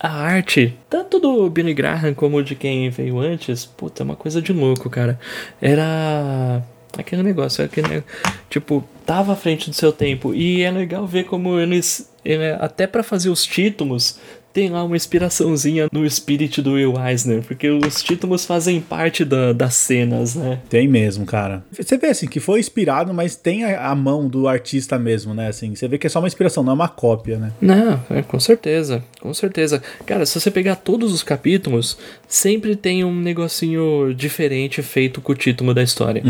A 0.00 0.08
arte, 0.10 0.76
tanto 0.88 1.18
do 1.18 1.50
Billy 1.50 1.74
Graham 1.74 2.14
como 2.14 2.40
de 2.42 2.54
quem 2.54 2.88
veio 2.88 3.18
antes, 3.18 3.64
puta, 3.66 4.02
é 4.02 4.04
uma 4.04 4.14
coisa 4.14 4.40
de 4.40 4.52
louco, 4.52 4.88
cara. 4.88 5.18
Era. 5.60 6.62
Aquele 6.96 7.22
negócio, 7.22 7.64
aquele, 7.64 8.02
tipo, 8.48 8.82
tava 9.04 9.32
à 9.32 9.36
frente 9.36 9.68
do 9.70 9.76
seu 9.76 9.92
tempo. 9.92 10.34
E 10.34 10.62
é 10.62 10.70
legal 10.70 11.06
ver 11.06 11.24
como 11.24 11.58
eles. 11.58 12.10
ele- 12.24 12.52
até 12.60 12.86
pra 12.86 13.02
fazer 13.02 13.28
os 13.30 13.44
títulos, 13.44 14.18
tem 14.58 14.70
lá 14.70 14.82
uma 14.82 14.96
inspiraçãozinha 14.96 15.86
no 15.92 16.04
espírito 16.04 16.60
do 16.60 16.72
Will 16.72 16.94
Eisner, 17.00 17.42
porque 17.42 17.68
os 17.70 18.02
títulos 18.02 18.44
fazem 18.44 18.80
parte 18.80 19.24
da- 19.24 19.52
das 19.52 19.74
cenas, 19.74 20.34
né? 20.34 20.58
Tem 20.68 20.88
mesmo, 20.88 21.24
cara. 21.24 21.62
Você 21.70 21.96
vê 21.96 22.08
assim 22.08 22.26
que 22.26 22.40
foi 22.40 22.58
inspirado, 22.58 23.14
mas 23.14 23.36
tem 23.36 23.62
a, 23.64 23.88
a 23.90 23.94
mão 23.94 24.26
do 24.28 24.48
artista 24.48 24.98
mesmo, 24.98 25.32
né? 25.32 25.46
Assim, 25.46 25.76
você 25.76 25.86
vê 25.86 25.96
que 25.96 26.08
é 26.08 26.10
só 26.10 26.18
uma 26.18 26.26
inspiração, 26.26 26.64
não 26.64 26.72
é 26.72 26.74
uma 26.74 26.88
cópia, 26.88 27.38
né? 27.38 27.52
Não, 27.60 28.00
é, 28.10 28.20
com 28.22 28.40
certeza, 28.40 29.04
com 29.20 29.32
certeza. 29.32 29.80
Cara, 30.04 30.26
se 30.26 30.40
você 30.40 30.50
pegar 30.50 30.74
todos 30.74 31.12
os 31.12 31.22
capítulos, 31.22 31.96
sempre 32.26 32.74
tem 32.74 33.04
um 33.04 33.14
negocinho 33.14 34.12
diferente 34.12 34.82
feito 34.82 35.20
com 35.20 35.30
o 35.30 35.36
título 35.36 35.72
da 35.72 35.84
história. 35.84 36.20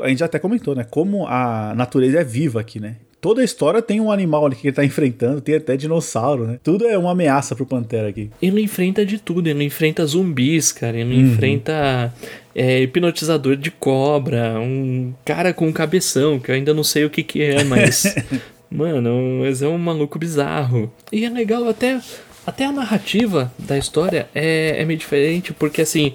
A 0.00 0.08
gente 0.08 0.18
já 0.20 0.26
até 0.26 0.38
comentou, 0.38 0.76
né? 0.76 0.86
Como 0.88 1.26
a 1.26 1.74
natureza 1.74 2.20
é 2.20 2.24
viva 2.24 2.60
aqui, 2.60 2.78
né? 2.78 2.96
Toda 3.24 3.40
a 3.40 3.44
história 3.44 3.80
tem 3.80 4.02
um 4.02 4.12
animal 4.12 4.44
ali 4.44 4.54
que 4.54 4.66
ele 4.66 4.76
tá 4.76 4.84
enfrentando, 4.84 5.40
tem 5.40 5.54
até 5.54 5.78
dinossauro, 5.78 6.46
né? 6.46 6.58
Tudo 6.62 6.86
é 6.86 6.98
uma 6.98 7.12
ameaça 7.12 7.56
pro 7.56 7.64
Pantera 7.64 8.06
aqui. 8.06 8.28
Ele 8.42 8.60
enfrenta 8.60 9.02
de 9.06 9.16
tudo, 9.16 9.48
ele 9.48 9.64
enfrenta 9.64 10.04
zumbis, 10.04 10.72
cara, 10.72 10.98
ele 10.98 11.18
enfrenta 11.18 12.12
é, 12.54 12.82
hipnotizador 12.82 13.56
de 13.56 13.70
cobra, 13.70 14.60
um 14.60 15.14
cara 15.24 15.54
com 15.54 15.66
um 15.66 15.72
cabeção, 15.72 16.38
que 16.38 16.50
eu 16.50 16.54
ainda 16.54 16.74
não 16.74 16.84
sei 16.84 17.06
o 17.06 17.08
que 17.08 17.22
que 17.22 17.42
é, 17.42 17.64
mas... 17.64 18.14
mano, 18.70 19.38
mas 19.40 19.62
é 19.62 19.68
um 19.68 19.78
maluco 19.78 20.18
bizarro. 20.18 20.92
E 21.10 21.24
é 21.24 21.30
legal 21.30 21.66
até... 21.66 21.98
Até 22.46 22.66
a 22.66 22.72
narrativa 22.72 23.50
da 23.58 23.78
história 23.78 24.28
é, 24.34 24.82
é 24.82 24.84
meio 24.84 24.98
diferente, 24.98 25.50
porque 25.54 25.80
assim... 25.80 26.12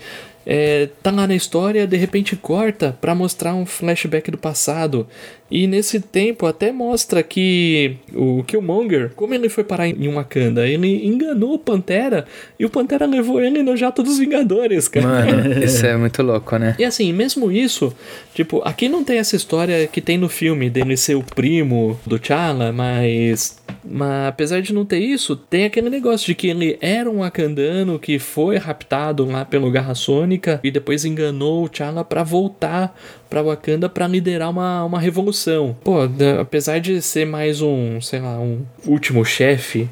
é, 0.52 0.90
tá 1.04 1.12
lá 1.12 1.28
na 1.28 1.36
história, 1.36 1.86
de 1.86 1.96
repente 1.96 2.36
corta 2.36 2.98
pra 3.00 3.14
mostrar 3.14 3.54
um 3.54 3.68
flashback 3.68 4.32
do 4.32 4.38
passado. 4.38 5.06
E 5.52 5.68
nesse 5.68 6.00
tempo 6.00 6.46
até 6.48 6.72
mostra 6.72 7.22
que 7.22 7.98
o 8.14 8.44
Killmonger, 8.44 9.12
como 9.16 9.34
ele 9.34 9.48
foi 9.48 9.64
parar 9.64 9.88
em 9.88 10.12
Wakanda, 10.12 10.68
ele 10.68 11.06
enganou 11.06 11.54
o 11.54 11.60
Pantera 11.60 12.26
e 12.60 12.66
o 12.66 12.70
Pantera 12.70 13.06
levou 13.06 13.42
ele 13.42 13.62
no 13.62 13.76
jato 13.78 14.02
dos 14.02 14.18
Vingadores, 14.18 14.88
cara. 14.88 15.08
Mano, 15.08 15.58
isso 15.64 15.86
é 15.86 15.96
muito 15.96 16.22
louco, 16.24 16.58
né? 16.58 16.76
E 16.80 16.86
assim, 16.86 17.14
mesmo 17.14 17.52
isso, 17.52 17.94
tipo, 18.34 18.62
aqui 18.64 18.90
não 18.90 19.04
tem 19.04 19.18
essa 19.18 19.36
história 19.36 19.88
que 19.88 20.02
tem 20.02 20.18
no 20.18 20.30
filme 20.30 20.70
dele 20.70 20.98
ser 20.98 21.16
o 21.16 21.24
primo 21.24 22.00
do 22.06 22.20
T'Challa, 22.20 22.72
mas, 22.72 23.58
mas 23.84 24.30
apesar 24.30 24.62
de 24.62 24.72
não 24.72 24.86
ter 24.86 25.00
isso, 25.00 25.36
tem 25.36 25.66
aquele 25.66 25.90
negócio 25.90 26.28
de 26.28 26.36
que 26.36 26.48
ele 26.48 26.78
era 26.80 27.10
um 27.10 27.20
Wakandano 27.20 27.98
que 27.98 28.20
foi 28.20 28.58
raptado 28.58 29.26
lá 29.26 29.46
pelo 29.46 29.72
Garra 29.72 29.96
Sônica 29.96 30.39
e 30.64 30.72
depois 30.72 31.06
enganou 31.06 31.64
o 31.66 31.70
T'Challa 31.70 32.04
pra 32.04 32.24
voltar 32.24 32.98
pra 33.30 33.42
Wakanda 33.44 33.88
pra 33.90 34.08
liderar 34.08 34.50
uma, 34.50 34.84
uma 34.84 35.00
revolução. 35.00 35.76
Pô, 35.84 35.98
apesar 36.40 36.80
de 36.80 37.02
ser 37.02 37.26
mais 37.26 37.62
um, 37.62 38.00
sei 38.02 38.20
lá, 38.20 38.40
um 38.40 38.62
último 38.86 39.24
chefe 39.26 39.88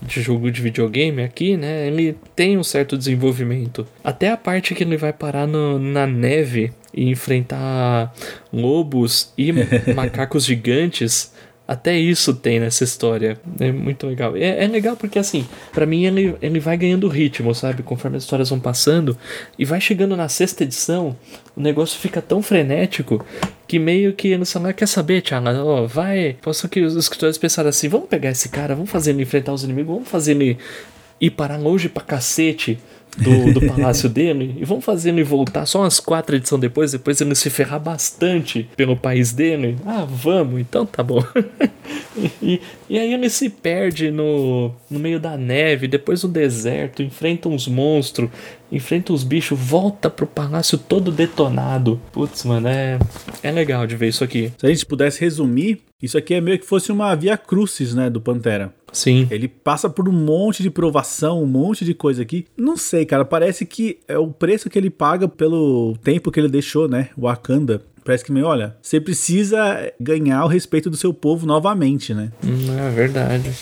de 0.00 0.20
jogo 0.20 0.50
de 0.50 0.60
videogame 0.60 1.22
aqui, 1.22 1.56
né? 1.56 1.86
Ele 1.86 2.16
tem 2.34 2.58
um 2.58 2.64
certo 2.64 2.98
desenvolvimento. 2.98 3.86
Até 4.02 4.30
a 4.30 4.36
parte 4.36 4.74
que 4.74 4.82
ele 4.82 4.96
vai 4.96 5.12
parar 5.12 5.46
no- 5.46 5.78
na 5.78 6.06
neve 6.08 6.72
e 6.92 7.08
enfrentar 7.08 8.12
lobos 8.52 9.32
e 9.38 9.52
macacos 9.94 10.44
gigantes. 10.44 11.32
Até 11.66 11.96
isso 11.96 12.34
tem 12.34 12.58
nessa 12.58 12.84
história. 12.84 13.40
É 13.60 13.70
muito 13.70 14.06
legal. 14.06 14.36
É, 14.36 14.64
é 14.64 14.66
legal 14.66 14.96
porque, 14.96 15.18
assim, 15.18 15.46
pra 15.72 15.86
mim 15.86 16.04
ele, 16.04 16.34
ele 16.42 16.58
vai 16.58 16.76
ganhando 16.76 17.08
ritmo, 17.08 17.54
sabe? 17.54 17.82
Conforme 17.82 18.16
as 18.16 18.24
histórias 18.24 18.50
vão 18.50 18.58
passando. 18.58 19.16
E 19.58 19.64
vai 19.64 19.80
chegando 19.80 20.16
na 20.16 20.28
sexta 20.28 20.64
edição, 20.64 21.16
o 21.56 21.60
negócio 21.60 21.98
fica 21.98 22.20
tão 22.20 22.42
frenético 22.42 23.24
que 23.66 23.78
meio 23.78 24.12
que 24.12 24.28
eles 24.28 24.52
falam, 24.52 24.70
"Ah, 24.70 24.72
quer 24.72 24.86
saber, 24.86 25.22
Tiago? 25.22 25.48
Ó, 25.64 25.86
vai. 25.86 26.36
Posso 26.42 26.68
que 26.68 26.80
os 26.80 26.96
escritores 26.96 27.38
pensaram 27.38 27.68
assim: 27.70 27.88
vamos 27.88 28.08
pegar 28.08 28.30
esse 28.30 28.48
cara, 28.48 28.74
vamos 28.74 28.90
fazer 28.90 29.12
ele 29.12 29.22
enfrentar 29.22 29.52
os 29.52 29.62
inimigos, 29.62 29.94
vamos 29.94 30.08
fazer 30.08 30.32
ele 30.32 30.58
ir 31.20 31.30
parar 31.30 31.56
longe 31.56 31.88
pra 31.88 32.02
cacete 32.02 32.78
do, 33.16 33.52
do 33.52 33.66
palácio 33.66 34.08
dele 34.10 34.56
e 34.58 34.64
vamos 34.64 34.84
fazer 34.84 35.10
ele 35.10 35.22
voltar 35.22 35.66
só 35.66 35.80
umas 35.80 36.00
quatro 36.00 36.36
edições 36.36 36.60
depois, 36.60 36.92
depois 36.92 37.20
ele 37.20 37.34
se 37.34 37.50
ferrar 37.50 37.80
bastante 37.80 38.68
pelo 38.76 38.96
país 38.96 39.32
dele. 39.32 39.76
Ah, 39.84 40.04
vamos, 40.08 40.60
então 40.60 40.86
tá 40.86 41.02
bom. 41.02 41.22
e, 42.42 42.60
e 42.88 42.98
aí 42.98 43.12
ele 43.12 43.28
se 43.28 43.48
perde 43.48 44.10
no, 44.10 44.72
no 44.90 44.98
meio 44.98 45.20
da 45.20 45.36
neve, 45.36 45.88
depois 45.88 46.22
no 46.22 46.28
deserto, 46.28 47.02
enfrenta 47.02 47.48
uns 47.48 47.68
monstros, 47.68 48.30
enfrenta 48.70 49.12
os 49.12 49.24
bichos, 49.24 49.58
volta 49.58 50.08
pro 50.08 50.26
palácio 50.26 50.78
todo 50.78 51.12
detonado. 51.12 52.00
Putz, 52.12 52.44
mano, 52.44 52.68
é, 52.68 52.98
é 53.42 53.50
legal 53.50 53.86
de 53.86 53.96
ver 53.96 54.08
isso 54.08 54.24
aqui. 54.24 54.52
Se 54.56 54.66
a 54.66 54.68
gente 54.68 54.86
pudesse 54.86 55.20
resumir, 55.20 55.82
isso 56.02 56.16
aqui 56.16 56.34
é 56.34 56.40
meio 56.40 56.58
que 56.58 56.66
fosse 56.66 56.90
uma 56.90 57.14
via 57.14 57.36
crucis, 57.36 57.94
né, 57.94 58.08
do 58.08 58.20
Pantera. 58.20 58.72
Sim. 58.92 59.26
Ele 59.30 59.48
passa 59.48 59.88
por 59.88 60.08
um 60.08 60.12
monte 60.12 60.62
de 60.62 60.70
provação, 60.70 61.42
um 61.42 61.46
monte 61.46 61.84
de 61.84 61.94
coisa 61.94 62.22
aqui. 62.22 62.46
Não 62.56 62.76
sei, 62.76 63.06
cara, 63.06 63.24
parece 63.24 63.64
que 63.64 63.98
é 64.06 64.18
o 64.18 64.28
preço 64.28 64.68
que 64.68 64.78
ele 64.78 64.90
paga 64.90 65.26
pelo 65.26 65.96
tempo 66.02 66.30
que 66.30 66.38
ele 66.38 66.48
deixou, 66.48 66.88
né, 66.88 67.08
o 67.16 67.22
Wakanda. 67.22 67.82
Parece 68.04 68.24
que 68.24 68.32
meio, 68.32 68.46
olha, 68.46 68.76
você 68.82 69.00
precisa 69.00 69.92
ganhar 70.00 70.44
o 70.44 70.48
respeito 70.48 70.90
do 70.90 70.96
seu 70.96 71.14
povo 71.14 71.46
novamente, 71.46 72.12
né? 72.12 72.32
Hum, 72.44 72.76
É 72.76 72.90
verdade. 72.90 73.52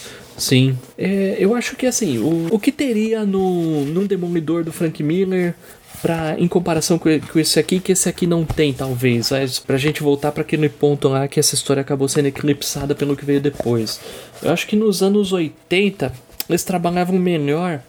Sim. 0.41 0.77
É, 0.97 1.37
eu 1.39 1.55
acho 1.55 1.77
que 1.77 1.87
assim, 1.87 2.19
o, 2.19 2.49
o 2.51 2.59
que 2.59 2.73
teria 2.73 3.25
no, 3.25 3.85
num 3.85 4.07
Demolidor 4.07 4.65
do 4.65 4.73
Frank 4.73 5.03
Miller 5.03 5.55
pra, 6.01 6.35
em 6.39 6.49
comparação 6.49 6.99
com, 6.99 7.09
com 7.21 7.39
esse 7.39 7.61
aqui, 7.61 7.79
que 7.79 7.93
esse 7.93 8.09
aqui 8.09 8.27
não 8.27 8.45
tem, 8.45 8.73
talvez. 8.73 9.31
Mas 9.31 9.59
pra 9.59 9.77
gente 9.77 10.03
voltar 10.03 10.33
pra 10.33 10.43
aquele 10.43 10.69
ponto 10.69 11.09
lá 11.09 11.29
que 11.29 11.39
essa 11.39 11.55
história 11.55 11.83
acabou 11.83 12.09
sendo 12.09 12.27
eclipsada 12.27 12.95
pelo 12.95 13.15
que 13.15 13.25
veio 13.25 13.41
depois. 13.41 14.01
Eu 14.43 14.51
acho 14.51 14.67
que 14.67 14.77
nos 14.77 15.03
anos 15.03 15.33
80 15.33 16.13
eles 16.49 16.65
trabalhavam 16.65 17.19
melhor. 17.19 17.81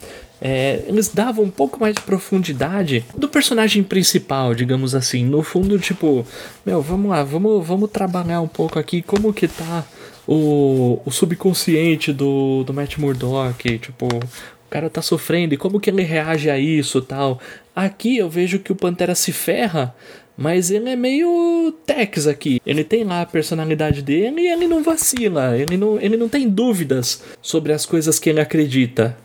é, 0.42 0.84
eles 0.88 1.08
davam 1.08 1.46
um 1.46 1.50
pouco 1.50 1.80
mais 1.80 1.96
de 1.96 2.02
profundidade 2.02 3.06
do 3.16 3.30
personagem 3.30 3.84
principal, 3.84 4.54
digamos 4.56 4.94
assim. 4.96 5.24
No 5.24 5.44
fundo, 5.44 5.80
tipo, 5.80 6.26
meu, 6.66 6.82
vamos 6.82 7.12
lá, 7.12 7.24
vamos, 7.24 7.66
vamos 7.66 7.90
trabalhar 7.92 8.42
um 8.42 8.48
pouco 8.48 8.78
aqui 8.78 9.02
como 9.02 9.32
que 9.32 9.48
tá 9.48 9.86
o, 10.32 11.02
o 11.06 11.12
subconsciente 11.12 12.14
do, 12.14 12.64
do 12.64 12.74
Matt 12.74 12.98
Murdock, 12.98 13.78
tipo, 13.80 14.06
o 14.06 14.70
cara 14.70 14.90
tá 14.90 15.02
sofrendo 15.02 15.54
e 15.54 15.58
como 15.58 15.78
que 15.78 15.90
ele 15.90 16.04
reage 16.04 16.50
a 16.50 16.58
isso 16.58 17.02
tal. 17.02 17.38
Aqui 17.76 18.18
eu 18.18 18.30
vejo 18.30 18.60
que 18.60 18.72
o 18.72 18.76
Pantera 18.76 19.14
se 19.14 19.34
ferra, 19.34 19.94
mas 20.38 20.72
ele 20.72 20.90
é 20.90 20.96
meio 20.96 21.74
Tex 21.86 22.28
aqui. 22.28 22.62
Ele 22.66 22.82
tem 22.82 23.04
lá 23.04 23.24
a 23.24 23.26
personalidade 23.26 24.02
dele 24.02 24.44
e 24.44 24.48
ele 24.48 24.68
não 24.68 24.82
vacila. 24.82 25.58
Ele 25.58 25.76
não, 25.76 26.00
ele 26.00 26.16
não 26.16 26.30
tem 26.30 26.48
dúvidas 26.48 27.22
sobre 27.42 27.74
as 27.74 27.86
coisas 27.86 28.18
que 28.18 28.30
ele 28.30 28.40
acredita. 28.40 29.18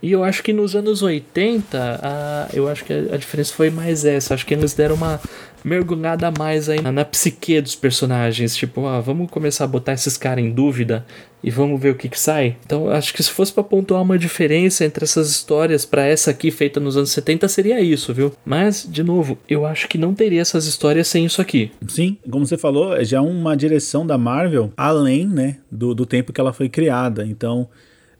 E 0.00 0.12
eu 0.12 0.22
acho 0.22 0.44
que 0.44 0.52
nos 0.52 0.76
anos 0.76 1.02
80, 1.02 2.00
a, 2.00 2.48
eu 2.54 2.68
acho 2.68 2.84
que 2.84 2.92
a, 2.92 3.14
a 3.14 3.16
diferença 3.16 3.52
foi 3.52 3.70
mais 3.70 4.04
essa. 4.04 4.34
Acho 4.34 4.46
que 4.46 4.54
eles 4.54 4.74
deram 4.74 4.94
uma 4.94 5.20
mergulhada 5.66 6.30
mais 6.30 6.68
aí 6.68 6.80
na, 6.80 6.92
na 6.92 7.04
psique 7.04 7.60
dos 7.60 7.74
personagens. 7.74 8.54
Tipo, 8.54 8.86
ah, 8.86 9.00
vamos 9.00 9.28
começar 9.28 9.64
a 9.64 9.66
botar 9.66 9.94
esses 9.94 10.16
caras 10.16 10.44
em 10.44 10.52
dúvida 10.52 11.04
e 11.42 11.50
vamos 11.50 11.80
ver 11.80 11.90
o 11.90 11.94
que, 11.96 12.08
que 12.08 12.18
sai. 12.18 12.56
Então, 12.64 12.88
acho 12.88 13.12
que 13.12 13.20
se 13.20 13.30
fosse 13.30 13.52
para 13.52 13.64
pontuar 13.64 14.00
uma 14.00 14.16
diferença 14.16 14.84
entre 14.84 15.02
essas 15.02 15.28
histórias 15.28 15.84
para 15.84 16.06
essa 16.06 16.30
aqui 16.30 16.52
feita 16.52 16.78
nos 16.78 16.96
anos 16.96 17.10
70, 17.10 17.48
seria 17.48 17.80
isso, 17.80 18.14
viu? 18.14 18.32
Mas, 18.44 18.86
de 18.88 19.02
novo, 19.02 19.36
eu 19.48 19.66
acho 19.66 19.88
que 19.88 19.98
não 19.98 20.14
teria 20.14 20.40
essas 20.40 20.66
histórias 20.66 21.08
sem 21.08 21.24
isso 21.24 21.42
aqui. 21.42 21.72
Sim, 21.88 22.16
como 22.30 22.46
você 22.46 22.56
falou, 22.56 22.96
é 22.96 23.04
já 23.04 23.20
uma 23.20 23.56
direção 23.56 24.06
da 24.06 24.16
Marvel 24.16 24.72
além, 24.76 25.26
né, 25.26 25.58
do, 25.68 25.94
do 25.94 26.06
tempo 26.06 26.32
que 26.32 26.40
ela 26.40 26.52
foi 26.52 26.68
criada. 26.68 27.26
Então, 27.26 27.68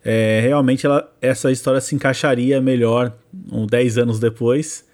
é, 0.05 0.40
realmente 0.40 0.84
ela, 0.84 1.09
essa 1.22 1.53
história 1.53 1.80
se 1.80 1.94
encaixaria 1.94 2.61
melhor 2.61 3.12
uns 3.53 3.68
10 3.68 3.99
anos 3.99 4.18
depois, 4.18 4.84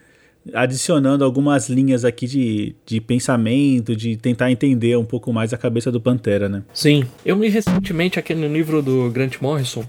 adicionando 0.52 1.24
algumas 1.24 1.68
linhas 1.68 2.04
aqui 2.04 2.26
de, 2.26 2.74
de 2.84 3.00
pensamento, 3.00 3.94
de 3.94 4.16
tentar 4.16 4.50
entender 4.50 4.96
um 4.96 5.04
pouco 5.04 5.32
mais 5.32 5.52
a 5.52 5.58
cabeça 5.58 5.90
do 5.90 6.00
Pantera, 6.00 6.48
né? 6.48 6.62
Sim, 6.72 7.04
eu 7.24 7.38
li 7.38 7.48
recentemente 7.48 8.18
aquele 8.18 8.48
livro 8.48 8.82
do 8.82 9.10
Grant 9.10 9.40
Morrison, 9.40 9.84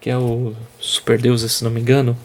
que 0.00 0.10
é 0.10 0.16
o 0.16 0.52
Super 0.78 1.20
Deus, 1.20 1.40
se 1.50 1.64
não 1.64 1.70
me 1.70 1.80
engano, 1.80 2.16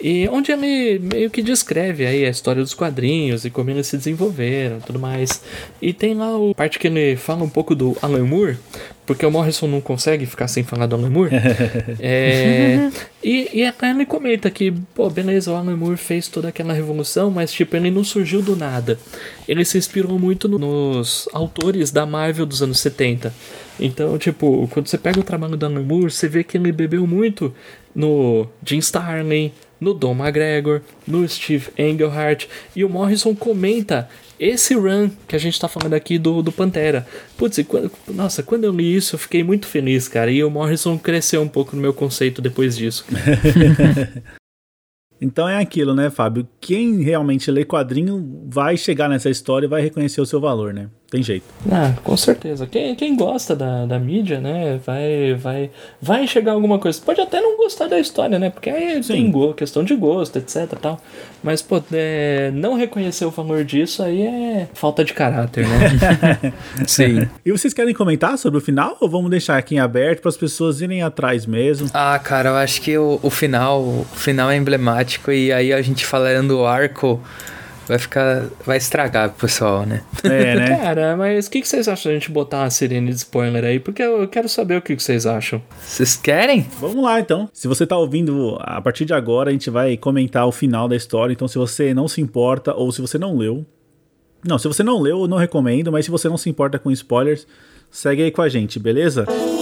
e 0.00 0.28
onde 0.28 0.52
ele 0.52 0.98
meio 0.98 1.30
que 1.30 1.40
descreve 1.40 2.04
aí 2.04 2.24
a 2.24 2.28
história 2.28 2.62
dos 2.62 2.74
quadrinhos 2.74 3.44
e 3.44 3.50
como 3.50 3.70
eles 3.70 3.86
se 3.86 3.96
desenvolveram 3.96 4.80
tudo 4.80 4.98
mais. 4.98 5.42
E 5.80 5.92
tem 5.92 6.14
lá 6.14 6.36
o 6.36 6.54
parte 6.54 6.78
que 6.78 6.86
ele 6.86 7.16
fala 7.16 7.42
um 7.42 7.48
pouco 7.48 7.74
do 7.74 7.96
Alan 8.02 8.24
Moore, 8.24 8.58
porque 9.06 9.24
o 9.24 9.30
Morrison 9.30 9.66
não 9.66 9.80
consegue 9.80 10.26
ficar 10.26 10.48
sem 10.48 10.62
falar 10.62 10.86
do 10.86 10.96
Alan 10.96 11.08
Moore. 11.08 11.30
é, 11.98 12.90
e, 13.24 13.60
e 13.60 13.64
até 13.64 13.90
ele 13.90 14.04
comenta 14.04 14.50
que, 14.50 14.70
pô, 14.94 15.08
beleza, 15.08 15.50
o 15.50 15.54
Alan 15.54 15.76
Moore 15.76 15.96
fez 15.96 16.28
toda 16.28 16.48
aquela 16.48 16.74
revolução, 16.74 17.30
mas 17.30 17.50
tipo, 17.50 17.74
ele 17.74 17.90
não 17.90 18.04
surgiu 18.04 18.42
do 18.42 18.54
nada. 18.54 18.98
Ele 19.48 19.64
se 19.64 19.78
inspirou 19.78 20.18
muito 20.18 20.46
no, 20.46 20.58
nos 20.58 21.26
autores 21.32 21.90
da 21.90 22.04
Marvel 22.04 22.44
dos 22.44 22.62
anos 22.62 22.80
70. 22.80 23.32
Então, 23.78 24.16
tipo, 24.18 24.68
quando 24.72 24.88
você 24.88 24.98
pega 24.98 25.20
o 25.20 25.24
trabalho 25.24 25.56
do 25.56 25.64
Alan 25.64 25.82
Moore, 25.82 26.10
você 26.10 26.28
vê 26.28 26.44
que 26.44 26.56
ele 26.56 26.72
bebeu 26.72 27.06
muito 27.06 27.54
no 27.94 28.46
Jim 28.64 28.78
Starlin, 28.78 29.52
no 29.80 29.92
Don 29.94 30.12
McGregor, 30.12 30.80
no 31.06 31.26
Steve 31.28 31.68
Englehart, 31.78 32.46
e 32.74 32.84
o 32.84 32.88
Morrison 32.88 33.34
comenta 33.34 34.08
esse 34.38 34.74
run 34.74 35.10
que 35.26 35.34
a 35.34 35.38
gente 35.38 35.58
tá 35.58 35.68
falando 35.68 35.94
aqui 35.94 36.18
do, 36.18 36.42
do 36.42 36.52
Pantera. 36.52 37.06
Putz, 37.36 37.58
quando, 37.66 37.90
nossa, 38.08 38.42
quando 38.42 38.64
eu 38.64 38.72
li 38.72 38.94
isso 38.94 39.14
eu 39.14 39.18
fiquei 39.18 39.42
muito 39.42 39.66
feliz, 39.66 40.08
cara, 40.08 40.30
e 40.30 40.42
o 40.44 40.50
Morrison 40.50 40.98
cresceu 40.98 41.42
um 41.42 41.48
pouco 41.48 41.74
no 41.74 41.82
meu 41.82 41.94
conceito 41.94 42.42
depois 42.42 42.76
disso. 42.76 43.04
Então 45.20 45.48
é 45.48 45.58
aquilo, 45.58 45.94
né, 45.94 46.10
Fábio? 46.10 46.46
Quem 46.60 47.02
realmente 47.02 47.50
lê 47.50 47.64
quadrinho 47.64 48.44
vai 48.46 48.76
chegar 48.76 49.08
nessa 49.08 49.30
história 49.30 49.66
e 49.66 49.68
vai 49.68 49.80
reconhecer 49.80 50.20
o 50.20 50.26
seu 50.26 50.40
valor, 50.40 50.74
né? 50.74 50.90
Tem 51.08 51.22
jeito. 51.22 51.44
Ah, 51.70 51.94
com 52.02 52.16
certeza. 52.16 52.66
Quem, 52.66 52.96
quem 52.96 53.14
gosta 53.14 53.54
da, 53.54 53.86
da 53.86 53.96
mídia, 53.96 54.40
né, 54.40 54.80
vai, 54.84 55.34
vai, 55.34 55.70
vai 56.02 56.26
chegar 56.26 56.52
alguma 56.52 56.80
coisa. 56.80 57.00
Pode 57.00 57.20
até 57.20 57.40
não 57.40 57.56
gostar 57.56 57.86
da 57.86 57.98
história, 58.00 58.40
né? 58.40 58.50
Porque 58.50 58.68
aí 58.68 59.02
Sim. 59.04 59.12
tem 59.12 59.30
go, 59.30 59.54
questão 59.54 59.84
de 59.84 59.94
gosto, 59.94 60.36
etc 60.36 60.66
tal. 60.80 61.00
Mas, 61.44 61.62
pô, 61.62 61.80
é, 61.92 62.50
não 62.52 62.74
reconhecer 62.74 63.24
o 63.24 63.30
valor 63.30 63.64
disso 63.64 64.02
aí 64.02 64.22
é 64.22 64.68
falta 64.74 65.04
de 65.04 65.14
caráter, 65.14 65.64
né? 65.68 66.52
Sim. 66.88 67.28
E 67.44 67.52
vocês 67.52 67.72
querem 67.72 67.94
comentar 67.94 68.36
sobre 68.36 68.58
o 68.58 68.60
final 68.60 68.96
ou 69.00 69.08
vamos 69.08 69.30
deixar 69.30 69.56
aqui 69.56 69.76
em 69.76 69.78
aberto 69.78 70.22
para 70.22 70.28
as 70.28 70.36
pessoas 70.36 70.80
irem 70.80 71.02
atrás 71.02 71.46
mesmo? 71.46 71.88
Ah, 71.94 72.18
cara, 72.18 72.48
eu 72.48 72.56
acho 72.56 72.82
que 72.82 72.98
o, 72.98 73.20
o 73.22 73.30
final, 73.30 73.80
o 73.80 74.06
final 74.12 74.50
é 74.50 74.56
emblemático 74.56 75.30
e 75.30 75.52
aí 75.52 75.72
a 75.72 75.80
gente 75.82 76.04
falando 76.04 76.48
do 76.48 76.64
arco 76.64 77.20
vai 77.86 77.98
ficar. 77.98 78.46
Vai 78.64 78.76
estragar 78.76 79.30
pro 79.30 79.46
pessoal, 79.46 79.86
né? 79.86 80.02
É, 80.24 80.54
né? 80.54 80.76
Cara, 80.80 81.16
mas 81.16 81.46
o 81.46 81.50
que, 81.50 81.60
que 81.60 81.68
vocês 81.68 81.88
acham 81.88 82.10
de 82.10 82.16
a 82.16 82.20
gente 82.20 82.30
botar 82.30 82.58
uma 82.58 82.70
sirene 82.70 83.10
de 83.10 83.16
spoiler 83.16 83.64
aí? 83.64 83.78
Porque 83.78 84.02
eu 84.02 84.26
quero 84.28 84.48
saber 84.48 84.76
o 84.76 84.82
que, 84.82 84.96
que 84.96 85.02
vocês 85.02 85.26
acham. 85.26 85.62
Vocês 85.80 86.16
querem? 86.16 86.66
Vamos 86.80 87.02
lá 87.02 87.20
então. 87.20 87.48
Se 87.52 87.68
você 87.68 87.86
tá 87.86 87.96
ouvindo, 87.96 88.56
a 88.60 88.80
partir 88.80 89.04
de 89.04 89.14
agora 89.14 89.50
a 89.50 89.52
gente 89.52 89.70
vai 89.70 89.96
comentar 89.96 90.46
o 90.46 90.52
final 90.52 90.88
da 90.88 90.96
história. 90.96 91.32
Então, 91.32 91.48
se 91.48 91.58
você 91.58 91.94
não 91.94 92.08
se 92.08 92.20
importa 92.20 92.74
ou 92.74 92.90
se 92.92 93.00
você 93.00 93.18
não 93.18 93.36
leu. 93.36 93.64
Não, 94.44 94.58
se 94.58 94.68
você 94.68 94.82
não 94.82 95.00
leu, 95.00 95.22
eu 95.22 95.28
não 95.28 95.38
recomendo, 95.38 95.90
mas 95.90 96.04
se 96.04 96.10
você 96.10 96.28
não 96.28 96.36
se 96.36 96.48
importa 96.48 96.78
com 96.78 96.90
spoilers, 96.90 97.46
segue 97.90 98.22
aí 98.22 98.30
com 98.30 98.42
a 98.42 98.48
gente, 98.48 98.78
beleza? 98.78 99.26
Música 99.28 99.55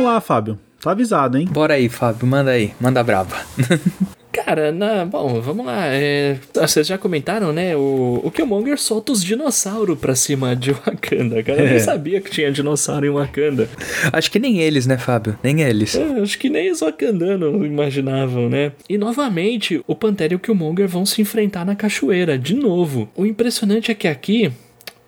vamos 0.00 0.14
lá, 0.14 0.20
Fábio. 0.20 0.58
Tá 0.80 0.92
avisado, 0.92 1.36
hein? 1.36 1.46
Bora 1.50 1.74
aí, 1.74 1.88
Fábio. 1.88 2.26
Manda 2.26 2.52
aí. 2.52 2.72
Manda 2.80 3.02
braba. 3.02 3.36
Cara, 4.32 4.72
na, 4.72 5.04
bom, 5.04 5.40
vamos 5.40 5.66
lá. 5.66 5.86
É, 5.88 6.38
vocês 6.54 6.86
já 6.86 6.96
comentaram, 6.96 7.52
né? 7.52 7.76
O, 7.76 8.20
o 8.24 8.30
Killmonger 8.30 8.78
solta 8.78 9.12
os 9.12 9.22
dinossauros 9.22 9.98
pra 9.98 10.14
cima 10.14 10.56
de 10.56 10.70
Wakanda. 10.72 11.42
Cara, 11.42 11.60
eu 11.60 11.66
nem 11.66 11.74
é. 11.74 11.80
sabia 11.80 12.20
que 12.20 12.30
tinha 12.30 12.50
dinossauro 12.50 13.04
em 13.04 13.10
Wakanda. 13.10 13.68
Acho 14.12 14.30
que 14.30 14.38
nem 14.38 14.60
eles, 14.60 14.86
né, 14.86 14.96
Fábio? 14.96 15.38
Nem 15.42 15.60
eles. 15.60 15.96
É, 15.96 16.20
acho 16.20 16.38
que 16.38 16.48
nem 16.48 16.70
os 16.70 16.80
wakandanos 16.80 17.66
imaginavam, 17.66 18.48
né? 18.48 18.72
E 18.88 18.96
novamente, 18.96 19.82
o 19.86 19.94
Pantera 19.94 20.32
e 20.32 20.36
o 20.36 20.40
Killmonger 20.40 20.88
vão 20.88 21.04
se 21.04 21.20
enfrentar 21.20 21.66
na 21.66 21.74
cachoeira, 21.74 22.38
de 22.38 22.54
novo. 22.54 23.10
O 23.14 23.26
impressionante 23.26 23.90
é 23.90 23.94
que 23.94 24.08
aqui 24.08 24.50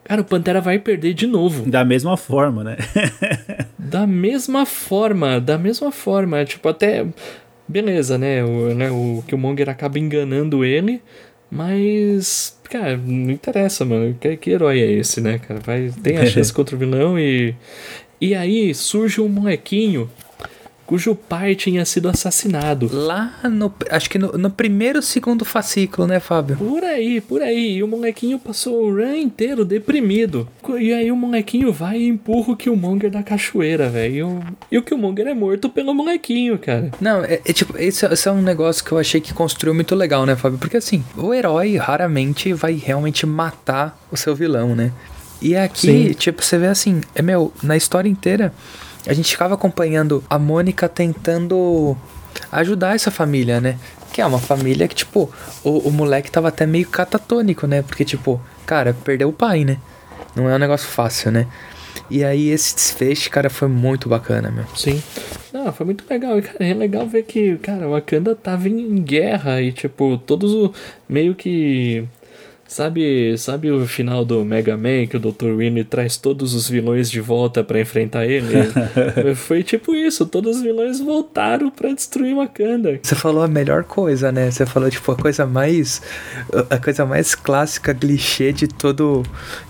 Cara, 0.05 0.21
o 0.21 0.25
Pantera 0.25 0.61
vai 0.61 0.79
perder 0.79 1.15
de 1.15 1.27
novo. 1.27 1.69
Da 1.69 1.85
mesma 1.85 2.17
forma, 2.17 2.65
né? 2.65 2.77
da 3.79 4.07
mesma 4.07 4.67
forma, 4.67 5.41
da 5.41 5.57
mesma 5.57 5.93
forma. 5.93 6.45
Tipo, 6.45 6.69
até. 6.69 7.07
Beleza, 7.69 8.19
né? 8.19 8.45
O, 8.45 8.75
né? 8.75 8.91
o 8.91 9.23
Killmonger 9.27 9.69
acaba 9.69 9.99
enganando 9.99 10.65
ele, 10.65 11.01
mas. 11.51 12.59
Cara, 12.65 12.97
não 12.97 13.31
interessa, 13.31 13.85
mano. 13.85 14.17
Que, 14.21 14.37
que 14.37 14.51
herói 14.51 14.81
é 14.81 14.91
esse, 14.91 15.21
né, 15.21 15.39
cara? 15.39 15.61
Vai, 15.61 15.91
tem 16.03 16.19
a 16.19 16.27
chance 16.27 16.53
contra 16.53 16.75
o 16.75 16.79
vilão 16.79 17.19
e. 17.19 17.55
E 18.21 18.35
aí 18.35 18.73
surge 18.73 19.21
um 19.21 19.29
molequinho 19.29 20.09
cujo 20.87 21.15
pai 21.15 21.55
tinha 21.55 21.85
sido 21.85 22.09
assassinado. 22.09 22.89
Lá 22.93 23.35
no. 23.45 23.73
Acho 23.91 24.11
que 24.11 24.19
no, 24.19 24.33
no 24.33 24.51
primeiro 24.51 25.01
segundo 25.01 25.45
fascículo, 25.45 26.07
né, 26.07 26.21
Fábio? 26.21 26.57
Por 26.57 26.85
aí, 26.85 27.21
por 27.21 27.43
aí. 27.43 27.77
E 27.77 27.83
o 27.83 27.89
molequinho 27.89 28.39
passou 28.39 28.85
o 28.85 28.95
run 28.95 29.15
inteiro 29.15 29.65
deprimido. 29.65 30.49
E 30.79 30.93
aí 30.93 31.11
o 31.11 31.17
molequinho 31.17 31.73
vai 31.73 31.99
e 31.99 32.09
empurra 32.09 32.53
o 32.53 32.57
Killmonger 32.57 33.11
da 33.11 33.23
cachoeira, 33.23 33.89
velho. 33.89 34.41
E 34.71 34.79
o 34.79 34.83
Killmonger 34.83 35.27
é 35.27 35.35
morto 35.35 35.69
pelo 35.69 35.95
molequinho, 35.95 36.59
cara. 36.59 36.91
Não, 37.01 37.25
é, 37.25 37.41
é 37.45 37.53
tipo, 37.53 37.77
esse, 37.79 38.05
esse, 38.07 38.29
é 38.29 38.33
um 38.33 38.43
negócio 38.43 38.85
que 38.85 38.93
eu 38.93 38.99
achei 38.99 39.21
que 39.21 39.33
construiu 39.33 39.75
muito 39.75 39.95
legal, 39.95 40.27
né, 40.27 40.37
Fábio? 40.37 40.59
Porque 40.59 40.77
assim, 40.77 41.05
o 41.17 41.33
herói 41.33 41.77
raramente 41.77 42.53
vai 42.53 42.75
realmente 42.75 43.27
matar 43.27 43.99
o 44.11 44.17
seu 44.17 44.35
vilão, 44.35 44.75
né? 44.75 44.93
E 45.41 45.57
aqui, 45.57 46.09
Sim. 46.09 46.13
tipo, 46.13 46.43
você 46.43 46.57
vê 46.57 46.69
assim, 46.69 47.01
é 47.15 47.23
meu, 47.23 47.53
na 47.63 47.77
história 47.77 48.09
inteira 48.09 48.53
a 49.07 49.13
gente 49.13 49.31
ficava 49.31 49.55
acompanhando 49.55 50.23
a 50.29 50.39
Mônica 50.39 50.89
tentando 50.89 51.97
ajudar 52.51 52.95
essa 52.95 53.11
família, 53.11 53.61
né? 53.61 53.79
Que 54.13 54.21
é 54.21 54.27
uma 54.27 54.39
família 54.39 54.87
que, 54.87 54.95
tipo, 54.95 55.33
o, 55.65 55.89
o 55.89 55.91
moleque 55.91 56.31
tava 56.31 56.49
até 56.49 56.67
meio 56.67 56.87
catatônico, 56.87 57.67
né? 57.67 57.83
Porque, 57.83 58.05
tipo, 58.05 58.41
cara, 58.67 58.95
perdeu 59.05 59.29
o 59.29 59.33
pai, 59.33 59.65
né? 59.65 59.79
Não 60.37 60.49
é 60.49 60.55
um 60.55 60.59
negócio 60.59 60.89
fácil, 60.89 61.31
né? 61.31 61.47
E 62.11 62.25
aí 62.25 62.51
esse 62.51 62.75
desfecho, 62.75 63.31
cara, 63.31 63.49
foi 63.49 63.69
muito 63.69 64.09
bacana, 64.09 64.51
meu. 64.51 64.65
Sim. 64.77 65.03
Não, 65.53 65.73
foi 65.73 65.87
muito 65.87 66.05
legal. 66.09 66.39
E, 66.39 66.43
cara, 66.43 66.65
é 66.65 66.75
legal 66.75 67.07
ver 67.07 67.25
que, 67.25 67.57
cara, 67.59 67.87
o 67.87 67.93
Wakanda 67.93 68.35
tava 68.35 68.69
em 68.69 69.03
guerra 69.03 69.61
e, 69.61 69.73
tipo, 69.73 70.19
todos 70.19 70.53
o 70.53 70.73
meio 71.09 71.35
que 71.35 72.07
Sabe, 72.73 73.37
sabe 73.37 73.71
o 73.71 73.87
final 73.87 74.25
do 74.25 74.43
Mega 74.47 74.79
Man 74.79 75.07
que 75.07 75.19
o 75.19 75.21
Dr. 75.21 75.55
Winnie 75.59 75.85
traz 75.85 76.17
todos 76.17 76.55
os 76.55 76.71
vilões 76.71 77.11
de 77.11 77.21
volta 77.21 77.63
para 77.63 77.79
enfrentar 77.79 78.25
ele? 78.25 78.47
Foi 79.37 79.63
tipo 79.63 79.95
isso, 79.95 80.25
todos 80.25 80.57
os 80.57 80.63
vilões 80.63 80.99
voltaram 80.99 81.69
para 81.71 81.93
destruir 81.93 82.35
Wakanda. 82.35 82.99
Você 83.03 83.15
falou 83.15 83.43
a 83.43 83.47
melhor 83.47 83.85
coisa, 83.85 84.33
né? 84.33 84.51
Você 84.51 84.65
falou 84.65 84.91
tipo 84.91 85.13
a 85.13 85.17
coisa 85.17 85.45
mais 85.45 86.01
a 86.71 86.79
coisa 86.79 87.05
mais 87.05 87.35
clássica, 87.35 87.95
clichê 87.95 88.55
de 88.55 88.67
todo 88.67 89.23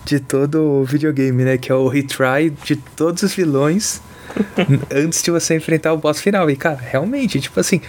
de 0.05 0.21
todo 0.21 0.85
videogame, 0.85 1.43
né, 1.43 1.57
que 1.57 1.73
é 1.73 1.75
o 1.75 1.89
retry 1.89 2.51
de 2.63 2.77
todos 2.77 3.21
os 3.21 3.33
vilões 3.33 4.01
antes 4.89 5.21
de 5.21 5.29
você 5.29 5.57
enfrentar 5.57 5.91
o 5.91 5.97
boss 5.97 6.21
final. 6.21 6.49
E 6.49 6.55
cara, 6.55 6.79
realmente, 6.81 7.41
tipo 7.41 7.59
assim, 7.59 7.81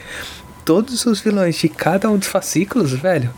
todos 0.65 1.07
os 1.07 1.21
vilões 1.21 1.55
de 1.55 1.69
cada 1.69 2.11
um 2.11 2.19
dos 2.19 2.27
fascículos, 2.27 2.91
velho, 2.95 3.31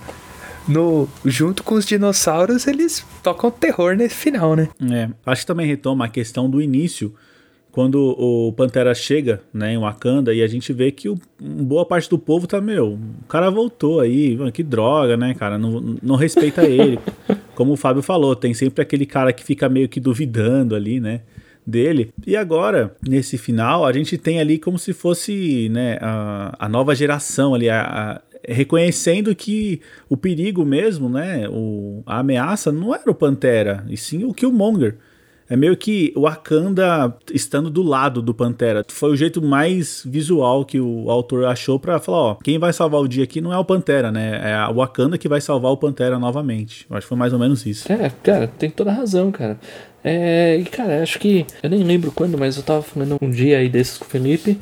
no, 0.68 1.08
junto 1.24 1.62
com 1.62 1.74
os 1.74 1.86
dinossauros, 1.86 2.66
eles 2.66 3.04
tocam 3.22 3.50
terror 3.50 3.96
nesse 3.96 4.14
final, 4.14 4.56
né? 4.56 4.68
É, 4.90 5.08
acho 5.24 5.42
que 5.42 5.46
também 5.46 5.66
retoma 5.66 6.06
a 6.06 6.08
questão 6.08 6.48
do 6.50 6.60
início, 6.60 7.14
quando 7.76 8.14
o 8.18 8.52
Pantera 8.52 8.94
chega, 8.94 9.42
né, 9.52 9.74
em 9.74 9.78
Wakanda, 9.78 10.32
e 10.32 10.42
a 10.42 10.46
gente 10.46 10.72
vê 10.72 10.90
que 10.90 11.10
o, 11.10 11.18
boa 11.38 11.84
parte 11.84 12.08
do 12.08 12.18
povo 12.18 12.46
tá, 12.46 12.58
meu, 12.58 12.94
o 12.94 13.26
cara 13.28 13.50
voltou 13.50 14.00
aí, 14.00 14.34
mano, 14.34 14.50
que 14.50 14.62
droga, 14.62 15.14
né, 15.14 15.34
cara, 15.34 15.58
não, 15.58 15.98
não 16.02 16.16
respeita 16.16 16.64
ele. 16.66 16.98
Como 17.54 17.72
o 17.72 17.76
Fábio 17.76 18.02
falou, 18.02 18.34
tem 18.34 18.54
sempre 18.54 18.80
aquele 18.80 19.04
cara 19.04 19.30
que 19.30 19.44
fica 19.44 19.68
meio 19.68 19.90
que 19.90 20.00
duvidando 20.00 20.74
ali, 20.74 20.98
né, 20.98 21.20
dele. 21.66 22.10
E 22.26 22.34
agora, 22.34 22.96
nesse 23.06 23.36
final, 23.36 23.84
a 23.84 23.92
gente 23.92 24.16
tem 24.16 24.40
ali 24.40 24.58
como 24.58 24.78
se 24.78 24.94
fosse, 24.94 25.68
né, 25.68 25.98
a, 26.00 26.56
a 26.58 26.68
nova 26.70 26.94
geração 26.94 27.54
ali, 27.54 27.68
a, 27.68 27.82
a 27.82 28.20
reconhecendo 28.46 29.34
que 29.34 29.80
o 30.08 30.16
perigo 30.16 30.64
mesmo, 30.64 31.08
né, 31.08 31.48
o, 31.48 32.02
a 32.06 32.20
ameaça 32.20 32.70
não 32.70 32.94
era 32.94 33.10
o 33.10 33.14
Pantera, 33.14 33.84
e 33.88 33.96
sim 33.96 34.24
o 34.24 34.32
Killmonger. 34.32 34.96
É 35.48 35.54
meio 35.54 35.76
que 35.76 36.12
o 36.16 36.22
Wakanda 36.22 37.16
estando 37.32 37.70
do 37.70 37.80
lado 37.80 38.20
do 38.20 38.34
Pantera. 38.34 38.84
Foi 38.88 39.12
o 39.12 39.16
jeito 39.16 39.40
mais 39.40 40.02
visual 40.04 40.64
que 40.64 40.80
o 40.80 41.08
autor 41.08 41.44
achou 41.44 41.78
para 41.78 42.00
falar, 42.00 42.18
ó, 42.18 42.34
quem 42.34 42.58
vai 42.58 42.72
salvar 42.72 43.00
o 43.00 43.06
dia 43.06 43.22
aqui 43.22 43.40
não 43.40 43.52
é 43.52 43.58
o 43.58 43.64
Pantera, 43.64 44.10
né? 44.10 44.40
É 44.42 44.54
a 44.54 44.68
Wakanda 44.72 45.16
que 45.16 45.28
vai 45.28 45.40
salvar 45.40 45.70
o 45.70 45.76
Pantera 45.76 46.18
novamente. 46.18 46.84
Eu 46.90 46.96
acho 46.96 47.04
que 47.04 47.08
foi 47.08 47.18
mais 47.18 47.32
ou 47.32 47.38
menos 47.38 47.64
isso. 47.64 47.90
É, 47.92 48.10
cara, 48.24 48.48
tem 48.48 48.68
toda 48.68 48.90
razão, 48.90 49.30
cara. 49.30 49.56
É, 50.08 50.56
e 50.56 50.64
cara, 50.64 51.02
acho 51.02 51.18
que. 51.18 51.44
Eu 51.60 51.68
nem 51.68 51.82
lembro 51.82 52.12
quando, 52.12 52.38
mas 52.38 52.56
eu 52.56 52.62
tava 52.62 52.80
falando 52.80 53.18
um 53.20 53.28
dia 53.28 53.58
aí 53.58 53.68
desses 53.68 53.98
com 53.98 54.04
o 54.04 54.08
Felipe. 54.08 54.56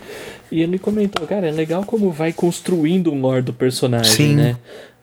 E 0.51 0.63
ele 0.63 0.79
comentou, 0.79 1.27
cara, 1.27 1.47
é 1.47 1.51
legal 1.51 1.85
como 1.85 2.11
vai 2.11 2.33
construindo 2.33 3.13
o 3.13 3.15
lore 3.15 3.43
do 3.43 3.53
personagem, 3.53 4.11
Sim. 4.11 4.37
né? 4.37 4.57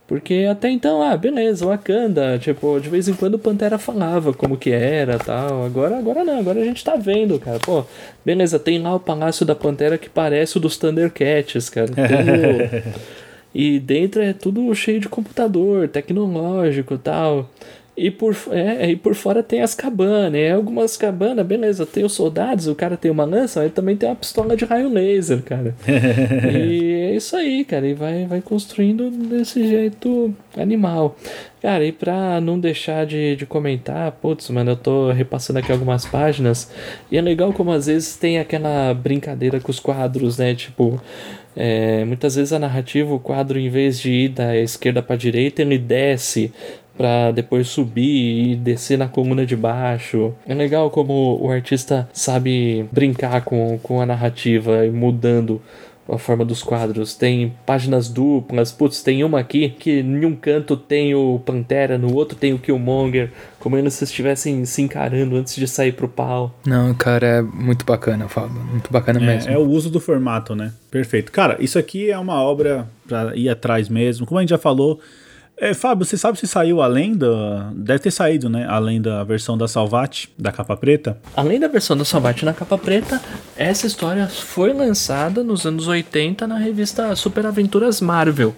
Porque 0.07 0.47
até 0.49 0.69
então, 0.69 1.03
ah, 1.03 1.15
beleza, 1.15 1.65
Wakanda, 1.65 2.39
tipo, 2.39 2.79
de 2.79 2.89
vez 2.89 3.07
em 3.07 3.13
quando 3.13 3.35
o 3.35 3.39
Pantera 3.39 3.77
falava 3.77 4.33
como 4.33 4.57
que 4.57 4.71
era 4.71 5.19
tal. 5.19 5.63
Agora, 5.63 5.97
agora 5.99 6.23
não, 6.23 6.39
agora 6.39 6.59
a 6.59 6.65
gente 6.65 6.83
tá 6.83 6.95
vendo, 6.95 7.39
cara. 7.39 7.59
Pô, 7.59 7.85
beleza, 8.25 8.57
tem 8.57 8.79
lá 8.79 8.95
o 8.95 8.99
Palácio 8.99 9.45
da 9.45 9.55
Pantera 9.55 9.97
que 9.97 10.09
parece 10.09 10.57
o 10.57 10.59
dos 10.59 10.75
Thundercats, 10.75 11.69
cara. 11.69 11.87
Tem 11.87 12.03
o... 12.03 13.21
E 13.53 13.79
dentro 13.79 14.21
é 14.21 14.31
tudo 14.31 14.73
cheio 14.73 14.99
de 14.99 15.09
computador, 15.09 15.87
tecnológico 15.89 16.97
tal. 16.97 17.49
E 17.95 18.09
por, 18.09 18.35
é, 18.51 18.91
e 18.91 18.95
por 18.95 19.13
fora 19.13 19.43
tem 19.43 19.61
as 19.61 19.75
cabanas. 19.75 20.39
E 20.39 20.49
algumas 20.49 20.95
cabanas, 20.95 21.45
beleza, 21.45 21.85
tem 21.85 22.05
os 22.05 22.13
soldados, 22.13 22.67
o 22.67 22.75
cara 22.75 22.95
tem 22.95 23.11
uma 23.11 23.25
lança, 23.25 23.59
mas 23.59 23.65
ele 23.65 23.75
também 23.75 23.97
tem 23.97 24.07
uma 24.07 24.15
pistola 24.15 24.55
de 24.55 24.63
raio 24.63 24.89
laser, 24.89 25.43
cara. 25.43 25.75
e 26.51 26.93
é 27.11 27.15
isso 27.15 27.35
aí, 27.35 27.65
cara. 27.65 27.85
E 27.85 27.93
vai, 27.93 28.25
vai 28.25 28.41
construindo 28.41 29.11
desse 29.11 29.67
jeito 29.67 30.33
animal. 30.57 31.17
Cara, 31.61 31.85
e 31.85 31.91
pra 31.91 32.41
não 32.41 32.59
deixar 32.59 33.05
de, 33.05 33.35
de 33.35 33.45
comentar, 33.45 34.11
putz, 34.13 34.49
mano, 34.49 34.71
eu 34.71 34.75
tô 34.77 35.11
repassando 35.11 35.59
aqui 35.59 35.71
algumas 35.71 36.05
páginas. 36.05 36.71
E 37.11 37.17
é 37.17 37.21
legal 37.21 37.53
como 37.53 37.71
às 37.71 37.85
vezes 37.85 38.15
tem 38.15 38.39
aquela 38.39 38.93
brincadeira 38.93 39.59
com 39.59 39.69
os 39.69 39.79
quadros, 39.79 40.39
né? 40.39 40.55
Tipo, 40.55 40.99
é, 41.55 42.05
muitas 42.05 42.35
vezes 42.35 42.53
a 42.53 42.59
narrativa, 42.59 43.13
o 43.13 43.19
quadro, 43.19 43.59
em 43.59 43.69
vez 43.69 43.99
de 43.99 44.11
ir 44.11 44.29
da 44.29 44.57
esquerda 44.57 45.03
para 45.03 45.15
direita, 45.15 45.61
ele 45.61 45.77
desce 45.77 46.51
para 46.97 47.31
depois 47.31 47.67
subir 47.67 48.51
e 48.51 48.55
descer 48.55 48.97
na 48.97 49.07
coluna 49.07 49.45
de 49.45 49.55
baixo. 49.55 50.33
É 50.45 50.53
legal 50.53 50.89
como 50.89 51.39
o 51.41 51.49
artista 51.49 52.09
sabe 52.13 52.85
brincar 52.91 53.41
com, 53.43 53.79
com 53.81 54.01
a 54.01 54.05
narrativa 54.05 54.85
e 54.85 54.91
mudando 54.91 55.61
a 56.09 56.17
forma 56.17 56.43
dos 56.43 56.61
quadros. 56.61 57.15
Tem 57.15 57.53
páginas 57.65 58.09
duplas, 58.09 58.71
putz, 58.71 59.01
tem 59.01 59.23
uma 59.23 59.39
aqui 59.39 59.69
que 59.69 59.99
em 59.99 60.25
um 60.25 60.35
canto 60.35 60.75
tem 60.75 61.15
o 61.15 61.39
Pantera, 61.45 61.97
no 61.97 62.13
outro 62.13 62.37
tem 62.37 62.53
o 62.53 62.59
Killmonger, 62.59 63.31
como 63.59 63.89
se 63.89 64.03
estivessem 64.03 64.65
se 64.65 64.81
encarando 64.81 65.35
antes 65.37 65.55
de 65.55 65.67
sair 65.67 65.93
pro 65.93 66.09
pau. 66.09 66.53
Não, 66.65 66.93
cara, 66.93 67.25
é 67.25 67.41
muito 67.41 67.85
bacana, 67.85 68.27
Fábio. 68.27 68.61
Muito 68.61 68.91
bacana 68.91 69.19
mesmo. 69.19 69.49
É, 69.49 69.53
é 69.53 69.57
o 69.57 69.67
uso 69.67 69.89
do 69.89 69.99
formato, 69.99 70.55
né? 70.55 70.73
Perfeito. 70.89 71.31
Cara, 71.31 71.57
isso 71.59 71.79
aqui 71.79 72.11
é 72.11 72.17
uma 72.17 72.41
obra 72.41 72.87
pra 73.07 73.35
ir 73.35 73.49
atrás 73.49 73.87
mesmo. 73.87 74.25
Como 74.25 74.39
a 74.39 74.41
gente 74.41 74.49
já 74.49 74.57
falou, 74.57 74.99
é, 75.61 75.75
Fábio, 75.75 76.03
você 76.03 76.17
sabe 76.17 76.39
se 76.39 76.47
saiu 76.47 76.81
além 76.81 77.15
da. 77.15 77.71
Deve 77.75 77.99
ter 77.99 78.09
saído, 78.09 78.49
né? 78.49 78.65
Além 78.67 78.99
da 78.99 79.23
versão 79.23 79.55
da 79.55 79.67
Salvati, 79.67 80.27
da 80.35 80.51
capa 80.51 80.75
preta? 80.75 81.19
Além 81.35 81.59
da 81.59 81.67
versão 81.67 81.95
da 81.95 82.03
Salvati 82.03 82.43
na 82.43 82.51
capa 82.51 82.79
preta, 82.79 83.21
essa 83.55 83.85
história 83.85 84.27
foi 84.27 84.73
lançada 84.73 85.43
nos 85.43 85.63
anos 85.63 85.87
80 85.87 86.47
na 86.47 86.57
revista 86.57 87.15
Super 87.15 87.45
Aventuras 87.45 88.01
Marvel. 88.01 88.55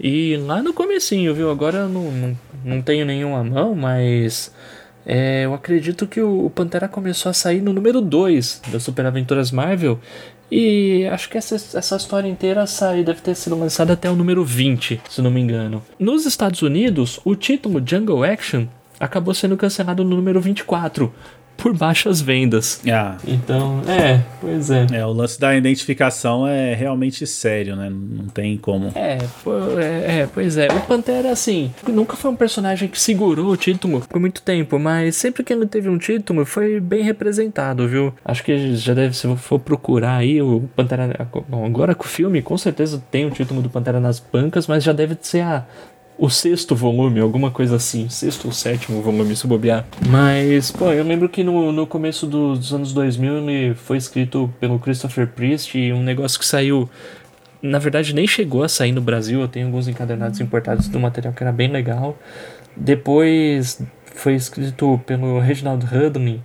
E 0.00 0.38
lá 0.38 0.62
no 0.62 0.72
comecinho, 0.72 1.34
viu? 1.34 1.50
Agora 1.50 1.80
eu 1.80 1.88
não, 1.90 2.10
não, 2.10 2.38
não 2.64 2.80
tenho 2.80 3.04
nenhuma 3.04 3.44
mão, 3.44 3.74
mas. 3.74 4.50
É, 5.04 5.44
eu 5.44 5.52
acredito 5.52 6.06
que 6.06 6.20
o 6.20 6.50
Pantera 6.54 6.88
começou 6.88 7.28
a 7.28 7.32
sair 7.34 7.60
no 7.60 7.74
número 7.74 8.00
2 8.00 8.62
da 8.72 8.80
Super 8.80 9.04
Aventuras 9.04 9.50
Marvel 9.50 10.00
e 10.50 11.06
acho 11.10 11.28
que 11.28 11.36
essa, 11.36 11.54
essa 11.56 11.96
história 11.96 12.28
inteira 12.28 12.66
sai, 12.66 13.04
deve 13.04 13.20
ter 13.20 13.34
sido 13.34 13.58
lançada 13.58 13.92
até 13.92 14.10
o 14.10 14.16
número 14.16 14.44
20, 14.44 15.00
se 15.08 15.22
não 15.22 15.30
me 15.30 15.40
engano. 15.40 15.82
Nos 15.98 16.24
Estados 16.24 16.62
Unidos, 16.62 17.20
o 17.24 17.34
título 17.34 17.82
Jungle 17.84 18.24
Action 18.24 18.66
acabou 18.98 19.34
sendo 19.34 19.56
cancelado 19.56 20.02
no 20.02 20.16
número 20.16 20.40
24, 20.40 21.12
por 21.58 21.76
baixas 21.76 22.20
vendas. 22.20 22.80
Ah. 22.90 23.16
Então, 23.26 23.82
é, 23.86 24.22
pois 24.40 24.70
é. 24.70 24.86
É, 24.92 25.04
o 25.04 25.12
lance 25.12 25.38
da 25.38 25.54
identificação 25.54 26.46
é 26.46 26.72
realmente 26.72 27.26
sério, 27.26 27.74
né? 27.74 27.90
Não 27.90 28.26
tem 28.26 28.56
como. 28.56 28.92
É, 28.94 29.18
é, 29.18 30.20
é, 30.20 30.28
pois 30.32 30.56
é. 30.56 30.68
O 30.68 30.80
Pantera, 30.82 31.30
assim, 31.30 31.72
nunca 31.86 32.16
foi 32.16 32.30
um 32.30 32.36
personagem 32.36 32.88
que 32.88 32.98
segurou 32.98 33.50
o 33.50 33.56
título 33.56 34.00
por 34.08 34.20
muito 34.20 34.40
tempo, 34.40 34.78
mas 34.78 35.16
sempre 35.16 35.42
que 35.42 35.52
ele 35.52 35.66
teve 35.66 35.88
um 35.88 35.98
título, 35.98 36.46
foi 36.46 36.78
bem 36.78 37.02
representado, 37.02 37.88
viu? 37.88 38.14
Acho 38.24 38.44
que 38.44 38.76
já 38.76 38.94
deve, 38.94 39.16
se 39.16 39.36
for 39.36 39.58
procurar 39.58 40.18
aí, 40.18 40.40
o 40.40 40.62
Pantera. 40.76 41.28
Bom, 41.48 41.66
agora 41.66 41.94
com 41.94 42.04
o 42.04 42.08
filme, 42.08 42.40
com 42.40 42.56
certeza 42.56 43.02
tem 43.10 43.26
o 43.26 43.30
título 43.30 43.60
do 43.60 43.68
Pantera 43.68 43.98
nas 43.98 44.20
bancas, 44.20 44.68
mas 44.68 44.84
já 44.84 44.92
deve 44.92 45.16
ser 45.20 45.40
a 45.40 45.66
o 46.18 46.28
sexto 46.28 46.74
volume, 46.74 47.20
alguma 47.20 47.48
coisa 47.48 47.76
assim, 47.76 48.08
sexto 48.08 48.46
ou 48.46 48.52
sétimo 48.52 49.00
volume, 49.00 49.36
se 49.36 49.46
bobear. 49.46 49.86
Mas, 50.08 50.72
pô, 50.72 50.92
eu 50.92 51.04
lembro 51.04 51.28
que 51.28 51.44
no, 51.44 51.70
no 51.70 51.86
começo 51.86 52.26
dos 52.26 52.74
anos 52.74 52.92
2000 52.92 53.48
ele 53.48 53.74
foi 53.74 53.96
escrito 53.96 54.52
pelo 54.58 54.80
Christopher 54.80 55.28
Priest 55.28 55.78
e 55.78 55.92
um 55.92 56.02
negócio 56.02 56.38
que 56.38 56.44
saiu. 56.44 56.90
Na 57.62 57.78
verdade, 57.78 58.12
nem 58.14 58.26
chegou 58.26 58.64
a 58.64 58.68
sair 58.68 58.90
no 58.90 59.00
Brasil. 59.00 59.40
Eu 59.40 59.48
tenho 59.48 59.66
alguns 59.66 59.86
encadernados 59.86 60.40
importados 60.40 60.88
do 60.88 60.98
material 60.98 61.32
que 61.32 61.42
era 61.42 61.52
bem 61.52 61.68
legal. 61.68 62.18
Depois 62.76 63.80
foi 64.14 64.34
escrito 64.34 65.00
pelo 65.06 65.38
Reginald 65.38 65.84
Hudlin 65.84 66.42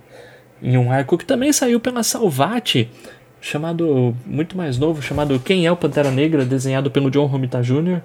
em 0.62 0.78
um 0.78 0.90
arco 0.90 1.18
que 1.18 1.26
também 1.26 1.52
saiu 1.52 1.78
pela 1.80 2.02
Salvati, 2.02 2.88
chamado 3.40 4.16
muito 4.24 4.56
mais 4.56 4.78
novo, 4.78 5.02
chamado 5.02 5.38
Quem 5.38 5.66
é 5.66 5.72
o 5.72 5.76
Pantera 5.76 6.10
Negra, 6.10 6.44
desenhado 6.44 6.90
pelo 6.90 7.10
John 7.10 7.26
Romita 7.26 7.60
Jr. 7.60 8.00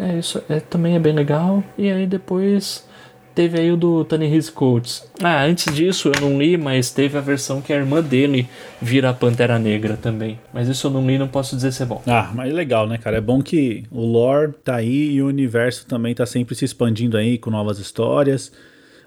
É, 0.00 0.18
isso 0.18 0.42
é, 0.48 0.60
também 0.60 0.96
é 0.96 0.98
bem 0.98 1.12
legal. 1.12 1.62
E 1.76 1.90
aí 1.90 2.06
depois 2.06 2.88
teve 3.34 3.60
aí 3.60 3.70
o 3.70 3.76
do 3.76 4.04
Ta-Nehisi 4.04 4.50
Coates. 4.50 5.06
Ah, 5.22 5.44
antes 5.44 5.72
disso 5.74 6.10
eu 6.14 6.20
não 6.20 6.38
li, 6.38 6.56
mas 6.56 6.90
teve 6.90 7.16
a 7.18 7.20
versão 7.20 7.60
que 7.60 7.72
a 7.72 7.76
irmã 7.76 8.02
dele 8.02 8.48
vira 8.80 9.10
a 9.10 9.14
Pantera 9.14 9.58
Negra 9.58 9.96
também. 9.96 10.40
Mas 10.52 10.68
isso 10.68 10.86
eu 10.86 10.90
não 10.90 11.06
li, 11.06 11.18
não 11.18 11.28
posso 11.28 11.54
dizer 11.54 11.72
se 11.72 11.82
é 11.82 11.86
bom. 11.86 12.02
Ah, 12.06 12.30
mas 12.34 12.50
é 12.50 12.54
legal, 12.54 12.86
né, 12.88 12.96
cara? 12.98 13.18
É 13.18 13.20
bom 13.20 13.42
que 13.42 13.84
o 13.90 14.04
lore 14.04 14.52
tá 14.64 14.76
aí 14.76 15.12
e 15.12 15.22
o 15.22 15.26
universo 15.26 15.86
também 15.86 16.14
tá 16.14 16.24
sempre 16.24 16.54
se 16.54 16.64
expandindo 16.64 17.16
aí 17.16 17.38
com 17.38 17.50
novas 17.50 17.78
histórias. 17.78 18.50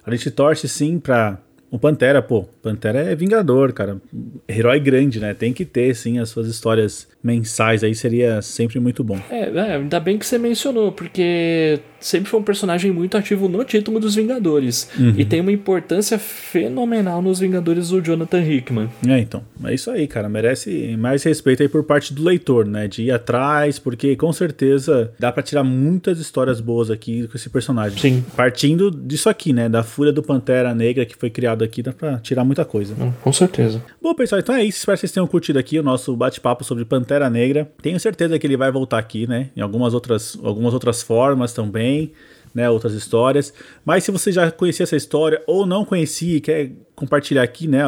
A 0.05 0.11
gente 0.11 0.29
torce 0.29 0.69
sim 0.69 0.99
pra 0.99 1.39
o 1.71 1.79
Pantera, 1.79 2.21
pô, 2.21 2.43
Pantera 2.61 2.99
é 2.99 3.15
vingador, 3.15 3.73
cara. 3.73 3.99
Herói 4.47 4.79
grande, 4.79 5.19
né? 5.19 5.33
Tem 5.33 5.51
que 5.51 5.65
ter, 5.65 5.95
sim, 5.95 6.19
as 6.19 6.29
suas 6.29 6.47
histórias 6.47 7.07
mensais 7.23 7.83
aí, 7.83 7.95
seria 7.95 8.41
sempre 8.41 8.79
muito 8.79 9.03
bom. 9.03 9.19
É, 9.29 9.49
é, 9.49 9.75
ainda 9.75 9.99
bem 9.99 10.17
que 10.17 10.25
você 10.25 10.37
mencionou, 10.37 10.91
porque 10.91 11.79
sempre 11.99 12.29
foi 12.29 12.39
um 12.39 12.43
personagem 12.43 12.91
muito 12.91 13.17
ativo 13.17 13.47
no 13.47 13.63
título 13.63 13.99
dos 13.99 14.15
Vingadores. 14.15 14.89
Uhum. 14.99 15.13
E 15.17 15.23
tem 15.23 15.39
uma 15.39 15.51
importância 15.51 16.19
fenomenal 16.19 17.21
nos 17.21 17.39
Vingadores 17.39 17.89
do 17.89 18.01
Jonathan 18.01 18.41
Hickman. 18.41 18.89
É, 19.07 19.19
então. 19.19 19.43
É 19.63 19.73
isso 19.73 19.89
aí, 19.89 20.05
cara. 20.07 20.27
Merece 20.27 20.95
mais 20.97 21.23
respeito 21.23 21.63
aí 21.63 21.69
por 21.69 21.83
parte 21.83 22.13
do 22.13 22.23
leitor, 22.23 22.65
né? 22.65 22.87
De 22.87 23.03
ir 23.03 23.11
atrás, 23.11 23.79
porque 23.79 24.15
com 24.15 24.33
certeza 24.33 25.13
dá 25.17 25.31
para 25.31 25.41
tirar 25.41 25.63
muitas 25.63 26.19
histórias 26.19 26.59
boas 26.59 26.91
aqui 26.91 27.27
com 27.27 27.37
esse 27.37 27.49
personagem. 27.49 27.97
Sim. 27.97 28.25
Partindo 28.35 28.91
disso 28.91 29.29
aqui, 29.29 29.53
né? 29.53 29.69
Da 29.69 29.83
Fúria 29.83 30.11
do 30.11 30.21
Pantera 30.21 30.75
Negra 30.75 31.05
que 31.05 31.15
foi 31.15 31.29
criado 31.29 31.63
aqui, 31.63 31.81
dá 31.81 31.93
pra 31.93 32.17
tirar 32.17 32.43
muita 32.43 32.65
coisa. 32.65 32.93
Hum, 32.99 33.13
com 33.21 33.31
certeza. 33.31 33.81
Bom, 34.01 34.13
pessoal, 34.13 34.41
então 34.41 34.55
é 34.55 34.63
isso. 34.63 34.79
Espero 34.79 34.97
que 34.97 35.01
vocês 35.01 35.11
tenham 35.11 35.27
curtido 35.27 35.57
aqui 35.57 35.79
o 35.79 35.83
nosso 35.83 36.15
bate-papo 36.15 36.63
sobre 36.63 36.83
Pantera 36.83 37.12
Negra. 37.29 37.71
Tenho 37.81 37.99
certeza 37.99 38.37
que 38.37 38.47
ele 38.47 38.57
vai 38.57 38.71
voltar 38.71 38.97
aqui, 38.97 39.27
né? 39.27 39.49
Em 39.55 39.61
algumas 39.61 39.93
outras, 39.93 40.37
algumas 40.43 40.73
outras 40.73 41.01
formas 41.01 41.53
também 41.53 42.11
né, 42.53 42.69
outras 42.69 42.93
histórias. 42.93 43.51
Mas 43.83 44.03
se 44.03 44.11
você 44.11 44.31
já 44.31 44.51
conhecia 44.51 44.83
essa 44.83 44.95
história 44.95 45.41
ou 45.47 45.65
não 45.65 45.83
conhecia 45.83 46.37
e 46.37 46.41
quer 46.41 46.71
compartilhar 46.95 47.41
aqui, 47.41 47.67
né, 47.67 47.81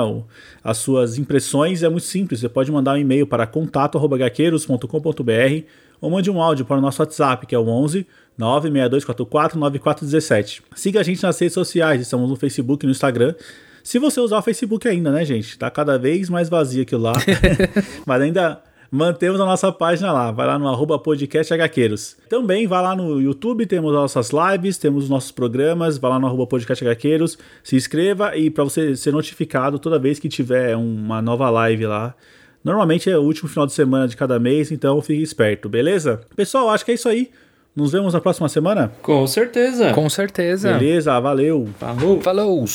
as 0.64 0.78
suas 0.78 1.20
impressões, 1.20 1.84
é 1.84 1.90
muito 1.90 2.06
simples. 2.06 2.40
Você 2.40 2.50
pode 2.50 2.72
mandar 2.72 2.94
um 2.94 2.98
e-mail 2.98 3.28
para 3.28 3.46
contato@gaqueiros.com.br 3.46 5.64
ou 6.02 6.10
mande 6.10 6.32
um 6.32 6.42
áudio 6.42 6.66
para 6.66 6.78
o 6.78 6.82
nosso 6.82 7.02
WhatsApp, 7.02 7.46
que 7.46 7.56
é 7.56 7.60
o 7.60 7.68
11 7.68 8.06
962449417. 8.38 10.62
Siga 10.76 11.00
a 11.00 11.04
gente 11.04 11.24
nas 11.24 11.40
redes 11.40 11.54
sociais, 11.54 12.02
estamos 12.02 12.30
no 12.30 12.36
Facebook 12.36 12.86
e 12.86 12.88
no 12.88 12.92
Instagram. 12.92 13.34
Se 13.82 13.98
você 13.98 14.20
usar 14.20 14.40
o 14.40 14.42
Facebook 14.42 14.86
ainda, 14.90 15.10
né, 15.10 15.24
gente? 15.24 15.58
Tá 15.58 15.72
cada 15.72 15.98
vez 15.98 16.30
mais 16.30 16.50
vazio 16.50 16.82
aquilo 16.82 17.04
lá. 17.04 17.14
Mas 18.06 18.22
ainda 18.22 18.62
mantemos 18.92 19.40
a 19.40 19.46
nossa 19.46 19.72
página 19.72 20.12
lá. 20.12 20.32
Vai 20.32 20.48
lá 20.48 20.60
no 20.60 20.68
arroba 20.68 20.98
podcast 21.00 21.54
HQueiros. 21.54 22.18
Também 22.30 22.68
vai 22.68 22.82
lá 22.82 22.96
no 22.96 23.22
YouTube, 23.22 23.66
temos 23.66 23.94
nossas 23.94 24.32
lives, 24.32 24.78
temos 24.78 25.06
os 25.06 25.10
nossos 25.10 25.32
programas. 25.32 25.98
Vai 25.98 26.12
lá 26.12 26.20
no 26.20 26.28
arroba 26.28 26.48
podcast 26.48 26.84
HQueiros, 26.84 27.38
se 27.64 27.76
inscreva 27.76 28.36
e 28.36 28.50
para 28.50 28.64
você 28.64 28.96
ser 28.96 29.12
notificado 29.12 29.80
toda 29.80 30.00
vez 30.00 30.20
que 30.20 30.30
tiver 30.30 30.76
uma 30.76 31.22
nova 31.22 31.50
live 31.50 31.86
lá. 31.86 32.16
Normalmente 32.64 33.10
é 33.10 33.18
o 33.18 33.22
último 33.22 33.48
final 33.48 33.68
de 33.68 33.74
semana 33.74 34.08
de 34.08 34.18
cada 34.18 34.40
mês, 34.40 34.72
então 34.72 35.00
fique 35.02 35.22
esperto, 35.22 35.70
beleza? 35.70 36.22
Pessoal, 36.36 36.70
acho 36.72 36.84
que 36.84 36.92
é 36.92 36.96
isso 36.96 37.08
aí. 37.08 37.30
Nos 37.76 37.92
vemos 37.92 38.14
na 38.14 38.22
próxima 38.22 38.48
semana? 38.48 38.92
Com 39.02 39.28
certeza. 39.28 39.92
Com 39.94 40.10
certeza. 40.10 40.74
Beleza, 40.74 41.20
valeu. 41.20 41.68
Falou. 41.78 42.22
Falou! 42.22 42.66